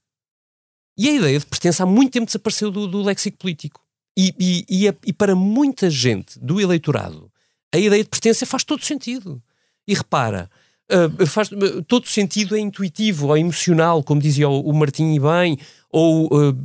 E 0.96 1.08
a 1.08 1.12
ideia 1.12 1.38
de 1.38 1.46
pertença 1.46 1.82
há 1.82 1.86
muito 1.86 2.12
tempo 2.12 2.26
desapareceu 2.26 2.70
do, 2.70 2.86
do 2.86 3.02
léxico 3.02 3.38
político. 3.38 3.80
E, 4.16 4.34
e, 4.38 4.64
e, 4.68 4.88
a, 4.88 4.94
e, 5.04 5.12
para 5.12 5.34
muita 5.34 5.90
gente 5.90 6.38
do 6.38 6.60
eleitorado, 6.60 7.30
a 7.74 7.78
ideia 7.78 8.04
de 8.04 8.08
pertença 8.08 8.46
faz 8.46 8.62
todo 8.62 8.84
sentido. 8.84 9.42
E 9.88 9.94
repara, 9.94 10.48
uh, 10.92 11.26
faz, 11.26 11.50
todo 11.88 12.06
sentido 12.06 12.56
é 12.56 12.60
intuitivo 12.60 13.26
ou 13.28 13.36
emocional, 13.36 14.02
como 14.04 14.20
dizia 14.20 14.48
o, 14.48 14.72
Martim 14.72 15.14
e 15.14 15.18
bem, 15.18 15.58
ou 15.90 16.26
uh, 16.26 16.56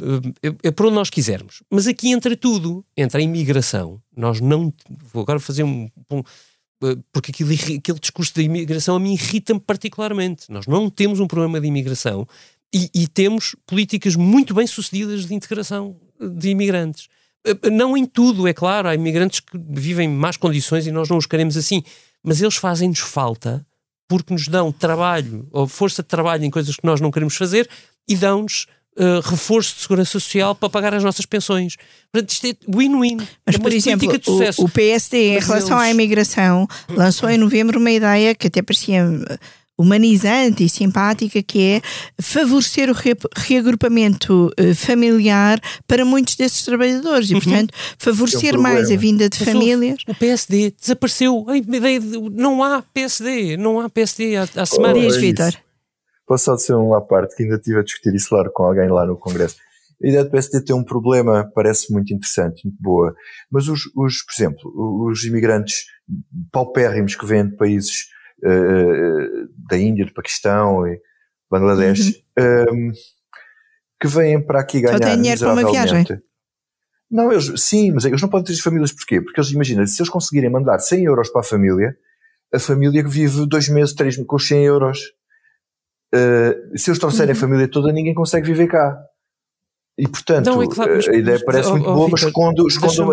é 0.62 0.70
para 0.70 0.86
onde 0.86 0.96
nós 0.96 1.10
quisermos. 1.10 1.64
Mas 1.72 1.88
aqui 1.88 2.12
entra 2.12 2.38
tudo. 2.38 2.86
Entra 2.96 3.20
a 3.20 3.24
imigração. 3.24 4.00
Nós 4.16 4.40
não. 4.40 4.72
Vou 5.12 5.24
agora 5.24 5.40
fazer 5.40 5.64
um, 5.64 5.90
um 6.12 6.24
porque 7.12 7.32
aquele, 7.32 7.56
aquele 7.78 8.00
discurso 8.00 8.34
da 8.36 8.42
imigração 8.42 8.96
a 8.96 9.00
mim 9.00 9.14
irrita-me 9.14 9.60
particularmente. 9.60 10.50
Nós 10.50 10.66
não 10.66 10.90
temos 10.90 11.20
um 11.20 11.28
problema 11.28 11.60
de 11.60 11.68
imigração 11.68 12.28
e, 12.74 12.90
e, 12.94 13.08
temos 13.08 13.56
políticas 13.66 14.16
muito 14.16 14.54
bem 14.54 14.68
sucedidas 14.68 15.26
de 15.26 15.34
integração 15.34 15.96
de 16.20 16.50
imigrantes. 16.50 17.08
Eh, 17.46 17.70
não 17.70 17.98
em 17.98 18.06
tudo, 18.06 18.48
é 18.48 18.54
claro, 18.54 18.88
há 18.88 18.96
imigrantes 18.96 19.40
que 19.40 19.58
vivem 19.58 20.10
em 20.10 20.14
más 20.14 20.38
condições 20.38 20.86
e 20.86 20.92
nós 20.92 21.10
não 21.10 21.18
os 21.18 21.26
queremos 21.26 21.58
assim, 21.58 21.84
mas 22.24 22.42
eles 22.42 22.56
fazem-nos 22.56 23.00
falta 23.00 23.66
porque 24.08 24.34
nos 24.34 24.48
dão 24.48 24.72
trabalho 24.72 25.48
ou 25.52 25.68
força 25.68 26.02
de 26.02 26.08
trabalho 26.08 26.44
em 26.44 26.50
coisas 26.50 26.76
que 26.76 26.86
nós 26.86 27.02
não 27.02 27.12
queremos 27.12 27.36
fazer 27.36 27.70
e 28.08 28.16
dão-nos 28.16 28.68
uh, 29.00 29.22
reforço 29.22 29.76
de 29.76 29.82
segurança 29.82 30.12
social 30.12 30.54
para 30.54 30.70
pagar 30.70 30.94
as 30.94 31.04
nossas 31.04 31.26
pensões. 31.26 31.76
Portanto, 32.12 32.30
isto 32.32 32.48
é 32.48 32.56
win-win. 32.68 33.18
Mas, 33.46 33.56
é 33.56 33.60
por 33.60 33.72
exemplo, 33.72 34.10
o, 34.28 34.66
o, 34.66 34.70
PSD, 34.70 35.18
em 35.18 35.36
Mas 35.36 35.48
relação 35.48 35.78
eles... 35.78 35.90
à 35.90 35.92
imigração, 35.92 36.68
lançou 36.90 37.30
em 37.30 37.38
novembro 37.38 37.80
uma 37.80 37.92
ideia 37.92 38.36
que 38.36 38.48
até 38.48 38.62
parecia 38.62 39.06
humanizante 39.80 40.66
e 40.66 40.70
simpática, 40.70 41.42
que 41.42 41.62
é 41.62 41.82
favorecer 42.22 42.90
o 42.90 42.94
re 42.94 43.16
reagrupamento 43.38 44.52
uh, 44.60 44.76
familiar 44.76 45.58
para 45.88 46.04
muitos 46.04 46.36
desses 46.36 46.66
trabalhadores 46.66 47.32
e, 47.32 47.36
uhum. 47.36 47.40
portanto, 47.40 47.74
favorecer 47.98 48.56
é 48.56 48.58
um 48.58 48.62
mais 48.62 48.92
a 48.92 48.98
vinda 48.98 49.30
de 49.30 49.38
Mas 49.40 49.50
famílias. 49.50 50.02
O 50.06 50.14
PSD 50.14 50.74
desapareceu. 50.78 51.46
A 51.48 51.56
ideia 51.56 51.98
de, 51.98 52.20
não 52.32 52.62
há 52.62 52.84
PSD, 52.94 53.56
não 53.56 53.80
há 53.80 53.90
PSD 53.90 54.36
há, 54.36 54.50
há 54.58 54.66
semanas. 54.66 55.14
Diz, 55.14 55.16
Vitor. 55.16 55.54
Posso 56.30 56.46
só 56.46 56.56
dizer 56.56 56.76
uma 56.76 57.02
parte 57.02 57.36
que 57.36 57.42
ainda 57.42 57.56
estive 57.56 57.80
a 57.80 57.84
discutir 57.84 58.14
isso 58.14 58.36
lá 58.36 58.48
com 58.52 58.62
alguém 58.62 58.88
lá 58.88 59.04
no 59.04 59.18
Congresso. 59.18 59.58
A 60.02 60.08
ideia 60.08 60.24
do 60.24 60.30
PSD 60.30 60.64
tem 60.64 60.76
um 60.76 60.84
problema, 60.84 61.52
parece 61.56 61.92
muito 61.92 62.14
interessante, 62.14 62.66
muito 62.66 62.80
boa, 62.80 63.16
mas 63.50 63.68
os, 63.68 63.88
os 63.96 64.22
por 64.22 64.34
exemplo, 64.38 65.08
os 65.08 65.24
imigrantes 65.24 65.86
paupérrimos 66.52 67.16
que 67.16 67.26
vêm 67.26 67.50
de 67.50 67.58
países 67.58 68.10
uh, 68.44 69.50
da 69.68 69.76
Índia, 69.76 70.06
do 70.06 70.14
Paquistão 70.14 70.86
e 70.86 71.02
Bangladesh, 71.50 72.22
uhum. 72.38 72.90
um, 72.90 72.92
que 74.00 74.08
vêm 74.08 74.40
para 74.40 74.60
aqui 74.60 74.82
ganhar 74.82 75.00
Só 75.00 75.04
tem 75.04 75.16
dinheiro 75.16 75.40
para 75.40 75.54
uma 75.54 75.72
viagem. 75.72 76.06
Não, 77.10 77.32
eles, 77.32 77.52
sim, 77.60 77.92
mas 77.92 78.06
eles 78.06 78.22
não 78.22 78.30
podem 78.30 78.46
ter 78.46 78.54
as 78.54 78.60
famílias 78.60 78.92
porquê? 78.92 79.20
Porque 79.20 79.40
eles, 79.40 79.50
imagina, 79.50 79.88
se 79.88 80.00
eles 80.00 80.12
conseguirem 80.12 80.52
mandar 80.52 80.78
100 80.78 81.06
euros 81.06 81.30
para 81.32 81.42
a 81.42 81.44
família, 81.44 81.98
a 82.54 82.60
família 82.60 83.04
que 83.04 83.10
vive 83.10 83.48
dois 83.48 83.68
meses, 83.68 83.96
três 83.96 84.16
meses 84.16 84.28
com 84.28 84.36
os 84.36 84.48
100 84.48 84.64
euros, 84.64 85.00
uh, 86.16 86.78
se 86.78 86.90
eles 86.90 87.00
trouxerem 87.00 87.34
uhum. 87.34 87.38
a 87.38 87.42
família 87.42 87.68
toda, 87.68 87.92
ninguém 87.92 88.14
consegue 88.14 88.48
viver 88.48 88.68
cá. 88.68 88.98
E 89.98 90.08
portanto, 90.08 90.46
não, 90.46 90.64
é 90.64 90.68
claro, 90.68 90.96
mas, 90.96 91.10
a 91.10 91.14
ideia 91.14 91.44
parece 91.46 91.68
oh, 91.68 91.72
muito 91.74 91.90
oh, 91.90 91.94
boa, 91.94 92.10
mas 92.10 92.24
escondo, 92.24 92.68
escondo 92.68 93.12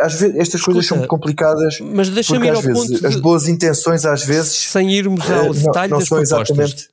às 0.00 0.14
vezes 0.14 0.36
estas 0.36 0.60
Escuta, 0.60 0.64
coisas 0.72 0.86
são 0.86 1.06
complicadas. 1.06 1.80
Mas 1.80 2.08
deixa-me 2.08 2.46
ir 2.46 2.54
ao 2.54 2.62
vezes, 2.62 2.90
ponto. 2.92 3.06
As 3.06 3.16
boas 3.16 3.46
intenções, 3.46 4.06
às 4.06 4.24
vezes. 4.24 4.52
Sem 4.52 4.90
irmos 4.90 5.30
ao 5.30 5.50
uh, 5.50 5.54
detalhe 5.54 5.90
não, 5.90 5.98
não 5.98 5.98
das 5.98 6.08
propostas. 6.08 6.50
Exatamente... 6.50 6.88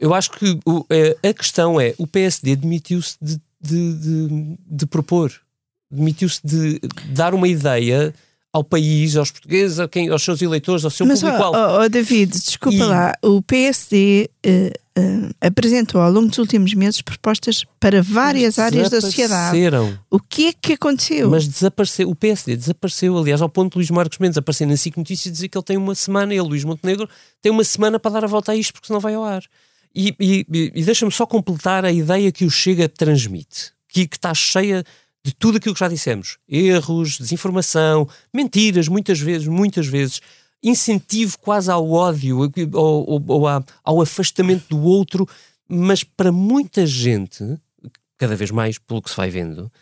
Eu 0.00 0.12
acho 0.12 0.32
que 0.32 0.58
o, 0.66 0.84
é, 0.90 1.16
a 1.28 1.32
questão 1.32 1.80
é: 1.80 1.94
o 1.96 2.08
PSD 2.08 2.56
demitiu-se 2.56 3.16
de, 3.22 3.40
de, 3.60 3.94
de, 3.94 4.58
de 4.66 4.86
propor, 4.86 5.32
demitiu-se 5.88 6.40
de 6.44 6.80
dar 7.10 7.34
uma 7.34 7.46
ideia 7.46 8.12
ao 8.54 8.62
país, 8.62 9.16
aos 9.16 9.32
portugueses, 9.32 9.80
a 9.80 9.88
quem, 9.88 10.08
aos 10.10 10.22
seus 10.22 10.40
eleitores, 10.40 10.84
ao 10.84 10.90
seu 10.90 11.04
público-alvo. 11.04 11.58
Oh, 11.58 11.82
oh, 11.82 11.88
David, 11.88 12.30
desculpa 12.30 12.76
e... 12.76 12.84
lá, 12.84 13.12
o 13.20 13.42
PSD 13.42 14.30
uh, 14.46 15.00
uh, 15.00 15.34
apresentou 15.40 16.00
ao 16.00 16.08
longo 16.08 16.28
dos 16.28 16.38
últimos 16.38 16.72
meses 16.72 17.02
propostas 17.02 17.64
para 17.80 18.00
várias 18.00 18.56
áreas 18.60 18.90
da 18.90 19.00
sociedade. 19.00 19.58
O 20.08 20.20
que 20.20 20.46
é 20.46 20.52
que 20.52 20.74
aconteceu? 20.74 21.28
Mas 21.28 21.48
desapareceu, 21.48 22.08
o 22.08 22.14
PSD 22.14 22.54
desapareceu, 22.54 23.18
aliás, 23.18 23.42
ao 23.42 23.48
ponto 23.48 23.72
de 23.72 23.78
Luís 23.78 23.90
Marcos 23.90 24.18
Mendes 24.18 24.38
aparecer 24.38 24.68
na 24.68 24.76
SIC 24.76 24.96
Notícias 24.98 25.26
e 25.26 25.30
dizer 25.32 25.48
que 25.48 25.58
ele 25.58 25.64
tem 25.64 25.76
uma 25.76 25.96
semana, 25.96 26.32
ele, 26.32 26.46
Luís 26.46 26.62
Montenegro, 26.62 27.08
tem 27.42 27.50
uma 27.50 27.64
semana 27.64 27.98
para 27.98 28.12
dar 28.12 28.24
a 28.24 28.28
volta 28.28 28.52
a 28.52 28.56
isto, 28.56 28.72
porque 28.72 28.86
senão 28.86 29.00
vai 29.00 29.14
ao 29.14 29.24
ar. 29.24 29.42
E, 29.92 30.14
e, 30.20 30.46
e 30.72 30.84
deixa-me 30.84 31.10
só 31.10 31.26
completar 31.26 31.84
a 31.84 31.90
ideia 31.90 32.30
que 32.30 32.44
o 32.44 32.50
Chega 32.50 32.88
transmite, 32.88 33.72
que, 33.88 34.06
que 34.06 34.16
está 34.16 34.32
cheia 34.32 34.84
de 35.24 35.34
tudo 35.34 35.56
aquilo 35.56 35.74
que 35.74 35.80
já 35.80 35.88
dissemos. 35.88 36.38
Erros, 36.48 37.18
desinformação, 37.18 38.06
mentiras, 38.32 38.88
muitas 38.88 39.18
vezes, 39.18 39.48
muitas 39.48 39.86
vezes, 39.86 40.20
incentivo 40.62 41.38
quase 41.38 41.70
ao 41.70 41.90
ódio 41.90 42.38
ou, 42.72 43.08
ou, 43.08 43.24
ou 43.26 43.46
ao 43.82 44.02
afastamento 44.02 44.68
do 44.68 44.80
outro, 44.82 45.26
mas 45.68 46.04
para 46.04 46.30
muita 46.30 46.86
gente, 46.86 47.42
cada 48.18 48.36
vez 48.36 48.50
mais 48.50 48.78
pelo 48.78 49.00
que 49.00 49.10
se 49.10 49.16
vai 49.16 49.30
vendo, 49.30 49.72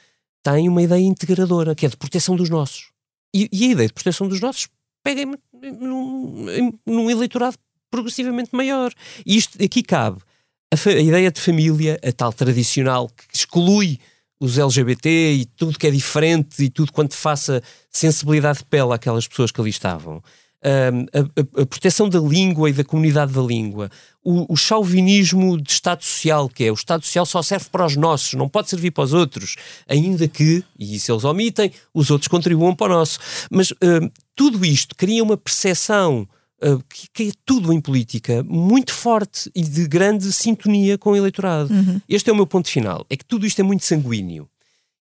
tem 0.42 0.68
uma 0.68 0.82
ideia 0.82 1.02
integradora, 1.02 1.74
que 1.74 1.86
é 1.86 1.88
de 1.88 1.96
proteção 1.96 2.36
dos 2.36 2.48
nossos. 2.48 2.90
E, 3.34 3.48
e 3.52 3.64
a 3.64 3.70
ideia 3.72 3.88
de 3.88 3.94
proteção 3.94 4.28
dos 4.28 4.40
nossos 4.40 4.68
pega 5.02 5.24
num, 5.62 6.72
num 6.86 7.10
eleitorado 7.10 7.56
progressivamente 7.90 8.50
maior. 8.52 8.92
E 9.26 9.36
isto 9.36 9.62
aqui 9.62 9.82
cabe 9.82 10.20
a, 10.72 10.88
a 10.88 11.00
ideia 11.00 11.30
de 11.30 11.40
família, 11.40 12.00
a 12.02 12.12
tal 12.12 12.32
tradicional 12.32 13.08
que 13.08 13.36
exclui 13.36 13.98
os 14.42 14.58
LGBT 14.58 15.34
e 15.34 15.44
tudo 15.44 15.78
que 15.78 15.86
é 15.86 15.90
diferente 15.90 16.64
e 16.64 16.68
tudo 16.68 16.92
quanto 16.92 17.14
faça 17.14 17.62
sensibilidade 17.88 18.58
de 18.58 18.64
pele 18.64 18.92
àquelas 18.92 19.28
pessoas 19.28 19.52
que 19.52 19.60
ali 19.60 19.70
estavam. 19.70 20.20
Um, 20.64 21.06
a, 21.12 21.58
a, 21.58 21.62
a, 21.62 21.66
proteção 21.66 22.08
da 22.08 22.20
língua 22.20 22.68
e 22.70 22.72
da 22.72 22.84
comunidade 22.84 23.32
da 23.32 23.40
língua, 23.40 23.88
o, 24.22 24.52
o 24.52 24.56
chauvinismo 24.56 25.60
de 25.60 25.70
Estado 25.70 26.04
Social, 26.04 26.48
que 26.48 26.64
é 26.64 26.70
o 26.70 26.74
Estado 26.74 27.04
Social 27.04 27.26
só 27.26 27.42
serve 27.42 27.66
para 27.70 27.86
os 27.86 27.96
nossos, 27.96 28.34
não 28.34 28.48
pode 28.48 28.68
servir 28.68 28.90
para 28.90 29.04
os 29.04 29.12
outros, 29.12 29.56
ainda 29.88 30.26
que, 30.28 30.64
e 30.78 30.96
isso 30.96 31.10
eles 31.10 31.24
omitem, 31.24 31.72
os 31.94 32.10
outros 32.10 32.28
contribuam 32.28 32.74
para 32.74 32.92
o 32.92 32.96
nosso. 32.96 33.18
Mas 33.50 33.72
um, 33.72 34.10
tudo 34.34 34.64
isto 34.64 34.94
cria 34.96 35.22
uma 35.22 35.36
percepção 35.36 36.28
que, 36.88 37.08
que, 37.12 37.28
é 37.28 37.32
tudo 37.44 37.72
em 37.72 37.80
política 37.80 38.42
muito 38.44 38.92
forte 38.92 39.50
e 39.54 39.62
de 39.62 39.86
grande 39.88 40.32
sintonia 40.32 40.96
com 40.96 41.10
o 41.10 41.16
eleitorado. 41.16 41.72
Uhum. 41.72 42.00
Este 42.08 42.30
é 42.30 42.32
o 42.32 42.36
meu 42.36 42.46
ponto 42.46 42.68
final. 42.68 43.04
É 43.10 43.16
que 43.16 43.24
tudo 43.24 43.46
isto 43.46 43.60
é 43.60 43.62
muito 43.62 43.84
sanguíneo. 43.84 44.48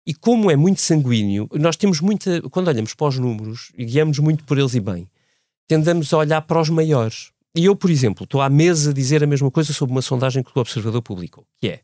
E 0.06 0.13
como 0.13 0.50
é 0.50 0.56
muito 0.56 0.82
sanguíneo, 0.82 1.47
nós 1.54 1.76
temos 1.76 2.02
muita. 2.02 2.41
Quando 2.50 2.67
olhamos 2.67 2.93
para 2.95 3.08
os 3.08 3.19
números 3.19 3.71
e 3.78 3.86
guiamos 3.86 4.17
muito 4.19 4.43
por 4.43 4.58
eles 4.58 4.74
e 4.74 4.80
bem, 4.80 5.08
tendemos 5.67 6.12
a 6.13 6.17
olhar 6.17 6.41
para 6.41 6.60
os 6.60 6.69
maiores. 6.69 7.32
E 7.56 7.65
eu, 7.65 7.76
por 7.76 7.89
exemplo, 7.89 8.24
estou 8.24 8.41
à 8.41 8.50
mesa 8.50 8.91
a 8.91 8.93
dizer 8.93 9.24
a 9.24 9.28
mesma 9.28 9.52
coisa 9.52 9.74
sobre 9.74 9.93
uma 9.93 10.02
sondagem 10.02 10.41
que 10.41 10.52
o 10.56 10.60
Observador 10.60 11.02
publicou, 11.02 11.45
que 11.60 11.67
é. 11.67 11.82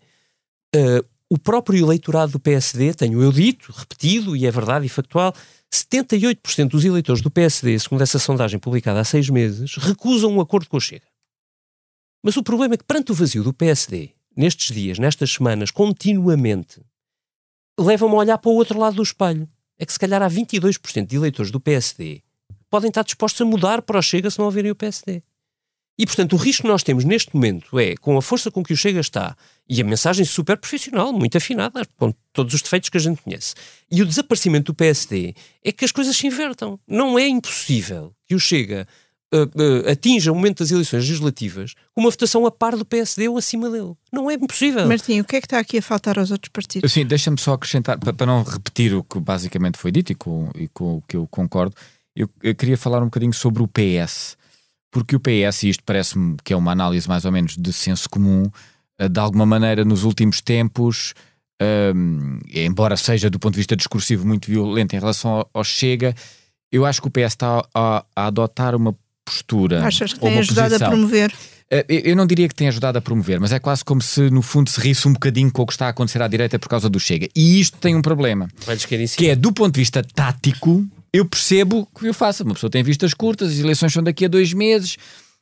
Uh, 0.76 1.06
o 1.30 1.38
próprio 1.38 1.78
eleitorado 1.78 2.32
do 2.34 2.40
PSD, 2.40 2.94
tenho 2.94 3.22
eu 3.22 3.32
dito, 3.32 3.74
repetido, 3.76 4.36
e 4.36 4.46
é 4.46 4.52
verdade 4.52 4.86
e 4.86 4.90
factual, 4.90 5.34
78% 5.74 6.70
dos 6.70 6.86
eleitores 6.86 7.22
do 7.22 7.32
PSD, 7.32 7.78
segundo 7.80 8.02
essa 8.02 8.20
sondagem 8.20 8.60
publicada 8.60 9.00
há 9.00 9.04
seis 9.04 9.30
meses, 9.30 9.76
recusam 9.76 10.32
um 10.32 10.42
acordo 10.42 10.70
com 10.70 10.78
o 10.78 10.82
Chega. 10.82 11.08
Mas 12.24 12.38
o 12.38 12.44
problema 12.44 12.74
é 12.74 12.78
que, 12.78 12.84
perante 12.84 13.12
o 13.12 13.16
vazio 13.16 13.44
do 13.44 13.54
PSD, 13.54 14.12
nestes 14.36 14.76
dias, 14.76 15.00
nestas 15.00 15.32
semanas, 15.32 15.72
continuamente, 15.72 16.82
levam-me 17.80 18.16
a 18.16 18.20
olhar 18.20 18.38
para 18.38 18.50
o 18.50 18.56
outro 18.56 18.80
lado 18.80 18.96
do 18.96 19.04
espelho. 19.04 19.48
É 19.78 19.86
que 19.86 19.94
se 19.94 20.00
calhar 20.00 20.22
há 20.22 20.30
22% 20.30 21.06
de 21.06 21.16
eleitores 21.16 21.52
do 21.52 21.60
PSD 21.60 22.24
podem 22.70 22.90
estar 22.90 23.04
dispostos 23.04 23.42
a 23.42 23.46
mudar 23.46 23.82
para 23.82 24.00
o 24.00 24.02
Chega 24.02 24.30
se 24.30 24.40
não 24.40 24.46
ouvirem 24.46 24.72
o 24.72 24.76
PSD. 24.76 25.24
E, 25.98 26.06
portanto, 26.06 26.34
o 26.34 26.38
risco 26.38 26.62
que 26.62 26.68
nós 26.68 26.84
temos 26.84 27.04
neste 27.04 27.34
momento 27.34 27.80
é, 27.80 27.96
com 27.98 28.18
a 28.18 28.22
força 28.22 28.52
com 28.52 28.64
que 28.64 28.72
o 28.72 28.78
Chega 28.78 29.00
está, 29.00 29.36
e 29.68 29.82
a 29.82 29.84
mensagem 29.84 30.24
super 30.24 30.56
profissional, 30.56 31.12
muito 31.12 31.38
afinada, 31.38 31.82
com 31.98 32.14
todos 32.32 32.54
os 32.54 32.62
defeitos 32.62 32.90
que 32.90 32.98
a 32.98 33.00
gente 33.00 33.22
conhece, 33.22 33.56
e 33.90 34.02
o 34.02 34.06
desaparecimento 34.06 34.72
do 34.72 34.76
PSD, 34.76 35.34
é 35.64 35.72
que 35.72 35.84
as 35.84 35.92
coisas 35.92 36.16
se 36.16 36.28
invertam. 36.28 36.80
Não 36.88 37.18
é 37.18 37.28
impossível 37.28 38.14
que 38.28 38.36
o 38.36 38.40
Chega 38.40 38.88
uh, 39.34 39.40
uh, 39.40 39.90
atinja 39.90 40.32
o 40.32 40.36
momento 40.36 40.60
das 40.60 40.72
eleições 40.72 41.00
legislativas 41.00 41.74
com 41.96 42.02
uma 42.02 42.12
votação 42.12 42.46
a 42.46 42.52
par 42.52 42.76
do 42.76 42.86
PSD 42.86 43.28
ou 43.28 43.38
acima 43.38 43.68
dele. 43.68 43.94
Não 44.14 44.30
é 44.30 44.36
impossível. 44.36 44.88
Martim, 44.88 45.20
o 45.20 45.26
que 45.26 45.36
é 45.36 45.42
que 45.42 45.48
está 45.48 45.58
aqui 45.58 45.80
a 45.80 45.82
faltar 45.82 46.20
aos 46.20 46.30
outros 46.30 46.52
partidos? 46.52 46.94
Sim, 46.94 47.08
deixa-me 47.08 47.40
só 47.40 47.54
acrescentar, 47.54 47.98
para, 47.98 48.14
para, 48.14 48.28
não 48.28 48.44
repetir 48.44 48.94
o 48.94 49.04
que 49.04 49.20
basicamente 49.20 49.80
foi 49.80 49.92
dito 49.92 50.12
e 50.12 50.16
com, 50.16 50.52
e 50.56 50.68
com 50.68 50.98
o 50.98 51.02
que 51.02 51.18
eu 51.18 51.28
concordo, 51.28 51.76
eu, 52.16 52.30
eu 52.44 52.56
queria 52.56 52.78
falar 52.78 53.02
um 53.02 53.06
bocadinho 53.06 53.34
sobre 53.34 53.64
o 53.64 53.68
PS 53.68 54.37
porque 54.98 55.16
o 55.16 55.20
PS, 55.20 55.64
e 55.64 55.70
isto 55.70 55.84
parece-me 55.84 56.38
que 56.44 56.54
é 56.54 56.56
uma 56.56 56.72
análise 56.72 57.08
mais 57.08 57.24
ou 57.24 57.32
menos 57.32 57.56
de 57.56 57.72
senso 57.72 58.10
comum, 58.10 58.50
eh, 58.98 59.08
de 59.08 59.20
alguma 59.20 59.46
maneira 59.46 59.86
nos 59.86 60.04
últimos 60.04 60.42
tempos, 60.42 61.14
um, 61.62 62.40
embora 62.52 62.98
seja 62.98 63.30
do 63.30 63.38
ponto 63.40 63.54
de 63.54 63.60
vista 63.60 63.76
discursivo 63.76 64.26
muito 64.26 64.50
violento 64.50 64.96
em 64.96 65.00
relação 65.00 65.32
ao, 65.32 65.50
ao 65.54 65.64
Chega, 65.64 66.16
eu 66.72 66.86
acho 66.86 67.02
que 67.02 67.08
o 67.08 67.12
PS 67.12 67.34
está 67.34 67.64
a, 67.74 68.06
a 68.16 68.26
adotar 68.28 68.76
uma 68.76 68.96
postura. 69.24 69.86
Achas 69.86 70.14
que 70.14 70.20
tem 70.20 70.40
ajudado 70.40 70.70
posição. 70.70 70.88
a 70.88 70.92
promover? 70.92 71.34
Eh, 71.70 71.86
eu 71.90 72.16
não 72.16 72.26
diria 72.26 72.48
que 72.48 72.56
tem 72.56 72.68
ajudado 72.68 72.98
a 72.98 73.02
promover, 73.02 73.40
mas 73.40 73.52
é 73.52 73.60
quase 73.60 73.86
como 73.86 74.02
se 74.02 74.32
no 74.32 74.42
fundo 74.42 74.70
se 74.70 74.80
risse 74.80 75.08
um 75.08 75.14
bocadinho 75.14 75.52
com 75.52 75.62
o 75.62 75.66
que 75.68 75.74
está 75.74 75.86
a 75.86 75.90
acontecer 75.90 76.22
à 76.22 76.28
direita 76.28 76.58
por 76.58 76.70
causa 76.70 76.90
do 76.90 77.00
Chega. 77.00 77.28
E 77.36 77.60
isto 77.60 77.78
tem 77.78 77.96
um 77.96 78.02
problema. 78.02 78.48
Que 79.16 79.30
é 79.30 79.36
do 79.36 79.52
ponto 79.52 79.74
de 79.74 79.82
vista 79.82 80.04
tático, 80.04 80.86
eu 81.12 81.26
percebo 81.26 81.88
que 81.98 82.08
eu 82.08 82.13
faço. 82.13 82.43
Uma 82.43 82.54
pessoa 82.54 82.70
tem 82.70 82.84
vistas 82.84 83.13
curtas, 83.13 83.52
as 83.52 83.60
eleições 83.60 83.93
são 83.93 84.04
daqui 84.04 84.26
a 84.26 84.28
dois 84.28 84.54
meses, 84.54 84.98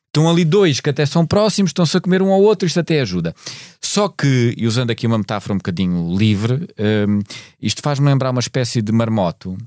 estão 0.08 0.30
ali 0.30 0.45
dois 0.45 0.80
que 0.80 0.89
até 0.89 1.06
são 1.06 1.25
próximos, 1.25 1.69
estão-se 1.69 1.97
a 1.97 2.01
comer 2.01 2.21
um 2.21 2.32
ao 2.32 2.41
outro, 2.41 2.65
isto 2.65 2.80
até 2.80 3.01
ajuda. 3.01 3.36
Só 3.82 4.08
que, 4.08 4.54
e 4.58 4.65
usando 4.65 4.91
aqui 4.91 5.06
uma 5.06 5.17
metáfora 5.17 5.54
um 5.54 5.58
bocadinho 5.58 6.15
livre, 6.17 6.67
um, 7.08 7.19
isto 7.62 7.82
faz-me 7.82 8.08
lembrar 8.08 8.32
uma 8.32 8.39
espécie 8.39 8.82
de 8.82 8.91
marmoto 8.91 9.58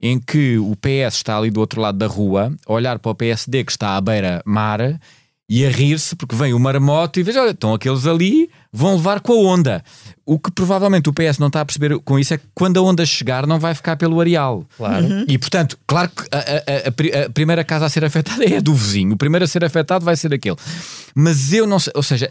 em 0.00 0.20
que 0.20 0.58
o 0.58 0.76
PS 0.76 1.16
está 1.16 1.38
ali 1.38 1.50
do 1.50 1.60
outro 1.60 1.80
lado 1.80 1.96
da 1.96 2.06
rua, 2.06 2.54
a 2.66 2.72
olhar 2.72 2.98
para 2.98 3.10
o 3.10 3.14
PSD 3.14 3.64
que 3.64 3.72
está 3.72 3.96
à 3.96 4.00
beira-mar 4.00 5.00
e 5.48 5.64
a 5.64 5.70
rir-se 5.70 6.14
porque 6.16 6.36
vem 6.36 6.52
o 6.52 6.58
marmoto 6.58 7.18
e 7.18 7.22
veja, 7.22 7.40
olha, 7.40 7.50
estão 7.52 7.72
aqueles 7.72 8.06
ali, 8.06 8.50
vão 8.74 8.96
levar 8.96 9.20
com 9.20 9.32
a 9.32 9.36
onda. 9.36 9.84
O 10.26 10.36
que 10.36 10.50
provavelmente 10.50 11.08
o 11.08 11.12
PS 11.12 11.38
não 11.38 11.46
está 11.46 11.60
a 11.60 11.64
perceber 11.64 11.96
com 12.00 12.18
isso 12.18 12.34
é 12.34 12.38
que 12.38 12.44
quando 12.52 12.78
a 12.78 12.82
onda 12.82 13.06
chegar 13.06 13.46
não 13.46 13.60
vai 13.60 13.72
ficar 13.72 13.96
pelo 13.96 14.20
areal. 14.20 14.66
Claro. 14.76 15.06
Uhum. 15.06 15.24
E 15.28 15.38
portanto, 15.38 15.78
claro 15.86 16.10
que 16.10 16.24
a, 16.32 16.38
a, 16.38 17.20
a, 17.20 17.24
a, 17.26 17.30
primeira 17.30 17.62
casa 17.62 17.86
a 17.86 17.88
ser 17.88 18.04
afetada 18.04 18.42
é 18.44 18.56
a 18.56 18.60
do 18.60 18.74
vizinho, 18.74 19.14
o 19.14 19.16
primeiro 19.16 19.44
a 19.44 19.48
ser 19.48 19.64
afetado 19.64 20.04
vai 20.04 20.16
ser 20.16 20.34
aquele. 20.34 20.56
Mas 21.14 21.52
eu 21.52 21.66
não 21.66 21.78
sei, 21.78 21.92
ou 21.94 22.02
seja, 22.02 22.30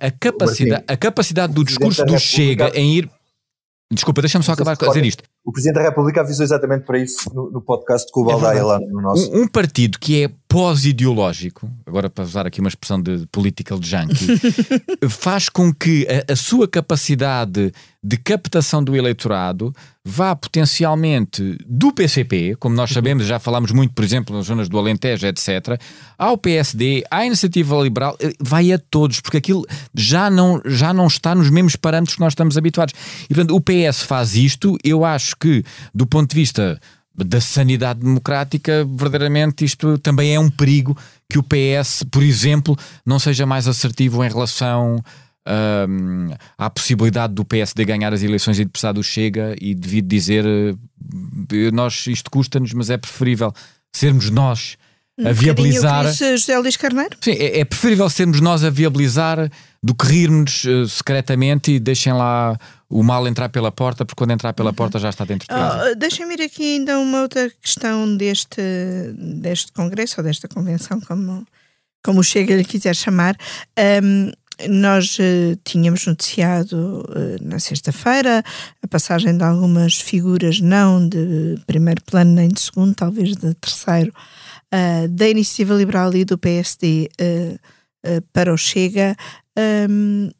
a, 0.00 0.10
capacidade, 0.12 0.84
a 0.88 0.96
capacidade 0.96 1.52
do 1.52 1.62
discurso 1.62 2.04
do 2.06 2.18
Chega 2.18 2.70
em 2.74 2.96
ir. 2.96 3.10
Desculpa, 3.92 4.22
deixa-me 4.22 4.42
só 4.42 4.52
acabar 4.52 4.76
com 4.76 4.86
dizer 4.88 5.04
isto. 5.04 5.22
O 5.44 5.52
Presidente 5.52 5.76
da 5.76 5.82
República 5.82 6.22
avisou 6.22 6.42
exatamente 6.42 6.84
para 6.84 6.98
isso 6.98 7.32
no, 7.34 7.50
no 7.50 7.60
podcast 7.60 8.10
com 8.10 8.22
o 8.22 8.24
Baldaia 8.24 8.58
é 8.58 8.62
lá 8.62 8.80
no 8.80 9.00
nosso. 9.00 9.30
Um, 9.30 9.42
um, 9.42 9.48
partido 9.48 9.98
que 9.98 10.24
é 10.24 10.30
pós-ideológico, 10.54 11.70
agora 11.84 12.08
para 12.08 12.24
usar 12.24 12.46
aqui 12.46 12.60
uma 12.60 12.68
expressão 12.68 13.02
de 13.02 13.26
political 13.32 13.78
junkie, 13.82 14.26
faz 15.10 15.48
com 15.48 15.74
que 15.74 16.06
a, 16.08 16.32
a, 16.32 16.36
sua 16.36 16.68
capacidade 16.68 17.72
de 18.02 18.16
captação 18.18 18.84
do 18.84 18.94
eleitorado 18.94 19.74
vá 20.04 20.36
potencialmente 20.36 21.56
do 21.66 21.90
PCP, 21.92 22.56
como 22.56 22.76
nós 22.76 22.90
sabemos, 22.90 23.26
já 23.26 23.38
falámos 23.38 23.72
muito, 23.72 23.94
por 23.94 24.04
exemplo, 24.04 24.36
nas 24.36 24.44
zonas 24.46 24.68
do 24.68 24.78
Alentejo, 24.78 25.26
etc., 25.26 25.80
ao 26.18 26.36
PSD, 26.36 27.02
à 27.10 27.24
Iniciativa 27.24 27.74
Liberal, 27.82 28.14
eh, 28.20 28.32
vai 28.38 28.70
a 28.70 28.78
todos, 28.78 29.20
porque 29.20 29.38
aquilo 29.38 29.64
já 29.94 30.28
não, 30.28 30.60
já 30.66 30.92
não 30.92 31.06
está 31.06 31.34
nos 31.34 31.48
mesmos 31.48 31.74
parâmetros 31.74 32.16
que 32.16 32.20
nós 32.20 32.32
estamos 32.32 32.58
habituados. 32.58 32.94
E 33.24 33.34
portanto, 33.34 33.56
o 33.56 33.60
PS 33.62 34.02
faz 34.02 34.36
isto, 34.36 34.76
eu 34.84 35.02
acho 35.04 35.24
acho 35.24 35.36
que, 35.36 35.64
do 35.94 36.06
ponto 36.06 36.30
de 36.30 36.36
vista 36.36 36.78
da 37.14 37.40
sanidade 37.40 38.00
democrática, 38.00 38.84
verdadeiramente 38.84 39.64
isto 39.64 39.98
também 39.98 40.34
é 40.34 40.40
um 40.40 40.50
perigo 40.50 40.96
que 41.30 41.38
o 41.38 41.42
PS, 41.42 42.04
por 42.10 42.22
exemplo, 42.22 42.76
não 43.06 43.18
seja 43.18 43.46
mais 43.46 43.68
assertivo 43.68 44.24
em 44.24 44.28
relação 44.28 45.02
um, 45.46 46.28
à 46.58 46.68
possibilidade 46.68 47.34
do 47.34 47.44
PSD 47.44 47.84
ganhar 47.84 48.12
as 48.12 48.22
eleições 48.22 48.58
e 48.58 48.64
de 48.64 48.70
precisar 48.70 48.92
do 48.92 49.02
Chega 49.02 49.54
e 49.60 49.74
devido 49.74 50.08
dizer 50.08 50.44
nós 51.72 52.06
isto 52.06 52.30
custa-nos, 52.30 52.72
mas 52.72 52.90
é 52.90 52.96
preferível 52.96 53.52
sermos 53.92 54.30
nós 54.30 54.76
a 55.22 55.30
um 55.30 55.32
viabilizar. 55.32 56.12
José 56.12 56.58
Luís 56.58 56.76
Carneiro? 56.76 57.16
Sim, 57.20 57.32
é, 57.32 57.60
é, 57.60 57.64
preferível 57.64 58.08
sermos 58.10 58.40
nós 58.40 58.64
a 58.64 58.70
viabilizar 58.70 59.50
do 59.82 59.94
que 59.94 60.06
rirmos 60.06 60.64
uh, 60.64 60.88
secretamente 60.88 61.72
e 61.72 61.78
deixem 61.78 62.12
lá 62.12 62.58
o 62.88 63.02
mal 63.02 63.26
entrar 63.28 63.48
pela 63.48 63.70
porta, 63.70 64.04
porque 64.04 64.18
quando 64.18 64.32
entrar 64.32 64.52
pela 64.52 64.70
uhum. 64.70 64.74
porta 64.74 64.98
já 64.98 65.10
está 65.10 65.24
dentro 65.24 65.46
de 65.46 65.54
casa. 65.54 65.90
Oh, 65.90 65.94
Deixem-me 65.94 66.34
ir 66.34 66.42
aqui 66.42 66.76
ainda 66.76 66.98
uma 66.98 67.22
outra 67.22 67.50
questão 67.60 68.16
deste, 68.16 68.62
deste 69.40 69.72
congresso 69.72 70.16
ou 70.18 70.24
desta 70.24 70.48
convenção, 70.48 71.00
como, 71.00 71.46
como 72.02 72.20
o 72.20 72.24
Chega 72.24 72.56
lhe 72.56 72.64
quiser 72.64 72.94
chamar. 72.94 73.36
Um, 74.02 74.32
nós 74.68 75.18
uh, 75.18 75.58
tínhamos 75.64 76.06
noticiado 76.06 77.04
uh, 77.08 77.44
na 77.44 77.58
sexta-feira 77.58 78.44
a 78.82 78.88
passagem 78.88 79.36
de 79.36 79.42
algumas 79.42 79.96
figuras, 79.96 80.60
não 80.60 81.08
de 81.08 81.58
primeiro 81.66 82.02
plano 82.04 82.32
nem 82.32 82.48
de 82.48 82.60
segundo, 82.60 82.94
talvez 82.94 83.36
de 83.36 83.52
terceiro, 83.54 84.12
uh, 84.74 85.08
da 85.08 85.28
Iniciativa 85.28 85.74
Liberal 85.74 86.14
e 86.14 86.24
do 86.24 86.36
PSD 86.36 87.08
para 88.32 88.52
o 88.52 88.56
Chega. 88.58 89.16
Um, 89.88 90.30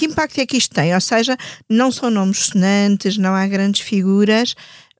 que 0.00 0.06
impacto 0.06 0.40
é 0.40 0.46
que 0.46 0.56
isto 0.56 0.74
tem? 0.74 0.94
Ou 0.94 1.00
seja, 1.00 1.36
não 1.68 1.92
são 1.92 2.08
nomes 2.08 2.46
sonantes, 2.46 3.18
não 3.18 3.34
há 3.34 3.46
grandes 3.46 3.82
figuras, 3.82 4.54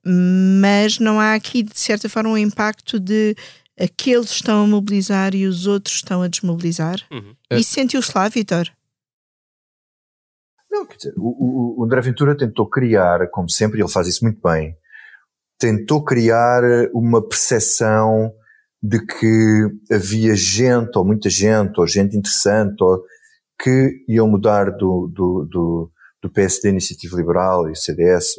mas 0.05 0.99
não 0.99 1.19
há 1.19 1.33
aqui, 1.33 1.63
de 1.63 1.79
certa 1.79 2.07
forma, 2.07 2.29
um 2.29 2.37
impacto 2.37 2.99
de 2.99 3.35
aqueles 3.79 4.29
estão 4.29 4.63
a 4.63 4.67
mobilizar 4.67 5.33
e 5.33 5.47
os 5.47 5.65
outros 5.65 5.95
estão 5.95 6.21
a 6.21 6.27
desmobilizar? 6.27 6.99
Uhum. 7.11 7.33
Isso 7.51 7.73
sentiu-se 7.73 8.11
lá, 8.15 8.29
Vitor? 8.29 8.69
Não, 10.69 10.85
quer 10.85 10.97
dizer, 10.97 11.13
o, 11.17 11.81
o, 11.81 11.83
André 11.83 11.99
Ventura 12.01 12.37
tentou 12.37 12.69
criar, 12.69 13.27
como 13.31 13.49
sempre, 13.49 13.81
ele 13.81 13.91
faz 13.91 14.07
isso 14.07 14.23
muito 14.23 14.39
bem, 14.39 14.77
tentou 15.61 16.03
criar 16.03 16.63
uma 16.91 17.21
percepção 17.21 18.33
de 18.81 18.99
que 19.05 19.93
havia 19.93 20.35
gente, 20.35 20.97
ou 20.97 21.05
muita 21.05 21.29
gente, 21.29 21.79
ou 21.79 21.85
gente 21.85 22.17
interessante, 22.17 22.83
ou 22.83 23.03
que 23.61 24.03
iam 24.07 24.27
mudar 24.27 24.71
do, 24.71 25.07
do, 25.13 25.47
do, 25.47 25.91
do 26.23 26.31
PSD 26.31 26.69
Iniciativa 26.69 27.15
Liberal 27.15 27.69
e 27.69 27.75
CDS, 27.75 28.37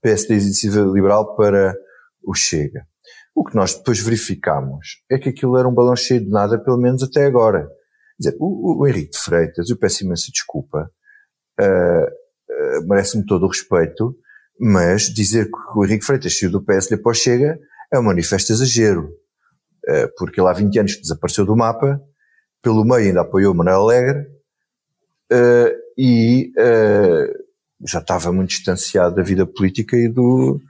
PSD 0.00 0.34
Iniciativa 0.34 0.88
Liberal 0.92 1.34
para 1.34 1.76
o 2.22 2.32
Chega. 2.34 2.86
O 3.34 3.44
que 3.44 3.56
nós 3.56 3.74
depois 3.74 3.98
verificamos 3.98 5.02
é 5.10 5.18
que 5.18 5.30
aquilo 5.30 5.58
era 5.58 5.68
um 5.68 5.74
balão 5.74 5.96
cheio 5.96 6.20
de 6.20 6.30
nada, 6.30 6.56
pelo 6.56 6.78
menos 6.78 7.02
até 7.02 7.26
agora. 7.26 7.66
Quer 8.16 8.30
dizer, 8.30 8.36
o, 8.38 8.80
o 8.80 8.86
Henrique 8.86 9.10
de 9.10 9.18
Freitas, 9.18 9.68
eu 9.68 9.76
peço 9.76 10.04
imensa 10.04 10.30
desculpa, 10.32 10.88
uh, 11.60 12.04
uh, 12.04 12.88
merece-me 12.88 13.26
todo 13.26 13.44
o 13.44 13.48
respeito, 13.48 14.16
mas 14.60 15.02
dizer 15.02 15.46
que 15.46 15.78
o 15.78 15.84
Henrique 15.84 16.04
Freitas 16.04 16.38
saiu 16.38 16.50
do 16.50 16.62
PSD 16.62 16.96
para 16.96 17.10
o 17.10 17.14
Chega 17.14 17.58
é 17.92 17.98
um 17.98 18.02
manifesto 18.02 18.52
exagero, 18.52 19.08
uh, 19.88 20.08
porque 20.16 20.40
ele 20.40 20.48
há 20.48 20.52
20 20.52 20.78
anos 20.78 20.94
que 20.94 21.02
desapareceu 21.02 21.44
do 21.44 21.56
mapa, 21.56 22.00
pelo 22.62 22.84
meio 22.84 23.08
ainda 23.08 23.20
apoiou 23.20 23.54
Manuel 23.54 23.82
Alegre, 23.82 24.26
e 25.98 26.52
já 27.84 27.98
estava 27.98 28.32
muito 28.32 28.50
distanciado 28.50 29.16
da 29.16 29.22
vida 29.22 29.46
política 29.46 29.96
e 29.96 30.08
do, 30.08 30.60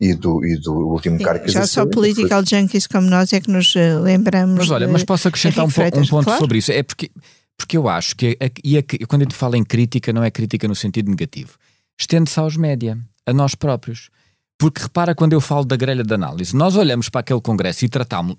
e 0.00 0.14
do, 0.14 0.44
e 0.44 0.56
do 0.58 0.72
último 0.72 1.18
cargo 1.18 1.44
que 1.44 1.50
Já 1.50 1.66
só 1.66 1.86
political 1.86 2.44
foi... 2.46 2.58
junkies 2.60 2.86
como 2.86 3.08
nós 3.08 3.32
é 3.32 3.40
que 3.40 3.50
nos 3.50 3.74
eh, 3.74 3.98
lembramos. 3.98 4.56
Mas 4.58 4.70
olha, 4.70 4.86
mas 4.88 5.04
posso 5.04 5.28
acrescentar 5.28 5.64
um, 5.64 5.68
um, 5.68 6.06
ponto 6.06 6.24
claro. 6.24 6.38
sobre 6.38 6.58
isso. 6.58 6.70
É 6.70 6.82
porque, 6.82 7.10
porque 7.56 7.76
eu 7.76 7.88
acho 7.88 8.14
que, 8.14 8.38
e 8.62 8.78
a, 8.78 8.82
quando 9.08 9.22
a 9.22 9.24
gente 9.24 9.34
fala 9.34 9.56
em 9.56 9.64
crítica, 9.64 10.12
não 10.12 10.22
é 10.22 10.30
crítica 10.30 10.68
no 10.68 10.74
sentido 10.74 11.10
negativo. 11.10 11.58
Estende-se 11.98 12.38
aos 12.38 12.56
média, 12.56 12.98
a 13.24 13.32
nós 13.32 13.54
próprios. 13.54 14.10
Porque 14.58 14.82
repara 14.82 15.14
quando 15.14 15.32
eu 15.32 15.40
falo 15.40 15.64
da 15.64 15.76
grelha 15.76 16.02
de 16.02 16.14
análise, 16.14 16.56
nós 16.56 16.76
olhamos 16.76 17.08
para 17.08 17.20
aquele 17.20 17.40
congresso 17.40 17.84
e 17.84 17.88
tratámos 17.88 18.36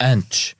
antes 0.00 0.56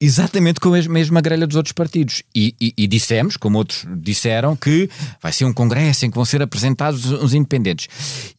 exatamente 0.00 0.58
com 0.58 0.72
a 0.72 0.82
mesma 0.88 1.20
grelha 1.20 1.46
dos 1.46 1.56
outros 1.56 1.72
partidos. 1.72 2.22
E, 2.34 2.54
e, 2.60 2.72
e, 2.76 2.86
dissemos, 2.86 3.36
como 3.36 3.58
outros 3.58 3.86
disseram, 3.98 4.56
que 4.56 4.88
vai 5.22 5.32
ser 5.32 5.44
um 5.44 5.52
congresso 5.52 6.06
em 6.06 6.10
que 6.10 6.16
vão 6.16 6.24
ser 6.24 6.40
apresentados 6.40 7.04
os 7.04 7.34
independentes. 7.34 7.88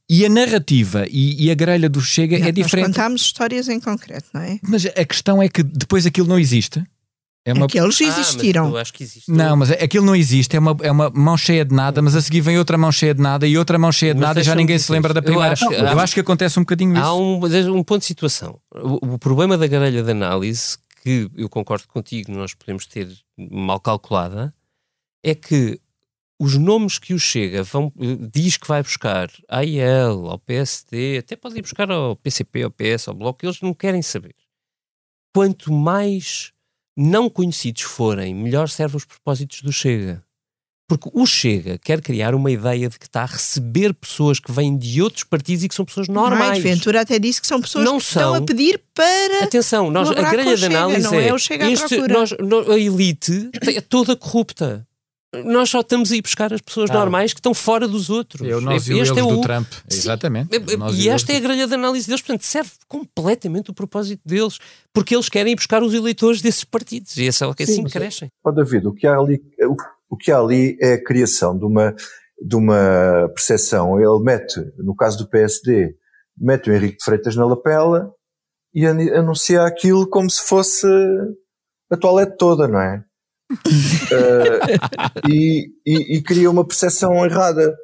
E 0.09 0.25
a 0.25 0.29
narrativa 0.29 1.05
e, 1.07 1.45
e 1.45 1.51
a 1.51 1.55
grelha 1.55 1.87
do 1.87 2.01
Chega 2.01 2.39
não, 2.39 2.47
é 2.47 2.51
diferente. 2.51 2.87
Nós 2.87 2.95
contámos 2.95 3.21
histórias 3.21 3.69
em 3.69 3.79
concreto, 3.79 4.27
não 4.33 4.41
é? 4.41 4.59
Mas 4.63 4.85
a 4.85 5.05
questão 5.05 5.41
é 5.41 5.47
que 5.47 5.61
depois 5.61 6.05
aquilo 6.05 6.27
não 6.27 6.39
existe. 6.39 6.83
É 7.43 7.53
uma... 7.53 7.65
Aqueles 7.65 7.99
ah, 8.01 8.03
existiram. 8.03 8.75
Ah, 8.75 8.81
acho 8.81 8.93
que 8.93 9.03
existe. 9.03 9.31
Não, 9.31 9.55
mas 9.55 9.71
aquilo 9.71 10.05
não 10.05 10.15
existe. 10.15 10.55
É 10.55 10.59
uma, 10.59 10.77
é 10.81 10.91
uma 10.91 11.09
mão 11.09 11.35
cheia 11.35 11.65
de 11.65 11.73
nada, 11.73 12.01
mas 12.01 12.15
a 12.15 12.21
seguir 12.21 12.41
vem 12.41 12.57
outra 12.57 12.77
mão 12.77 12.91
cheia 12.91 13.15
de 13.15 13.21
nada 13.21 13.47
e 13.47 13.57
outra 13.57 13.79
mão 13.79 13.91
cheia 13.91 14.13
de 14.13 14.19
mas 14.19 14.29
nada 14.29 14.41
e 14.41 14.43
já 14.43 14.53
ninguém 14.53 14.77
se 14.77 14.91
lembra 14.91 15.13
da 15.13 15.21
primeira. 15.21 15.47
Eu 15.47 15.53
acho, 15.53 15.73
eu 15.73 15.99
acho 15.99 16.13
que 16.13 16.19
acontece 16.19 16.59
um 16.59 16.63
bocadinho 16.63 16.93
isso. 16.93 17.03
Há 17.03 17.15
um, 17.15 17.43
um 17.75 17.83
ponto 17.83 17.99
de 17.99 18.05
situação. 18.05 18.59
O, 18.75 19.13
o 19.13 19.19
problema 19.19 19.57
da 19.57 19.65
grelha 19.65 20.03
de 20.03 20.11
análise 20.11 20.77
que 21.01 21.29
eu 21.35 21.49
concordo 21.49 21.87
contigo, 21.87 22.31
nós 22.31 22.53
podemos 22.53 22.85
ter 22.85 23.09
mal 23.35 23.79
calculada, 23.79 24.53
é 25.23 25.33
que 25.33 25.79
os 26.39 26.57
nomes 26.57 26.97
que 26.99 27.13
o 27.13 27.19
Chega 27.19 27.63
vão, 27.63 27.91
diz 28.31 28.57
que 28.57 28.67
vai 28.67 28.81
buscar 28.81 29.29
à 29.47 29.63
IEL, 29.63 30.29
ao 30.29 30.39
PSD, 30.39 31.19
até 31.19 31.35
pode 31.35 31.57
ir 31.57 31.61
buscar 31.61 31.89
ao 31.91 32.15
PCP, 32.15 32.63
ao 32.63 32.71
PS, 32.71 33.07
ao 33.07 33.13
Bloco, 33.13 33.45
eles 33.45 33.61
não 33.61 33.73
querem 33.73 34.01
saber. 34.01 34.35
Quanto 35.35 35.71
mais 35.71 36.51
não 37.01 37.29
conhecidos 37.29 37.83
forem, 37.83 38.33
melhor 38.33 38.69
servem 38.69 38.97
os 38.97 39.05
propósitos 39.05 39.61
do 39.61 39.71
Chega. 39.71 40.23
Porque 40.87 41.09
o 41.13 41.25
Chega 41.25 41.77
quer 41.77 42.01
criar 42.01 42.35
uma 42.35 42.51
ideia 42.51 42.89
de 42.89 42.99
que 42.99 43.05
está 43.05 43.21
a 43.21 43.25
receber 43.25 43.93
pessoas 43.93 44.41
que 44.41 44.51
vêm 44.51 44.77
de 44.77 45.01
outros 45.01 45.23
partidos 45.23 45.63
e 45.63 45.69
que 45.69 45.73
são 45.73 45.85
pessoas 45.85 46.09
normais. 46.09 46.49
Mais, 46.49 46.63
Ventura 46.63 46.99
até 46.99 47.17
disse 47.17 47.39
que 47.39 47.47
são 47.47 47.61
pessoas 47.61 47.85
não 47.85 47.97
que 47.97 48.03
são. 48.03 48.21
estão 48.21 48.35
a 48.35 48.45
pedir 48.45 48.81
para. 48.93 49.45
Atenção, 49.45 49.89
nós, 49.89 50.09
a 50.11 50.29
grelha 50.29 50.57
de 50.57 50.65
análise 50.65 51.07
Chega, 51.07 51.21
é, 51.21 51.27
é 51.29 51.33
o 51.33 51.39
Chega 51.39 51.71
este, 51.71 51.97
nós, 52.09 52.33
a 52.33 52.77
elite 52.77 53.49
é 53.73 53.79
toda 53.79 54.17
corrupta. 54.17 54.85
Nós 55.45 55.69
só 55.69 55.79
estamos 55.79 56.11
a 56.11 56.15
ir 56.15 56.21
buscar 56.21 56.53
as 56.53 56.59
pessoas 56.59 56.91
ah. 56.91 56.93
normais 56.93 57.33
que 57.33 57.39
estão 57.39 57.53
fora 57.53 57.87
dos 57.87 58.09
outros. 58.09 58.45
Eu, 58.45 58.59
nós 58.59 58.83
este 58.83 58.93
e 58.93 58.99
este 58.99 59.17
é 59.17 59.23
o 59.23 59.37
do 59.37 59.41
Trump. 59.41 59.67
Exatamente. 59.89 60.49
e 60.93 61.07
esta 61.07 61.31
é 61.31 61.37
a 61.37 61.39
grelha 61.39 61.67
de 61.67 61.73
análise 61.73 62.05
deles. 62.05 62.21
Portanto, 62.21 62.43
serve 62.43 62.71
completamente 62.87 63.71
o 63.71 63.73
propósito 63.73 64.21
deles. 64.25 64.59
Porque 64.93 65.15
eles 65.15 65.29
querem 65.29 65.53
ir 65.53 65.55
buscar 65.55 65.81
os 65.83 65.93
eleitores 65.93 66.41
desses 66.41 66.65
partidos. 66.65 67.15
E 67.15 67.27
é 67.27 67.31
só 67.31 67.53
que 67.53 67.63
assim 67.63 67.83
crescem. 67.85 68.29
Ó 68.43 68.51
David, 68.51 68.87
o 68.87 68.93
que 68.93 69.07
há 69.07 69.17
ali, 69.17 69.41
o 70.09 70.17
que 70.17 70.31
há 70.31 70.37
ali 70.37 70.77
é 70.81 70.93
a 70.93 71.03
criação 71.03 71.57
de 71.57 71.63
uma, 71.63 71.95
de 72.41 72.55
uma 72.57 73.29
percepção. 73.33 73.97
Ele 73.97 74.21
mete, 74.21 74.59
no 74.79 74.93
caso 74.93 75.17
do 75.17 75.29
PSD, 75.29 75.95
mete 76.37 76.69
o 76.69 76.73
Henrique 76.73 76.97
de 76.97 77.05
Freitas 77.05 77.37
na 77.37 77.45
lapela 77.45 78.11
e 78.73 78.85
anuncia 78.85 79.63
aquilo 79.63 80.09
como 80.09 80.29
se 80.29 80.41
fosse 80.45 80.85
a 81.89 81.95
toalete 81.95 82.35
toda, 82.37 82.67
não 82.67 82.81
é? 82.81 83.03
Uh, 83.51 85.29
e, 85.29 85.67
e, 85.85 86.17
e, 86.17 86.23
cria 86.23 86.49
uma 86.49 86.65
percepção 86.65 87.25
errada. 87.25 87.75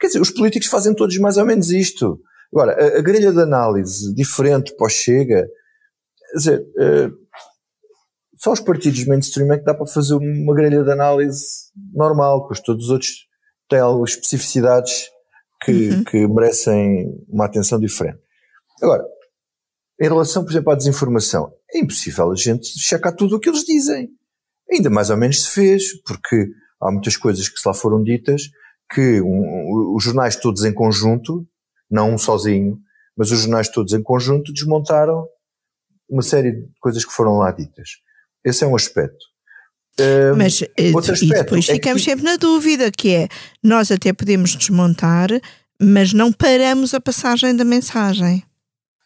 Quer 0.00 0.08
dizer, 0.08 0.20
os 0.20 0.30
políticos 0.30 0.68
fazem 0.68 0.94
todos 0.94 1.16
mais 1.18 1.36
ou 1.36 1.44
menos 1.44 1.70
isto. 1.70 2.20
Agora, 2.52 2.72
a, 2.72 2.98
a 2.98 3.02
grelha 3.02 3.32
de 3.32 3.40
análise 3.40 4.14
diferente 4.14 4.74
pós-chega, 4.76 5.46
quer 6.30 6.36
dizer, 6.36 6.60
uh, 6.60 7.12
só 8.36 8.52
os 8.52 8.60
partidos 8.60 9.04
mainstream 9.04 9.52
é 9.52 9.58
que 9.58 9.64
dá 9.64 9.74
para 9.74 9.86
fazer 9.86 10.14
uma 10.14 10.54
grelha 10.54 10.82
de 10.82 10.90
análise 10.90 11.70
normal, 11.92 12.46
pois 12.46 12.60
todos 12.60 12.84
os 12.84 12.90
outros 12.90 13.26
têm 13.68 13.80
algumas 13.80 14.10
especificidades 14.10 15.08
que, 15.64 15.90
uhum. 15.90 16.04
que 16.04 16.26
merecem 16.28 17.12
uma 17.28 17.46
atenção 17.46 17.80
diferente. 17.80 18.20
Agora, 18.80 19.04
em 20.00 20.04
relação, 20.04 20.44
por 20.44 20.52
exemplo, 20.52 20.72
à 20.72 20.76
desinformação, 20.76 21.52
é 21.72 21.80
impossível 21.80 22.30
a 22.30 22.36
gente 22.36 22.66
checar 22.78 23.14
tudo 23.14 23.36
o 23.36 23.40
que 23.40 23.48
eles 23.48 23.64
dizem. 23.64 24.08
Ainda 24.70 24.90
mais 24.90 25.10
ou 25.10 25.16
menos 25.16 25.44
se 25.44 25.50
fez, 25.50 26.00
porque 26.02 26.48
há 26.80 26.90
muitas 26.90 27.16
coisas 27.16 27.48
que 27.48 27.58
se 27.58 27.66
lá 27.66 27.74
foram 27.74 28.02
ditas 28.02 28.42
que 28.92 29.20
um, 29.20 29.94
os 29.94 30.02
jornais 30.02 30.36
todos 30.36 30.64
em 30.64 30.72
conjunto, 30.72 31.46
não 31.90 32.14
um 32.14 32.18
sozinho, 32.18 32.78
mas 33.16 33.30
os 33.30 33.40
jornais 33.40 33.68
todos 33.68 33.92
em 33.92 34.02
conjunto 34.02 34.52
desmontaram 34.52 35.26
uma 36.08 36.22
série 36.22 36.52
de 36.52 36.68
coisas 36.80 37.04
que 37.04 37.12
foram 37.12 37.38
lá 37.38 37.50
ditas. 37.50 37.90
Esse 38.44 38.64
é 38.64 38.66
um 38.66 38.74
aspecto. 38.74 39.26
Um, 40.00 40.36
Mas 40.36 40.62
eh, 40.62 40.90
aspecto 40.96 41.24
e 41.24 41.28
depois 41.28 41.68
é 41.68 41.72
ficamos 41.74 42.02
que... 42.02 42.10
sempre 42.10 42.24
na 42.24 42.36
dúvida, 42.36 42.90
que 42.90 43.14
é, 43.14 43.28
nós 43.62 43.90
até 43.90 44.12
podemos 44.12 44.54
desmontar, 44.54 45.28
mas 45.80 46.12
não 46.12 46.32
paramos 46.32 46.94
a 46.94 47.00
passagem 47.00 47.54
da 47.54 47.64
mensagem. 47.64 48.44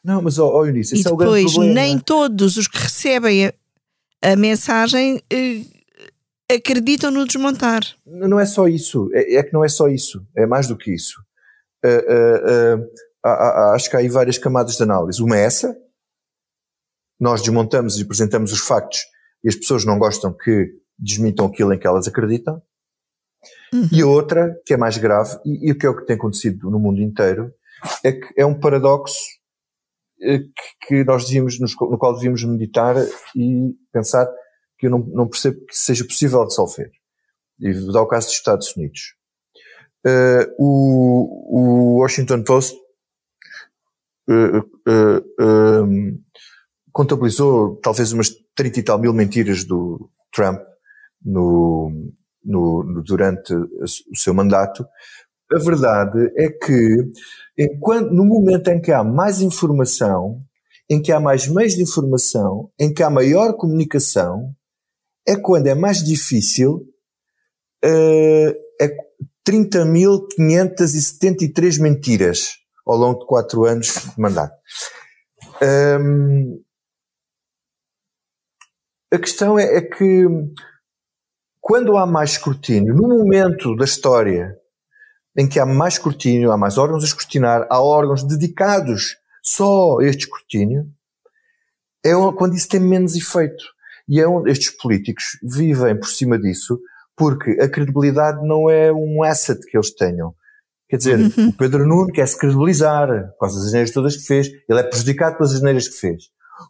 Não, 0.04 0.20
mas 0.20 0.38
ó, 0.38 0.50
oh, 0.52 0.66
Eunice, 0.66 0.94
esse 0.94 1.08
e 1.08 1.10
é 1.10 1.12
o 1.12 1.16
grande 1.16 1.44
problema. 1.44 1.74
nem 1.74 1.98
todos 1.98 2.56
os 2.56 2.68
que 2.68 2.78
recebem 2.78 3.52
a, 4.22 4.36
mensagem 4.36 5.22
eh, 5.30 5.62
acreditam 6.54 7.10
no 7.10 7.26
desmontar. 7.26 7.82
Não 8.06 8.38
é 8.38 8.46
só 8.46 8.68
isso, 8.68 9.10
é, 9.12 9.36
é, 9.36 9.42
que 9.42 9.52
não 9.52 9.64
é 9.64 9.68
só 9.68 9.88
isso, 9.88 10.26
é 10.36 10.46
mais 10.46 10.68
do 10.68 10.76
que 10.76 10.94
isso. 10.94 11.20
Uh, 11.84 12.78
uh, 12.78 12.82
uh, 12.84 13.74
acho 13.74 13.90
que 13.90 13.96
há 13.96 13.98
aí 13.98 14.08
várias 14.08 14.38
camadas 14.38 14.76
de 14.76 14.82
análise. 14.82 15.22
Uma 15.22 15.36
é 15.36 15.44
essa, 15.44 15.76
nós 17.20 17.40
desmontamos 17.40 17.98
e 17.98 18.02
apresentamos 18.02 18.52
os 18.52 18.60
factos 18.60 19.00
e 19.44 19.48
as 19.48 19.56
pessoas 19.56 19.84
não 19.84 19.98
gostam 19.98 20.32
que 20.32 20.72
desmintam 20.98 21.46
aquilo 21.46 21.72
em 21.72 21.78
que 21.78 21.86
elas 21.86 22.06
acreditam. 22.06 22.62
Uhum. 23.72 23.88
E 23.90 24.02
a 24.02 24.06
outra, 24.06 24.56
que 24.64 24.74
é 24.74 24.76
mais 24.76 24.98
grave, 24.98 25.36
e, 25.44 25.68
e 25.68 25.72
o 25.72 25.78
que 25.78 25.86
é 25.86 25.88
o 25.88 25.96
que 25.96 26.06
tem 26.06 26.16
acontecido 26.16 26.70
no 26.70 26.78
mundo 26.78 27.00
inteiro, 27.00 27.52
é 28.04 28.12
que 28.12 28.28
é 28.36 28.46
um 28.46 28.58
paradoxo 28.58 29.18
que, 30.22 30.86
que 30.86 31.04
nós 31.04 31.24
devíamos, 31.24 31.58
no 31.58 31.98
qual 31.98 32.14
devíamos 32.14 32.44
meditar 32.44 32.96
e 33.34 33.74
pensar 33.92 34.26
que 34.78 34.86
eu 34.86 34.90
não, 34.90 34.98
não 34.98 35.28
percebo 35.28 35.64
que 35.66 35.76
seja 35.76 36.04
possível 36.04 36.42
resolver. 36.44 36.90
E 37.60 37.72
dar 37.92 38.02
o 38.02 38.06
caso 38.06 38.28
dos 38.28 38.36
Estados 38.36 38.76
Unidos. 38.76 39.14
Uh, 40.04 40.50
o, 40.58 41.96
o, 41.96 42.00
Washington 42.00 42.42
Post 42.42 42.76
uh, 44.28 44.58
uh, 44.58 45.84
um, 45.84 46.20
contabilizou 46.90 47.76
talvez 47.76 48.12
umas 48.12 48.30
30 48.56 48.80
e 48.80 48.82
tal 48.82 48.98
mil 48.98 49.12
mentiras 49.12 49.64
do 49.64 50.10
Trump 50.32 50.60
no, 51.24 52.12
no, 52.44 52.82
no, 52.82 53.02
durante 53.02 53.54
o 53.54 54.16
seu 54.16 54.34
mandato. 54.34 54.84
A 55.52 55.58
verdade 55.58 56.32
é 56.36 56.48
que 56.48 56.96
enquanto, 57.58 58.12
no 58.12 58.24
momento 58.24 58.68
em 58.68 58.80
que 58.80 58.92
há 58.92 59.04
mais 59.04 59.40
informação, 59.40 60.42
em 60.88 61.00
que 61.00 61.12
há 61.12 61.20
mais 61.20 61.46
meios 61.48 61.74
de 61.74 61.82
informação, 61.82 62.70
em 62.78 62.92
que 62.92 63.02
há 63.02 63.10
maior 63.10 63.56
comunicação, 63.56 64.54
é 65.26 65.36
quando 65.36 65.66
é 65.66 65.74
mais 65.74 66.02
difícil 66.02 66.86
uh, 67.84 68.54
é 68.80 68.88
30.573 69.48 71.80
mentiras 71.80 72.56
ao 72.86 72.96
longo 72.96 73.20
de 73.20 73.26
quatro 73.26 73.64
anos 73.64 73.88
de 73.88 74.20
mandato. 74.20 74.54
Um, 75.62 76.62
a 79.12 79.18
questão 79.18 79.58
é, 79.58 79.76
é, 79.76 79.82
que 79.82 80.24
quando 81.60 81.96
há 81.96 82.06
mais 82.06 82.32
escrutínio, 82.32 82.94
no 82.94 83.08
momento 83.08 83.74
da 83.76 83.84
história 83.84 84.56
em 85.36 85.48
que 85.48 85.58
há 85.58 85.66
mais 85.66 85.94
escrutínio, 85.94 86.52
há 86.52 86.56
mais 86.56 86.78
órgãos 86.78 87.02
a 87.02 87.06
escrutinar, 87.06 87.66
há 87.70 87.80
órgãos 87.80 88.22
dedicados 88.22 89.16
só 89.42 89.98
a 89.98 90.04
este 90.04 90.24
escrutínio, 90.24 90.86
é 92.04 92.12
quando 92.36 92.54
isso 92.54 92.68
tem 92.68 92.80
menos 92.80 93.16
efeito. 93.16 93.64
E 94.08 94.20
é 94.20 94.26
onde 94.26 94.50
estes 94.50 94.70
políticos 94.70 95.38
vivem 95.42 95.98
por 95.98 96.08
cima 96.08 96.38
disso, 96.38 96.78
porque 97.16 97.52
a 97.60 97.68
credibilidade 97.68 98.46
não 98.46 98.68
é 98.68 98.92
um 98.92 99.22
asset 99.22 99.60
que 99.66 99.76
eles 99.76 99.94
tenham. 99.94 100.34
Quer 100.88 100.96
dizer, 100.96 101.18
uhum. 101.18 101.48
o 101.48 101.52
Pedro 101.54 101.86
Nuno 101.86 102.12
quer 102.12 102.26
se 102.28 102.36
credibilizar 102.36 103.08
com 103.38 103.46
das 103.46 103.56
asneiras 103.56 103.90
todas 103.92 104.16
que 104.16 104.26
fez, 104.26 104.48
ele 104.68 104.80
é 104.80 104.82
prejudicado 104.82 105.36
pelas 105.36 105.54
asneiras 105.54 105.88
que 105.88 105.94
fez. 105.94 106.24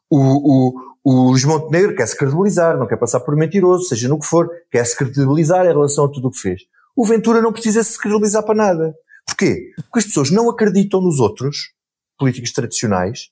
O, 0.09 0.19
o, 0.19 0.75
o 1.03 1.31
Luís 1.31 1.45
Montenegro 1.45 1.97
quer 1.97 2.07
se 2.07 2.17
credibilizar, 2.17 2.79
não 2.79 2.87
quer 2.87 2.99
passar 2.99 3.21
por 3.21 3.35
mentiroso, 3.35 3.89
seja 3.89 4.09
no 4.09 4.21
que 4.21 4.27
for, 4.27 4.49
quer 4.71 4.85
se 4.85 4.97
credibilizar 4.97 5.65
em 5.65 5.71
relação 5.71 6.05
a 6.05 6.09
tudo 6.09 6.29
o 6.29 6.31
que 6.31 6.39
fez. 6.39 6.63
O 6.97 7.07
Ventura 7.07 7.41
não 7.41 7.53
precisa 7.53 7.83
se 7.83 7.99
credibilizar 7.99 8.45
para 8.45 8.55
nada. 8.55 8.95
Porquê? 9.27 9.71
Porque 9.77 10.01
as 10.01 10.05
pessoas 10.07 10.31
não 10.31 10.51
acreditam 10.51 11.01
nos 11.01 11.21
outros, 11.21 11.73
políticos 12.19 12.53
tradicionais, 12.53 13.31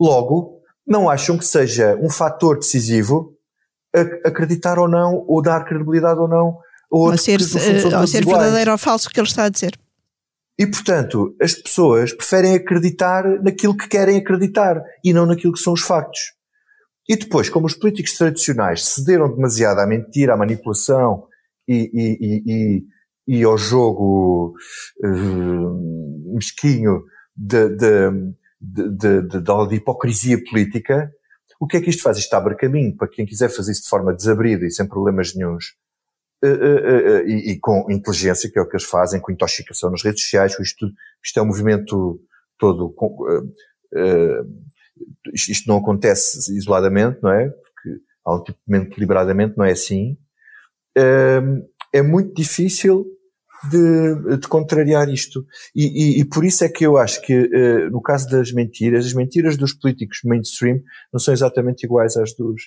logo, 0.00 0.60
não 0.86 1.08
acham 1.08 1.36
que 1.36 1.44
seja 1.44 1.96
um 2.00 2.10
fator 2.10 2.58
decisivo 2.58 3.34
acreditar 4.24 4.78
ou 4.78 4.88
não, 4.88 5.24
ou 5.26 5.42
dar 5.42 5.64
credibilidade 5.64 6.20
ou 6.20 6.28
não. 6.28 6.58
Ou, 6.90 7.10
ou 7.10 7.18
ser, 7.18 7.40
ou 7.40 8.06
ser 8.06 8.24
verdadeiro 8.24 8.72
ou 8.72 8.78
falso 8.78 9.08
o 9.08 9.12
que 9.12 9.20
ele 9.20 9.26
está 9.26 9.44
a 9.44 9.48
dizer. 9.48 9.78
E, 10.58 10.66
portanto, 10.66 11.36
as 11.40 11.54
pessoas 11.54 12.12
preferem 12.12 12.54
acreditar 12.54 13.24
naquilo 13.42 13.76
que 13.76 13.86
querem 13.86 14.16
acreditar 14.16 14.82
e 15.04 15.12
não 15.12 15.24
naquilo 15.24 15.52
que 15.52 15.60
são 15.60 15.72
os 15.72 15.82
factos. 15.82 16.32
E 17.08 17.16
depois, 17.16 17.48
como 17.48 17.66
os 17.66 17.74
políticos 17.74 18.14
tradicionais 18.14 18.84
cederam 18.84 19.32
demasiado 19.32 19.78
à 19.78 19.86
mentira, 19.86 20.34
à 20.34 20.36
manipulação 20.36 21.26
e, 21.66 21.90
e, 21.94 22.18
e, 22.20 22.42
e 22.46 22.84
ao 23.44 23.58
jogo 23.58 24.54
uh, 25.04 26.34
mesquinho 26.34 27.04
de, 27.36 27.68
de, 27.68 28.10
de, 28.58 29.22
de, 29.68 29.74
hipocrisia 29.74 30.42
política, 30.42 31.12
o 31.60 31.66
que 31.66 31.76
é 31.76 31.80
que 31.82 31.90
isto 31.90 32.02
faz? 32.02 32.16
Isto 32.16 32.32
abre 32.32 32.56
caminho 32.56 32.96
para 32.96 33.06
quem 33.06 33.26
quiser 33.26 33.50
fazer 33.50 33.72
isso 33.72 33.82
de 33.82 33.90
forma 33.90 34.14
desabrida 34.14 34.64
e 34.64 34.70
sem 34.70 34.88
problemas 34.88 35.34
nenhums, 35.34 35.74
uh, 36.42 36.48
uh, 36.48 37.28
e, 37.28 37.52
e, 37.52 37.60
com 37.60 37.86
inteligência, 37.90 38.50
que 38.50 38.58
é 38.58 38.62
o 38.62 38.66
que 38.66 38.76
eles 38.76 38.86
fazem, 38.86 39.20
com 39.20 39.30
intoxicação 39.30 39.90
nas 39.90 40.02
redes 40.02 40.22
sociais, 40.22 40.58
isto, 40.58 40.90
isto 41.22 41.38
é 41.38 41.42
um 41.42 41.46
movimento 41.46 42.18
todo, 42.58 42.94
isto 45.34 45.68
não 45.68 45.76
acontece 45.76 46.56
isoladamente, 46.56 47.18
não 47.22 47.30
é? 47.30 47.50
Porque 47.50 48.00
há 48.24 48.34
um 48.34 48.42
tipo 48.42 48.58
de 48.66 48.72
mente 48.72 48.94
deliberadamente, 48.94 49.56
não 49.56 49.66
é 49.66 49.72
assim. 49.72 50.16
é 51.92 52.02
muito 52.02 52.34
difícil 52.34 53.06
de, 53.70 54.36
de 54.38 54.48
contrariar 54.48 55.08
isto. 55.08 55.44
E, 55.74 55.84
e, 55.84 56.20
e, 56.20 56.24
por 56.24 56.44
isso 56.44 56.64
é 56.64 56.68
que 56.68 56.86
eu 56.86 56.96
acho 56.96 57.20
que, 57.22 57.34
uh, 57.34 57.90
no 57.90 58.00
caso 58.00 58.28
das 58.28 58.52
mentiras, 58.52 59.06
as 59.06 59.12
mentiras 59.12 59.56
dos 59.56 59.72
políticos 59.72 60.20
mainstream 60.24 60.80
não 61.12 61.18
são 61.18 61.34
exatamente 61.34 61.84
iguais 61.84 62.16
às 62.16 62.34
dos. 62.34 62.62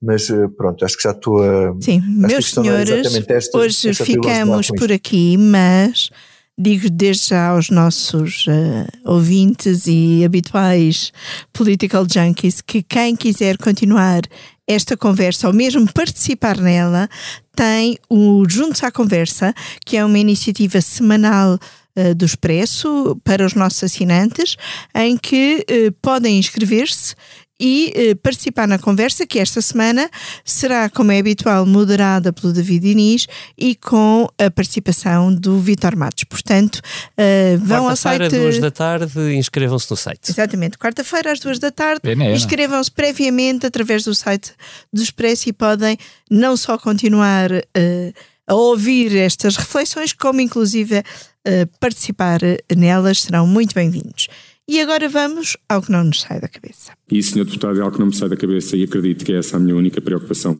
Mas 0.00 0.28
uh, 0.30 0.48
pronto, 0.48 0.84
acho 0.84 0.96
que 0.96 1.04
já 1.04 1.12
estou 1.12 1.42
a. 1.42 1.76
Sim, 1.80 2.02
meus 2.06 2.50
senhores, 2.50 3.28
esta, 3.28 3.58
hoje 3.58 3.90
esta 3.90 4.04
ficamos 4.04 4.68
por 4.68 4.90
aqui, 4.90 5.36
mas 5.36 6.10
digo 6.58 6.90
desde 6.90 7.28
já 7.28 7.48
aos 7.48 7.70
nossos 7.70 8.46
uh, 8.46 9.10
ouvintes 9.10 9.86
e 9.86 10.24
habituais 10.24 11.12
political 11.52 12.04
junkies 12.08 12.60
que 12.60 12.82
quem 12.82 13.16
quiser 13.16 13.56
continuar 13.56 14.22
esta 14.66 14.96
conversa 14.96 15.46
ou 15.48 15.52
mesmo 15.52 15.90
participar 15.92 16.56
nela, 16.58 17.08
tem 17.54 17.98
o 18.08 18.44
Juntos 18.48 18.82
à 18.82 18.90
Conversa, 18.90 19.54
que 19.84 19.96
é 19.96 20.04
uma 20.04 20.18
iniciativa 20.18 20.80
semanal 20.80 21.58
uh, 21.96 22.14
do 22.14 22.24
Expresso 22.24 23.20
para 23.24 23.44
os 23.44 23.54
nossos 23.54 23.84
assinantes, 23.84 24.56
em 24.94 25.16
que 25.16 25.64
uh, 25.68 25.92
podem 26.00 26.38
inscrever-se 26.38 27.14
e 27.62 27.92
eh, 27.94 28.14
participar 28.16 28.66
na 28.66 28.76
conversa, 28.76 29.24
que 29.24 29.38
esta 29.38 29.62
semana 29.62 30.10
será, 30.44 30.90
como 30.90 31.12
é 31.12 31.20
habitual, 31.20 31.64
moderada 31.64 32.32
pelo 32.32 32.52
David 32.52 32.88
Inês 32.88 33.28
e 33.56 33.76
com 33.76 34.28
a 34.36 34.50
participação 34.50 35.32
do 35.32 35.60
Vitor 35.60 35.96
Matos. 35.96 36.24
Portanto, 36.24 36.78
uh, 36.78 37.58
vão 37.58 37.88
ao 37.88 37.94
site. 37.94 38.22
Quarta-feira, 38.22 38.44
duas 38.44 38.58
da 38.58 38.70
tarde, 38.72 39.36
inscrevam-se 39.36 39.88
no 39.88 39.96
site. 39.96 40.28
Exatamente, 40.28 40.76
quarta-feira, 40.76 41.30
às 41.30 41.38
duas 41.38 41.60
da 41.60 41.70
tarde, 41.70 42.00
inscrevam-se 42.34 42.90
previamente 42.90 43.64
através 43.64 44.02
do 44.02 44.12
site 44.12 44.50
do 44.92 45.00
Expresso 45.00 45.48
e 45.48 45.52
podem 45.52 45.96
não 46.28 46.56
só 46.56 46.76
continuar. 46.76 47.52
Uh, 47.52 48.12
a 48.44 48.54
ouvir 48.54 49.16
estas 49.16 49.56
reflexões, 49.56 50.12
como 50.12 50.40
inclusive 50.40 50.98
uh, 50.98 51.78
participar 51.78 52.40
nelas, 52.76 53.22
serão 53.22 53.46
muito 53.46 53.72
bem-vindos. 53.72 54.26
E 54.68 54.80
agora 54.80 55.08
vamos 55.08 55.56
ao 55.68 55.82
que 55.82 55.90
não 55.90 56.04
nos 56.04 56.20
sai 56.20 56.40
da 56.40 56.48
cabeça. 56.48 56.92
E, 57.10 57.22
Sr. 57.22 57.44
Deputado, 57.44 57.78
é 57.78 57.82
algo 57.82 57.92
que 57.92 57.98
não 57.98 58.06
me 58.06 58.14
sai 58.14 58.28
da 58.28 58.36
cabeça 58.36 58.76
e 58.76 58.84
acredito 58.84 59.24
que 59.24 59.32
é 59.32 59.38
essa 59.38 59.56
a 59.56 59.60
minha 59.60 59.74
única 59.74 60.00
preocupação. 60.00 60.56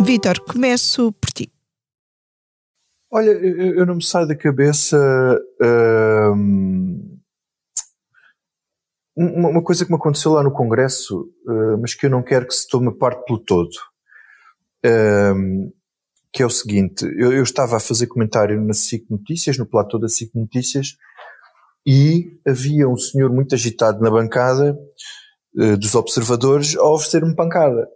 Vítor, 0.00 0.40
começo 0.40 1.12
por 1.12 1.30
ti. 1.30 1.50
Olha, 3.10 3.30
eu 3.30 3.84
não 3.84 3.96
me 3.96 4.04
saio 4.04 4.26
da 4.26 4.34
cabeça 4.36 4.96
hum, 6.34 7.20
uma 9.16 9.62
coisa 9.62 9.84
que 9.84 9.90
me 9.90 9.96
aconteceu 9.96 10.32
lá 10.32 10.42
no 10.42 10.52
Congresso, 10.52 11.30
hum, 11.46 11.78
mas 11.80 11.94
que 11.94 12.06
eu 12.06 12.10
não 12.10 12.22
quero 12.22 12.46
que 12.46 12.54
se 12.54 12.66
tome 12.68 12.96
parte 12.96 13.24
pelo 13.26 13.38
todo. 13.40 13.70
Hum, 14.84 15.72
que 16.32 16.42
é 16.42 16.46
o 16.46 16.50
seguinte, 16.50 17.04
eu, 17.18 17.30
eu, 17.30 17.42
estava 17.42 17.76
a 17.76 17.80
fazer 17.80 18.06
comentário 18.06 18.58
na 18.64 18.72
SIC 18.72 19.04
Notícias, 19.10 19.58
no 19.58 19.66
platô 19.66 19.98
da 19.98 20.08
SIC 20.08 20.34
Notícias, 20.34 20.96
e 21.86 22.38
havia 22.46 22.88
um 22.88 22.96
senhor 22.96 23.30
muito 23.30 23.54
agitado 23.54 24.00
na 24.00 24.10
bancada 24.10 24.76
uh, 25.56 25.76
dos 25.76 25.94
observadores 25.94 26.76
a 26.76 26.84
oferecer-me 26.84 27.34
pancada. 27.34 27.88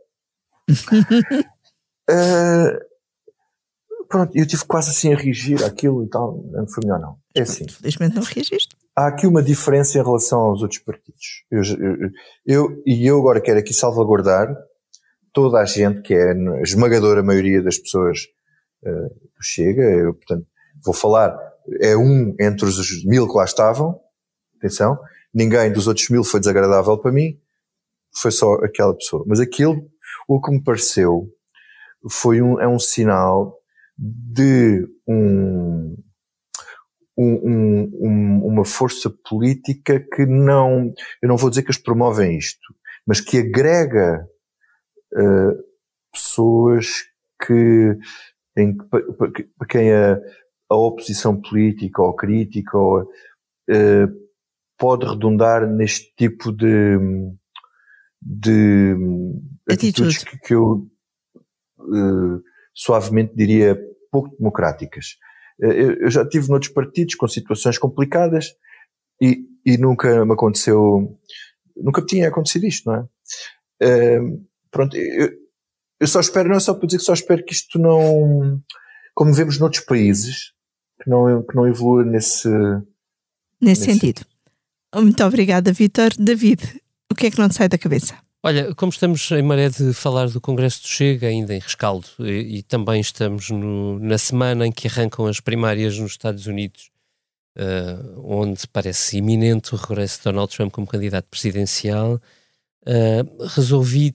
uh, 2.11 2.79
pronto, 4.09 4.33
eu 4.35 4.47
tive 4.47 4.65
quase 4.65 4.91
assim 4.91 5.13
a 5.13 5.17
reagir 5.17 5.65
àquilo 5.65 6.05
e 6.05 6.09
tal, 6.09 6.43
não 6.51 6.69
foi 6.69 6.85
melhor 6.85 7.01
não. 7.01 7.19
É 7.35 7.43
assim. 7.43 7.69
Felizmente 7.69 8.17
não 8.17 8.23
reagiste. 8.23 8.77
Há 8.97 9.09
aqui 9.09 9.27
uma 9.27 9.43
diferença 9.43 9.99
em 9.99 10.03
relação 10.03 10.41
aos 10.41 10.63
outros 10.63 10.81
partidos. 10.81 11.45
Eu, 11.51 11.63
eu, 11.63 12.11
eu, 12.47 12.83
e 12.87 13.07
eu 13.07 13.19
agora 13.19 13.41
quero 13.41 13.59
aqui 13.59 13.75
salvaguardar 13.75 14.55
toda 15.33 15.59
a 15.61 15.65
gente, 15.67 16.01
que 16.01 16.15
é 16.15 16.33
a 16.33 16.63
esmagadora 16.63 17.23
maioria 17.23 17.63
das 17.63 17.79
pessoas 17.79 18.21
uh, 18.85 19.27
Chega, 19.41 19.83
eu, 19.83 20.15
portanto, 20.15 20.47
vou 20.85 20.95
falar 20.95 21.37
é 21.81 21.97
um 21.97 22.35
entre 22.41 22.67
os 22.67 23.05
mil 23.05 23.27
que 23.29 23.35
lá 23.35 23.45
estavam, 23.45 24.01
atenção, 24.59 24.99
ninguém 25.33 25.73
dos 25.73 25.87
outros 25.87 26.09
mil 26.09 26.25
foi 26.25 26.41
desagradável 26.41 26.99
para 26.99 27.13
mim, 27.13 27.39
foi 28.15 28.31
só 28.31 28.55
aquela 28.55 28.95
pessoa. 28.95 29.25
Mas 29.27 29.41
aquilo, 29.41 29.89
o 30.29 30.41
que 30.41 30.51
me 30.51 30.63
pareceu, 30.63 31.31
foi 32.11 32.41
um, 32.41 32.61
é 32.61 32.67
um 32.67 32.79
sinal 32.79 33.59
de 33.99 34.87
um, 35.07 35.97
um, 37.17 37.91
um, 38.01 38.47
uma 38.47 38.65
força 38.65 39.11
política 39.29 40.01
que 40.01 40.27
não, 40.27 40.93
eu 41.23 41.29
não 41.29 41.37
vou 41.37 41.51
dizer 41.51 41.63
que 41.63 41.69
eles 41.69 41.83
promovem 41.83 42.37
isto, 42.37 42.75
mas 43.07 43.21
que 43.21 43.39
agrega 43.39 44.27
uh, 45.15 45.65
pessoas 46.13 47.05
que, 47.45 47.97
em, 48.57 48.77
para 48.77 49.69
quem 49.69 49.93
a, 49.93 50.19
a 50.69 50.75
oposição 50.75 51.41
política 51.41 52.03
ou 52.03 52.15
crítica 52.15 52.77
ou, 52.77 53.03
uh, 53.03 54.27
pode 54.79 55.07
redundar 55.07 55.67
neste 55.67 56.13
tipo 56.17 56.53
de, 56.53 56.99
de 58.21 58.95
atitudes 59.71 60.25
que, 60.25 60.39
que, 60.39 60.55
eu 60.55 60.89
uh, 61.79 62.43
suavemente 62.75 63.35
diria 63.35 63.79
pouco 64.11 64.37
democráticas. 64.37 65.17
Uh, 65.61 65.67
eu, 65.67 65.93
eu, 66.01 66.11
já 66.11 66.29
tive 66.29 66.49
noutros 66.49 66.73
partidos 66.73 67.15
com 67.15 67.29
situações 67.29 67.79
complicadas 67.79 68.53
e, 69.21 69.47
e 69.65 69.79
nunca 69.79 70.25
me 70.25 70.33
aconteceu, 70.33 71.19
nunca 71.77 72.05
tinha 72.05 72.29
acontecido 72.29 72.67
isto, 72.67 72.91
não 72.91 72.97
é? 72.97 73.07
pronto, 74.71 74.97
eu, 74.97 75.31
eu 76.01 76.07
só 76.07 76.21
espero, 76.21 76.49
não 76.49 76.57
é 76.57 76.61
só 76.61 76.75
para 76.75 76.87
dizer 76.87 76.99
que 76.99 77.05
só 77.05 77.13
espero 77.13 77.45
que 77.45 77.53
isto 77.53 77.79
não, 77.79 78.61
como 79.15 79.33
vemos 79.33 79.59
noutros 79.59 79.85
países, 79.85 80.53
que 81.03 81.11
não, 81.11 81.43
que 81.43 81.55
não 81.55 81.67
evolua 81.67 82.05
nesse, 82.05 82.49
nesse, 82.49 82.85
nesse 83.61 83.85
sentido. 83.85 84.23
Muito 84.95 85.23
obrigada, 85.25 85.73
Vitor. 85.73 86.11
David, 86.19 86.63
o 87.11 87.15
que 87.15 87.27
é 87.27 87.31
que 87.31 87.39
não 87.39 87.49
te 87.49 87.55
sai 87.55 87.69
da 87.69 87.79
cabeça? 87.79 88.17
Olha, 88.43 88.75
como 88.75 88.91
estamos 88.91 89.29
em 89.33 89.43
maré 89.43 89.69
de 89.69 89.93
falar 89.93 90.29
do 90.29 90.41
Congresso 90.41 90.83
do 90.83 90.89
Chega, 90.89 91.27
ainda 91.27 91.55
em 91.55 91.59
rescaldo, 91.59 92.07
e, 92.21 92.59
e 92.59 92.63
também 92.63 93.01
estamos 93.01 93.51
no, 93.51 93.99
na 93.99 94.19
semana 94.19 94.67
em 94.67 94.71
que 94.71 94.87
arrancam 94.87 95.27
as 95.27 95.41
primárias 95.41 95.99
nos 95.99 96.13
Estados 96.13 96.47
Unidos, 96.47 96.91
uh, 97.57 98.23
onde 98.25 98.67
parece 98.69 99.19
iminente 99.19 99.75
o 99.75 99.77
regresso 99.77 100.19
de 100.19 100.25
Donald 100.25 100.55
Trump 100.55 100.71
como 100.73 100.87
candidato 100.87 101.27
presidencial, 101.29 102.21
uh, 102.87 103.47
resolvi 103.49 104.15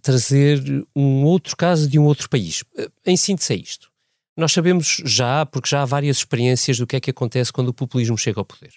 trazer 0.00 0.62
um 0.94 1.24
outro 1.24 1.56
caso 1.56 1.88
de 1.88 1.98
um 1.98 2.04
outro 2.04 2.28
país. 2.28 2.62
Uh, 2.78 2.88
em 3.04 3.16
síntese 3.16 3.52
é 3.52 3.56
isto. 3.56 3.90
Nós 4.36 4.52
sabemos 4.52 5.02
já, 5.04 5.46
porque 5.46 5.68
já 5.68 5.82
há 5.82 5.84
várias 5.86 6.18
experiências 6.18 6.78
do 6.78 6.86
que 6.86 6.96
é 6.96 7.00
que 7.00 7.10
acontece 7.10 7.52
quando 7.52 7.68
o 7.68 7.74
populismo 7.74 8.18
chega 8.18 8.40
ao 8.40 8.44
poder. 8.44 8.72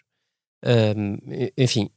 Um, 0.65 1.17
enfim, 1.57 1.89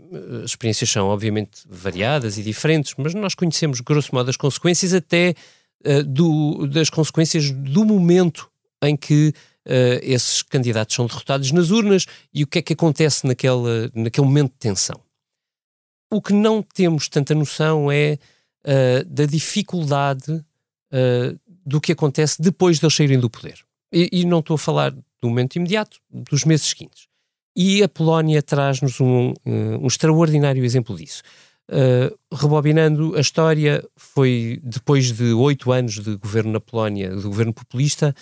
as 0.43 0.51
experiências 0.51 0.89
são 0.91 1.09
obviamente 1.09 1.63
variadas 1.69 2.39
e 2.39 2.43
diferentes, 2.43 2.95
mas 2.97 3.13
nós 3.15 3.35
conhecemos, 3.35 3.81
grosso 3.81 4.15
modo, 4.15 4.31
as 4.31 4.37
consequências 4.37 4.93
até 4.93 5.35
uh, 5.85 6.03
do, 6.05 6.67
das 6.67 6.91
consequências 6.91 7.51
do 7.51 7.85
momento 7.85 8.51
em 8.83 8.97
que 8.97 9.33
uh, 9.67 9.99
esses 10.03 10.43
candidatos 10.43 10.95
são 10.95 11.07
derrotados 11.07 11.51
nas 11.53 11.71
urnas 11.71 12.07
e 12.33 12.43
o 12.43 12.47
que 12.47 12.59
é 12.59 12.63
que 12.63 12.73
acontece 12.73 13.27
naquele, 13.27 13.91
naquele 13.95 14.27
momento 14.27 14.53
de 14.53 14.59
tensão. 14.59 15.01
O 16.11 16.21
que 16.21 16.33
não 16.33 16.63
temos 16.63 17.09
tanta 17.09 17.35
noção 17.35 17.91
é 17.91 18.19
uh, 18.65 19.05
da 19.07 19.25
dificuldade 19.25 20.45
do 21.65 21.81
que 21.81 21.93
acontece 21.93 22.41
depois 22.41 22.79
de 22.79 22.85
eles 22.85 22.95
saírem 22.95 23.19
do 23.19 23.31
poder. 23.31 23.59
E, 23.93 24.09
e, 24.13 24.25
não 24.25 24.41
estou 24.41 24.55
a 24.55 24.59
falar 24.59 24.91
do 24.91 25.29
momento 25.29 25.57
imediato, 25.57 25.99
dos 26.11 26.45
meses 26.45 26.67
seguintes. 26.67 27.07
E 27.55 27.83
a 27.83 27.89
Polónia 27.89 28.43
traz-nos 28.43 29.01
um, 29.01 29.35
um, 29.45 29.87
extraordinário 29.87 30.65
exemplo 30.65 30.97
disso. 30.97 31.23
Uh, 31.71 32.17
rebobinando, 32.35 33.15
a 33.15 33.21
história 33.21 33.85
foi 33.97 34.59
depois 34.63 35.13
de 35.13 35.33
oito 35.33 35.71
anos 35.71 35.99
de 35.99 36.17
governo 36.17 36.53
na 36.53 36.61
Polónia, 36.61 37.15
de 37.15 37.23
governo 37.23 37.53
populista, 37.53 38.15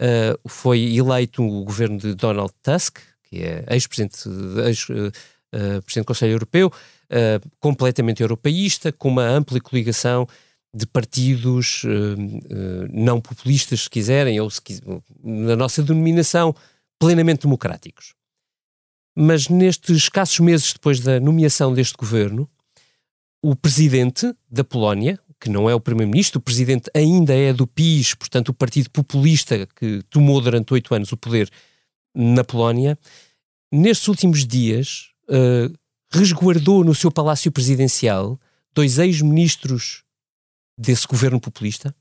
uh, 0.00 0.48
foi 0.48 0.96
eleito 0.96 1.42
o 1.42 1.64
governo 1.64 1.98
de 1.98 2.14
Donald 2.14 2.52
Tusk, 2.62 2.98
que 3.24 3.42
é 3.42 3.64
ex-presidente 3.70 4.28
ex, 4.66 4.86
do 5.96 6.04
Conselho 6.04 6.32
Europeu, 6.32 6.72
completamente 7.60 8.22
europeísta, 8.22 8.90
com 8.90 9.08
uma 9.08 9.26
ampla 9.26 9.60
coligação 9.60 10.26
de 10.78 10.86
partidos 10.86 11.82
uh, 11.84 11.88
uh, 11.88 12.88
não 12.92 13.20
populistas, 13.20 13.82
se 13.82 13.90
quiserem, 13.90 14.38
ou 14.40 14.48
se 14.48 14.60
na 15.22 15.56
nossa 15.56 15.82
denominação, 15.82 16.54
plenamente 16.98 17.42
democráticos. 17.42 18.14
Mas 19.16 19.48
nestes 19.48 19.96
escassos 19.96 20.38
meses 20.38 20.72
depois 20.72 21.00
da 21.00 21.18
nomeação 21.18 21.74
deste 21.74 21.96
governo, 21.96 22.48
o 23.42 23.56
presidente 23.56 24.32
da 24.50 24.62
Polónia, 24.62 25.18
que 25.40 25.48
não 25.48 25.68
é 25.68 25.74
o 25.74 25.80
primeiro-ministro, 25.80 26.38
o 26.38 26.42
presidente 26.42 26.90
ainda 26.94 27.34
é 27.34 27.52
do 27.52 27.66
PiS, 27.66 28.14
portanto, 28.14 28.50
o 28.50 28.54
partido 28.54 28.90
populista 28.90 29.66
que 29.76 30.02
tomou 30.10 30.40
durante 30.40 30.72
oito 30.72 30.94
anos 30.94 31.12
o 31.12 31.16
poder 31.16 31.50
na 32.14 32.44
Polónia, 32.44 32.98
nestes 33.72 34.08
últimos 34.08 34.46
dias 34.46 35.10
uh, 35.28 35.72
resguardou 36.10 36.84
no 36.84 36.94
seu 36.94 37.10
palácio 37.10 37.50
presidencial 37.50 38.40
dois 38.72 38.98
ex-ministros 38.98 40.04
desse 40.78 41.06
governo 41.06 41.40
populista 41.40 41.94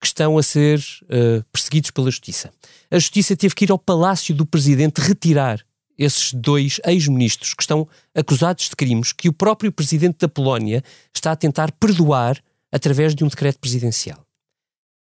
que 0.00 0.06
estão 0.06 0.36
a 0.36 0.42
ser 0.42 0.80
uh, 1.04 1.44
perseguidos 1.52 1.90
pela 1.90 2.10
justiça. 2.10 2.52
A 2.90 2.98
justiça 2.98 3.36
teve 3.36 3.54
que 3.54 3.64
ir 3.64 3.70
ao 3.70 3.78
palácio 3.78 4.34
do 4.34 4.44
presidente 4.44 5.00
retirar 5.00 5.64
esses 5.96 6.32
dois 6.32 6.80
ex-ministros 6.84 7.54
que 7.54 7.62
estão 7.62 7.86
acusados 8.14 8.68
de 8.68 8.74
crimes 8.74 9.12
que 9.12 9.28
o 9.28 9.32
próprio 9.32 9.70
presidente 9.70 10.18
da 10.18 10.28
Polónia 10.28 10.82
está 11.14 11.32
a 11.32 11.36
tentar 11.36 11.70
perdoar 11.72 12.42
através 12.72 13.14
de 13.14 13.22
um 13.22 13.28
decreto 13.28 13.60
presidencial. 13.60 14.26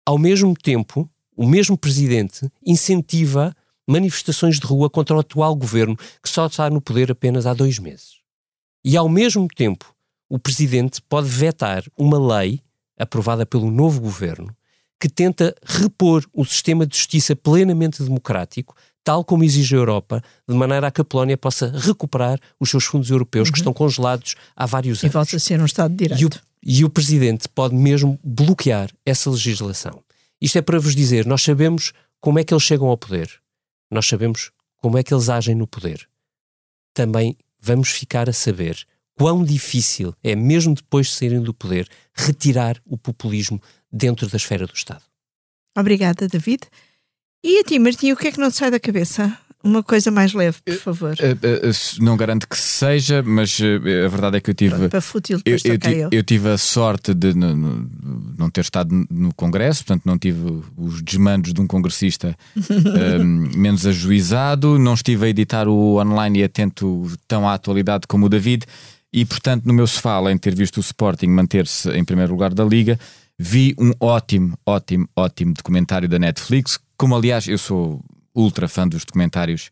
Ao 0.05 0.17
mesmo 0.17 0.53
tempo, 0.53 1.09
o 1.35 1.47
mesmo 1.47 1.77
presidente 1.77 2.51
incentiva 2.65 3.55
manifestações 3.87 4.59
de 4.59 4.65
rua 4.65 4.89
contra 4.89 5.15
o 5.15 5.19
atual 5.19 5.55
governo, 5.55 5.97
que 5.97 6.29
só 6.29 6.45
está 6.45 6.69
no 6.69 6.81
poder 6.81 7.11
apenas 7.11 7.45
há 7.45 7.53
dois 7.53 7.79
meses. 7.79 8.19
E 8.83 8.95
ao 8.95 9.09
mesmo 9.09 9.47
tempo, 9.47 9.95
o 10.29 10.39
presidente 10.39 11.01
pode 11.01 11.27
vetar 11.27 11.83
uma 11.97 12.37
lei 12.37 12.61
aprovada 13.01 13.45
pelo 13.45 13.71
novo 13.71 13.99
governo, 13.99 14.55
que 14.99 15.09
tenta 15.09 15.55
repor 15.63 16.23
o 16.31 16.45
sistema 16.45 16.85
de 16.85 16.95
justiça 16.95 17.35
plenamente 17.35 18.03
democrático, 18.03 18.75
tal 19.03 19.25
como 19.25 19.43
exige 19.43 19.75
a 19.75 19.79
Europa, 19.79 20.21
de 20.47 20.55
maneira 20.55 20.87
a 20.87 20.91
que 20.91 21.01
a 21.01 21.03
Polónia 21.03 21.35
possa 21.35 21.71
recuperar 21.75 22.39
os 22.59 22.69
seus 22.69 22.85
fundos 22.85 23.09
europeus 23.09 23.47
uhum. 23.47 23.51
que 23.51 23.57
estão 23.57 23.73
congelados 23.73 24.35
há 24.55 24.65
vários 24.67 24.99
anos. 25.03 25.11
E 25.11 25.13
volta 25.13 25.35
a 25.35 25.39
ser 25.39 25.59
um 25.59 25.65
Estado 25.65 25.91
de 25.91 25.97
Direito. 25.97 26.21
E 26.21 26.25
o, 26.25 26.29
e 26.81 26.85
o 26.85 26.89
Presidente 26.89 27.49
pode 27.49 27.73
mesmo 27.73 28.19
bloquear 28.23 28.91
essa 29.03 29.29
legislação. 29.31 30.03
Isto 30.39 30.59
é 30.59 30.61
para 30.61 30.79
vos 30.79 30.95
dizer, 30.95 31.25
nós 31.25 31.41
sabemos 31.41 31.93
como 32.19 32.37
é 32.37 32.43
que 32.43 32.53
eles 32.53 32.63
chegam 32.63 32.87
ao 32.87 32.97
poder. 32.97 33.31
Nós 33.89 34.07
sabemos 34.07 34.51
como 34.77 34.97
é 34.97 35.03
que 35.03 35.13
eles 35.13 35.29
agem 35.29 35.55
no 35.55 35.65
poder. 35.65 36.07
Também 36.93 37.35
vamos 37.59 37.89
ficar 37.89 38.29
a 38.29 38.33
saber 38.33 38.85
quão 39.21 39.43
difícil 39.43 40.15
é, 40.23 40.35
mesmo 40.35 40.73
depois 40.73 41.05
de 41.05 41.13
saírem 41.13 41.41
do 41.41 41.53
poder, 41.53 41.87
retirar 42.11 42.81
o 42.83 42.97
populismo 42.97 43.61
dentro 43.91 44.27
da 44.27 44.35
esfera 44.35 44.65
do 44.65 44.73
Estado. 44.73 45.03
Obrigada, 45.77 46.27
David. 46.27 46.63
E 47.43 47.59
a 47.59 47.63
ti, 47.63 47.77
Martim, 47.77 48.11
o 48.11 48.17
que 48.17 48.29
é 48.29 48.31
que 48.31 48.39
não 48.39 48.49
te 48.49 48.57
sai 48.57 48.71
da 48.71 48.79
cabeça? 48.79 49.37
Uma 49.63 49.83
coisa 49.83 50.09
mais 50.09 50.33
leve, 50.33 50.57
por 50.65 50.75
favor. 50.77 51.15
Uh, 51.19 51.67
uh, 51.67 51.69
uh, 51.69 52.03
não 52.03 52.17
garanto 52.17 52.49
que 52.49 52.57
seja, 52.57 53.21
mas 53.21 53.59
a 53.61 54.07
verdade 54.07 54.37
é 54.37 54.41
que 54.41 54.49
eu 54.49 54.55
tive. 54.55 54.75
Pronto, 54.75 54.89
para 54.89 55.01
fútil, 55.01 55.39
eu, 55.45 55.55
eu, 55.63 55.91
eu. 55.91 56.09
eu, 56.11 56.23
tive 56.23 56.49
a 56.49 56.57
sorte 56.57 57.13
de 57.13 57.35
no, 57.35 57.55
no, 57.55 57.89
não 58.39 58.49
ter 58.49 58.61
estado 58.61 58.89
no 59.07 59.31
Congresso, 59.35 59.85
portanto, 59.85 60.03
não 60.03 60.17
tive 60.17 60.63
os 60.75 61.03
desmandos 61.03 61.53
de 61.53 61.61
um 61.61 61.67
congressista 61.67 62.35
um, 62.57 63.23
menos 63.55 63.85
ajuizado, 63.85 64.79
não 64.79 64.95
estive 64.95 65.27
a 65.27 65.29
editar 65.29 65.67
o 65.67 66.01
online 66.01 66.39
e 66.39 66.43
atento 66.43 67.05
tão 67.27 67.47
à 67.47 67.53
atualidade 67.53 68.07
como 68.07 68.25
o 68.25 68.29
David. 68.29 68.65
E, 69.13 69.25
portanto, 69.25 69.65
no 69.65 69.73
meu 69.73 69.85
sofá, 69.85 70.13
além 70.13 70.35
de 70.35 70.41
ter 70.41 70.55
visto 70.55 70.77
o 70.77 70.81
Sporting 70.81 71.27
manter-se 71.27 71.89
em 71.91 72.03
primeiro 72.03 72.31
lugar 72.31 72.53
da 72.53 72.63
Liga, 72.63 72.97
vi 73.37 73.75
um 73.77 73.91
ótimo, 73.99 74.57
ótimo, 74.65 75.07
ótimo 75.15 75.53
documentário 75.53 76.07
da 76.07 76.17
Netflix. 76.17 76.79
Como, 76.95 77.15
aliás, 77.15 77.47
eu 77.47 77.57
sou 77.57 78.01
ultra 78.33 78.67
fã 78.67 78.87
dos 78.87 79.03
documentários 79.03 79.69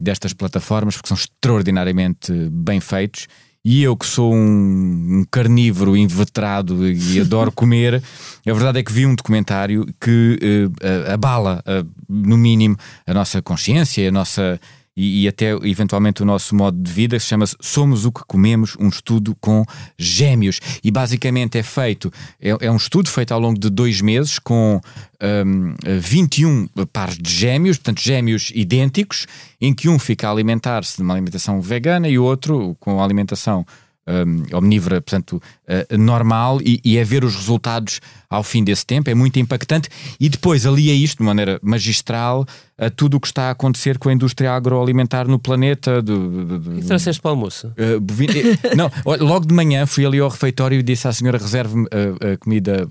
destas 0.00 0.32
plataformas, 0.32 0.94
porque 0.94 1.08
são 1.08 1.16
extraordinariamente 1.16 2.32
bem 2.50 2.80
feitos. 2.80 3.26
E 3.64 3.82
eu, 3.82 3.96
que 3.96 4.06
sou 4.06 4.32
um, 4.32 5.18
um 5.18 5.24
carnívoro 5.28 5.96
inveterado 5.96 6.88
e 6.88 7.18
adoro 7.20 7.50
comer, 7.50 8.02
a 8.46 8.52
verdade 8.52 8.78
é 8.78 8.82
que 8.82 8.92
vi 8.92 9.04
um 9.04 9.14
documentário 9.14 9.86
que 10.00 10.38
uh, 10.40 11.12
abala, 11.12 11.62
uh, 11.66 11.86
no 12.08 12.38
mínimo, 12.38 12.76
a 13.06 13.12
nossa 13.12 13.42
consciência, 13.42 14.08
a 14.08 14.12
nossa 14.12 14.60
e, 14.98 15.22
e, 15.22 15.28
até 15.28 15.52
eventualmente 15.62 16.24
o 16.24 16.26
nosso 16.26 16.56
modo 16.56 16.76
de 16.76 16.90
vida, 16.90 17.20
chama-se 17.20 17.54
Somos 17.60 18.04
o 18.04 18.10
que 18.10 18.24
Comemos, 18.26 18.76
um 18.80 18.88
estudo 18.88 19.32
com 19.40 19.64
gêmeos. 19.96 20.58
E 20.82 20.90
basicamente 20.90 21.56
é 21.56 21.62
feito, 21.62 22.12
é, 22.40 22.66
é 22.66 22.70
um 22.70 22.76
estudo 22.76 23.08
feito 23.08 23.30
ao 23.30 23.38
longo 23.38 23.60
de 23.60 23.70
dois 23.70 24.00
meses 24.00 24.40
com 24.40 24.80
um, 25.22 25.74
21 26.00 26.66
pares 26.92 27.16
de 27.16 27.30
gêmeos, 27.30 27.76
portanto 27.76 28.02
gêmeos 28.02 28.50
idênticos, 28.52 29.28
em 29.60 29.72
que 29.72 29.88
um 29.88 30.00
fica 30.00 30.26
a 30.26 30.32
alimentar-se 30.32 30.96
de 30.96 31.02
uma 31.04 31.14
alimentação 31.14 31.60
vegana 31.60 32.08
e 32.08 32.18
o 32.18 32.24
outro 32.24 32.76
com 32.80 33.00
alimentação 33.00 33.64
um, 34.08 34.56
omnívora, 34.56 35.00
portanto, 35.00 35.42
uh, 35.68 35.98
normal, 35.98 36.60
e, 36.62 36.80
e, 36.84 36.96
é 36.96 37.04
ver 37.04 37.24
os 37.24 37.36
resultados 37.36 38.00
ao 38.30 38.42
fim 38.42 38.64
desse 38.64 38.84
tempo, 38.84 39.10
é 39.10 39.14
muito 39.14 39.38
impactante. 39.38 39.88
E 40.18 40.28
depois 40.28 40.66
alia 40.66 40.94
isto 40.94 41.18
de 41.18 41.24
maneira 41.24 41.58
magistral 41.62 42.46
a 42.78 42.88
tudo 42.90 43.16
o 43.16 43.20
que 43.20 43.26
está 43.26 43.48
a 43.48 43.50
acontecer 43.50 43.98
com 43.98 44.08
a 44.08 44.12
indústria 44.12 44.52
agroalimentar 44.52 45.26
no 45.26 45.38
planeta. 45.38 46.00
Do, 46.00 46.44
do, 46.44 46.58
do, 46.58 46.78
e 46.78 46.82
trouxeste 46.84 47.20
para 47.20 47.30
o 47.30 47.32
almoço? 47.32 47.68
Uh, 47.68 48.00
bovino, 48.00 48.32
não, 48.76 48.90
logo 49.04 49.46
de 49.46 49.54
manhã 49.54 49.86
fui 49.86 50.06
ali 50.06 50.20
ao 50.20 50.28
refeitório 50.28 50.78
e 50.78 50.82
disse 50.82 51.08
à 51.08 51.12
senhora 51.12 51.38
reserve-me 51.38 51.86
a, 51.86 52.32
a, 52.32 52.36
comida 52.36 52.88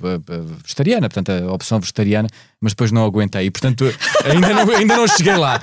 vegetariana, 0.63 1.09
portanto, 1.09 1.29
a 1.29 1.53
opção 1.53 1.79
vegetariana, 1.79 2.27
mas 2.59 2.73
depois 2.73 2.91
não 2.91 3.05
aguentei. 3.05 3.45
E, 3.45 3.51
portanto, 3.51 3.85
ainda 4.25 4.53
não, 4.53 4.75
ainda 4.75 4.97
não 4.97 5.07
cheguei 5.07 5.35
lá. 5.35 5.59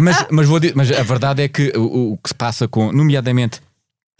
Mas, 0.00 0.26
mas, 0.30 0.48
vou, 0.48 0.60
mas 0.74 0.90
a 0.90 1.02
verdade 1.02 1.42
é 1.42 1.48
que 1.48 1.72
o, 1.76 2.12
o 2.12 2.16
que 2.16 2.30
se 2.30 2.34
passa 2.34 2.66
com, 2.66 2.90
nomeadamente 2.92 3.60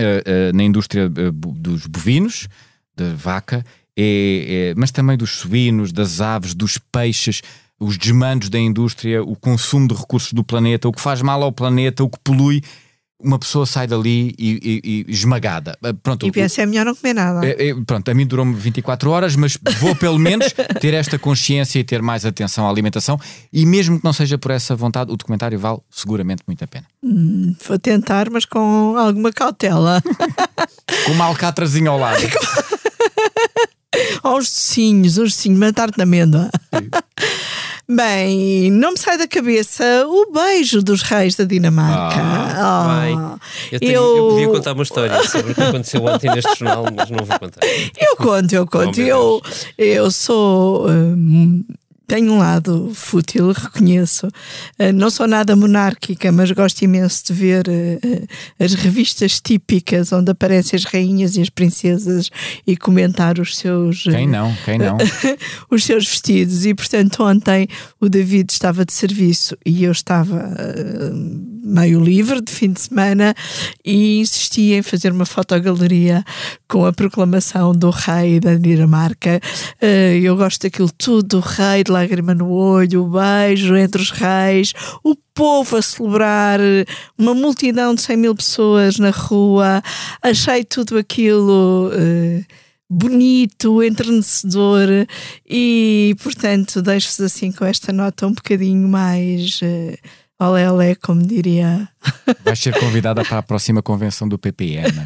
uh, 0.01 0.51
uh, 0.51 0.57
na 0.57 0.65
indústria 0.65 1.07
uh, 1.07 1.33
dos 1.33 1.87
bovinos, 1.87 2.49
da 2.97 3.15
vaca, 3.15 3.65
é, 3.97 4.71
é, 4.71 4.75
mas 4.77 4.91
também 4.91 5.17
dos 5.17 5.31
suínos, 5.31 5.93
das 5.93 6.21
aves, 6.21 6.55
dos 6.55 6.79
peixes, 6.79 7.43
os 7.79 7.97
desmandos 7.97 8.49
da 8.49 8.59
indústria, 8.59 9.23
o 9.23 9.37
consumo 9.37 9.89
de 9.89 9.95
recursos 9.95 10.33
do 10.33 10.45
planeta, 10.45 10.89
o 10.89 10.93
que 10.93 11.01
faz 11.01 11.23
mal 11.23 11.43
ao 11.43 11.53
planeta, 11.53 12.05
o 12.05 12.09
que 12.09 12.19
polui 12.23 12.63
uma 13.23 13.39
pessoa 13.39 13.67
sai 13.67 13.87
dali 13.87 14.35
e, 14.39 14.83
e, 14.85 15.05
e 15.09 15.13
esmagada. 15.13 15.77
Ah, 15.83 15.93
pronto, 15.95 16.27
e 16.27 16.33
pensa, 16.33 16.63
é 16.63 16.67
melhor 16.67 16.87
não 16.87 16.95
comer 16.95 17.15
nada. 17.15 17.47
É, 17.47 17.69
é, 17.69 17.75
pronto, 17.87 18.11
a 18.11 18.15
mim 18.15 18.27
durou-me 18.27 18.55
24 18.55 19.11
horas, 19.11 19.37
mas 19.37 19.59
vou 19.79 19.95
pelo 19.95 20.19
menos 20.19 20.53
ter 20.81 20.95
esta 20.95 21.19
consciência 21.19 21.79
e 21.79 21.85
ter 21.85 22.03
mais 22.03 22.25
atenção 22.25 22.67
à 22.67 22.71
alimentação. 22.71 23.19
E 23.53 23.67
mesmo 23.67 23.99
que 23.99 24.05
não 24.05 24.13
seja 24.13 24.39
por 24.39 24.51
essa 24.51 24.75
vontade, 24.75 25.13
o 25.13 25.17
documentário 25.17 25.59
vale 25.59 25.79
seguramente 25.91 26.43
muito 26.47 26.65
a 26.65 26.67
pena. 26.67 26.87
Hum, 27.03 27.55
vou 27.67 27.79
tentar, 27.79 28.31
mas 28.31 28.45
com 28.45 28.97
alguma 28.97 29.33
cautela. 29.33 30.03
com 31.07 31.13
uma 31.13 31.27
alcatrazinha 31.27 31.91
ao 31.91 31.99
lado. 31.99 32.21
Aos 34.23 34.45
docinhos, 34.45 35.19
os 35.19 35.33
docinhos, 35.33 35.59
uma 35.59 35.73
tarte 35.73 35.97
de 35.97 36.03
amêndoa. 36.03 36.49
Bem, 37.93 38.71
não 38.71 38.93
me 38.93 38.99
sai 38.99 39.19
da 39.19 39.27
cabeça 39.27 40.07
o 40.07 40.31
beijo 40.31 40.81
dos 40.81 41.03
reis 41.03 41.35
da 41.35 41.43
Dinamarca. 41.43 42.21
Ah, 42.23 43.37
oh. 43.37 43.39
eu, 43.73 43.81
tenho, 43.81 43.93
eu... 43.93 44.17
eu, 44.17 44.29
podia 44.29 44.49
contar 44.49 44.73
uma 44.75 44.85
história 44.85 45.25
sobre 45.25 45.51
o 45.51 45.55
que 45.57 45.61
aconteceu 45.61 46.05
ontem 46.05 46.31
neste 46.31 46.57
jornal, 46.57 46.85
mas 46.95 47.11
não 47.11 47.25
vou 47.25 47.39
contar. 47.39 47.61
Eu 47.99 48.17
conto, 48.17 48.53
eu 48.53 48.65
conto. 48.65 49.01
Oh, 49.01 49.03
eu, 49.03 49.43
eu 49.77 50.11
sou. 50.13 50.89
Hum, 50.89 51.65
tenho 52.11 52.33
um 52.33 52.39
lado 52.39 52.91
fútil, 52.93 53.53
reconheço. 53.53 54.27
Uh, 54.27 54.93
não 54.93 55.09
sou 55.11 55.29
nada 55.29 55.55
monárquica, 55.55 56.33
mas 56.33 56.51
gosto 56.51 56.83
imenso 56.83 57.27
de 57.27 57.33
ver 57.33 57.69
uh, 57.69 58.27
as 58.59 58.75
revistas 58.75 59.41
típicas 59.41 60.13
onde 60.13 60.33
aparecem 60.33 60.77
as 60.77 60.83
rainhas 60.83 61.37
e 61.37 61.41
as 61.41 61.49
princesas 61.49 62.29
e 62.67 62.77
comentar 62.77 63.39
os 63.39 63.57
seus. 63.57 64.03
Quem 64.03 64.27
não? 64.27 64.53
Quem 64.65 64.77
não? 64.77 64.97
os 65.71 65.85
seus 65.85 66.09
vestidos. 66.09 66.67
E 66.67 66.75
portanto, 66.75 67.23
ontem 67.23 67.69
o 68.01 68.09
David 68.09 68.51
estava 68.51 68.85
de 68.85 68.93
serviço 68.93 69.57
e 69.65 69.85
eu 69.85 69.93
estava 69.93 70.53
meio 71.63 72.01
livre 72.01 72.41
de 72.41 72.51
fim 72.51 72.73
de 72.73 72.81
semana 72.81 73.35
e 73.85 74.19
insisti 74.21 74.73
em 74.73 74.83
fazer 74.83 75.13
uma 75.13 75.27
fotogaleria 75.27 76.25
com 76.69 76.85
a 76.85 76.93
proclamação 76.93 77.73
do 77.73 77.91
rei 77.91 78.41
da 78.41 78.57
Dinamarca. 78.57 79.41
eu 80.23 80.37
gosto 80.37 80.63
daquilo 80.63 80.91
tudo, 80.91 81.21
do 81.21 81.41
rei 81.41 81.85
de 81.85 81.91
lá 81.91 82.01
lágrima 82.01 82.35
no 82.35 82.51
olho, 82.51 83.05
o 83.05 83.11
beijo 83.11 83.77
entre 83.77 84.01
os 84.01 84.11
reis, 84.11 84.73
o 85.05 85.15
povo 85.35 85.77
a 85.77 85.83
celebrar, 85.83 86.61
uma 87.17 87.35
multidão 87.35 87.95
de 87.95 88.01
100 88.01 88.17
mil 88.17 88.35
pessoas 88.35 88.99
na 88.99 89.11
rua. 89.11 89.83
Achei 90.23 90.65
tudo 90.65 90.97
aquilo. 90.97 91.91
Uh, 91.93 92.45
bonito, 92.93 93.85
entrenecedor 93.85 94.89
e, 95.49 96.17
portanto, 96.21 96.83
deixo-vos 96.83 97.21
assim 97.21 97.53
com 97.53 97.65
esta 97.65 97.93
nota 97.93 98.27
um 98.27 98.33
bocadinho 98.33 98.89
mais 98.89 99.61
uh, 99.63 99.97
olé 100.41 100.71
olé, 100.71 100.95
como 100.95 101.23
diria. 101.23 101.89
Vais 102.45 102.59
ser 102.59 102.79
convidada 102.79 103.25
para 103.25 103.39
a 103.39 103.43
próxima 103.43 103.83
convenção 103.83 104.29
do 104.29 104.39
PPN. 104.39 104.91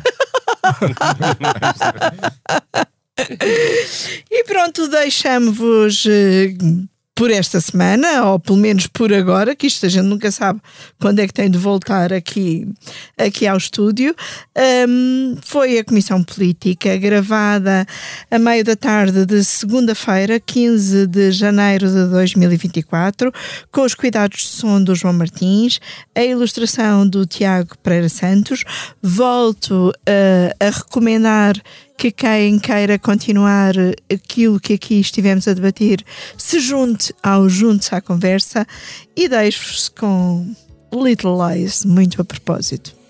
e 4.31 4.45
pronto, 4.45 4.89
deixamos-vos 4.89 6.05
uh, 6.07 6.89
por 7.15 7.31
esta 7.31 7.61
semana, 7.61 8.25
ou 8.25 8.41
pelo 8.41 8.59
menos 8.59 8.89
por 8.89 9.13
agora, 9.13 9.55
que 9.55 9.69
isto 9.69 9.87
a 9.87 9.89
gente 9.89 10.07
nunca 10.07 10.33
sabe 10.33 10.61
quando 11.01 11.21
é 11.21 11.27
que 11.27 11.33
tem 11.33 11.49
de 11.49 11.57
voltar 11.57 12.13
aqui, 12.13 12.67
aqui 13.17 13.47
ao 13.47 13.57
estúdio. 13.57 14.15
Um, 14.89 15.37
foi 15.43 15.79
a 15.79 15.85
Comissão 15.85 16.23
Política, 16.25 16.97
gravada 16.97 17.87
a 18.31 18.39
meio 18.39 18.65
da 18.65 18.75
tarde 18.75 19.25
de 19.25 19.45
segunda-feira, 19.45 20.41
15 20.41 21.07
de 21.07 21.31
janeiro 21.31 21.87
de 21.87 22.07
2024, 22.07 23.33
com 23.71 23.83
os 23.83 23.95
cuidados 23.95 24.43
de 24.43 24.49
som 24.49 24.83
do 24.83 24.95
João 24.95 25.15
Martins, 25.15 25.79
a 26.17 26.23
ilustração 26.23 27.09
do 27.09 27.25
Tiago 27.25 27.79
Pereira 27.79 28.09
Santos. 28.09 28.65
Volto 29.01 29.91
uh, 29.91 30.57
a 30.59 30.71
recomendar 30.71 31.55
que 31.97 32.11
quem 32.11 32.59
queira 32.59 32.99
continuar 32.99 33.75
aquilo 34.13 34.61
que 34.61 34.75
aqui 34.75 35.01
estivemos 35.01 35.47
a 35.49 35.55
debater 35.55 36.05
se 36.37 36.61
junte 36.61 37.15
ao 37.23 37.49
Juntos 37.49 37.93
à 37.93 38.01
Conversa 38.01 38.67
e 39.17 39.29
deixo-vos 39.29 39.89
com 39.89 40.55
Little 40.93 41.37
Lies, 41.49 41.85
muito 41.85 42.21
a 42.21 42.25
propósito. 42.25 43.04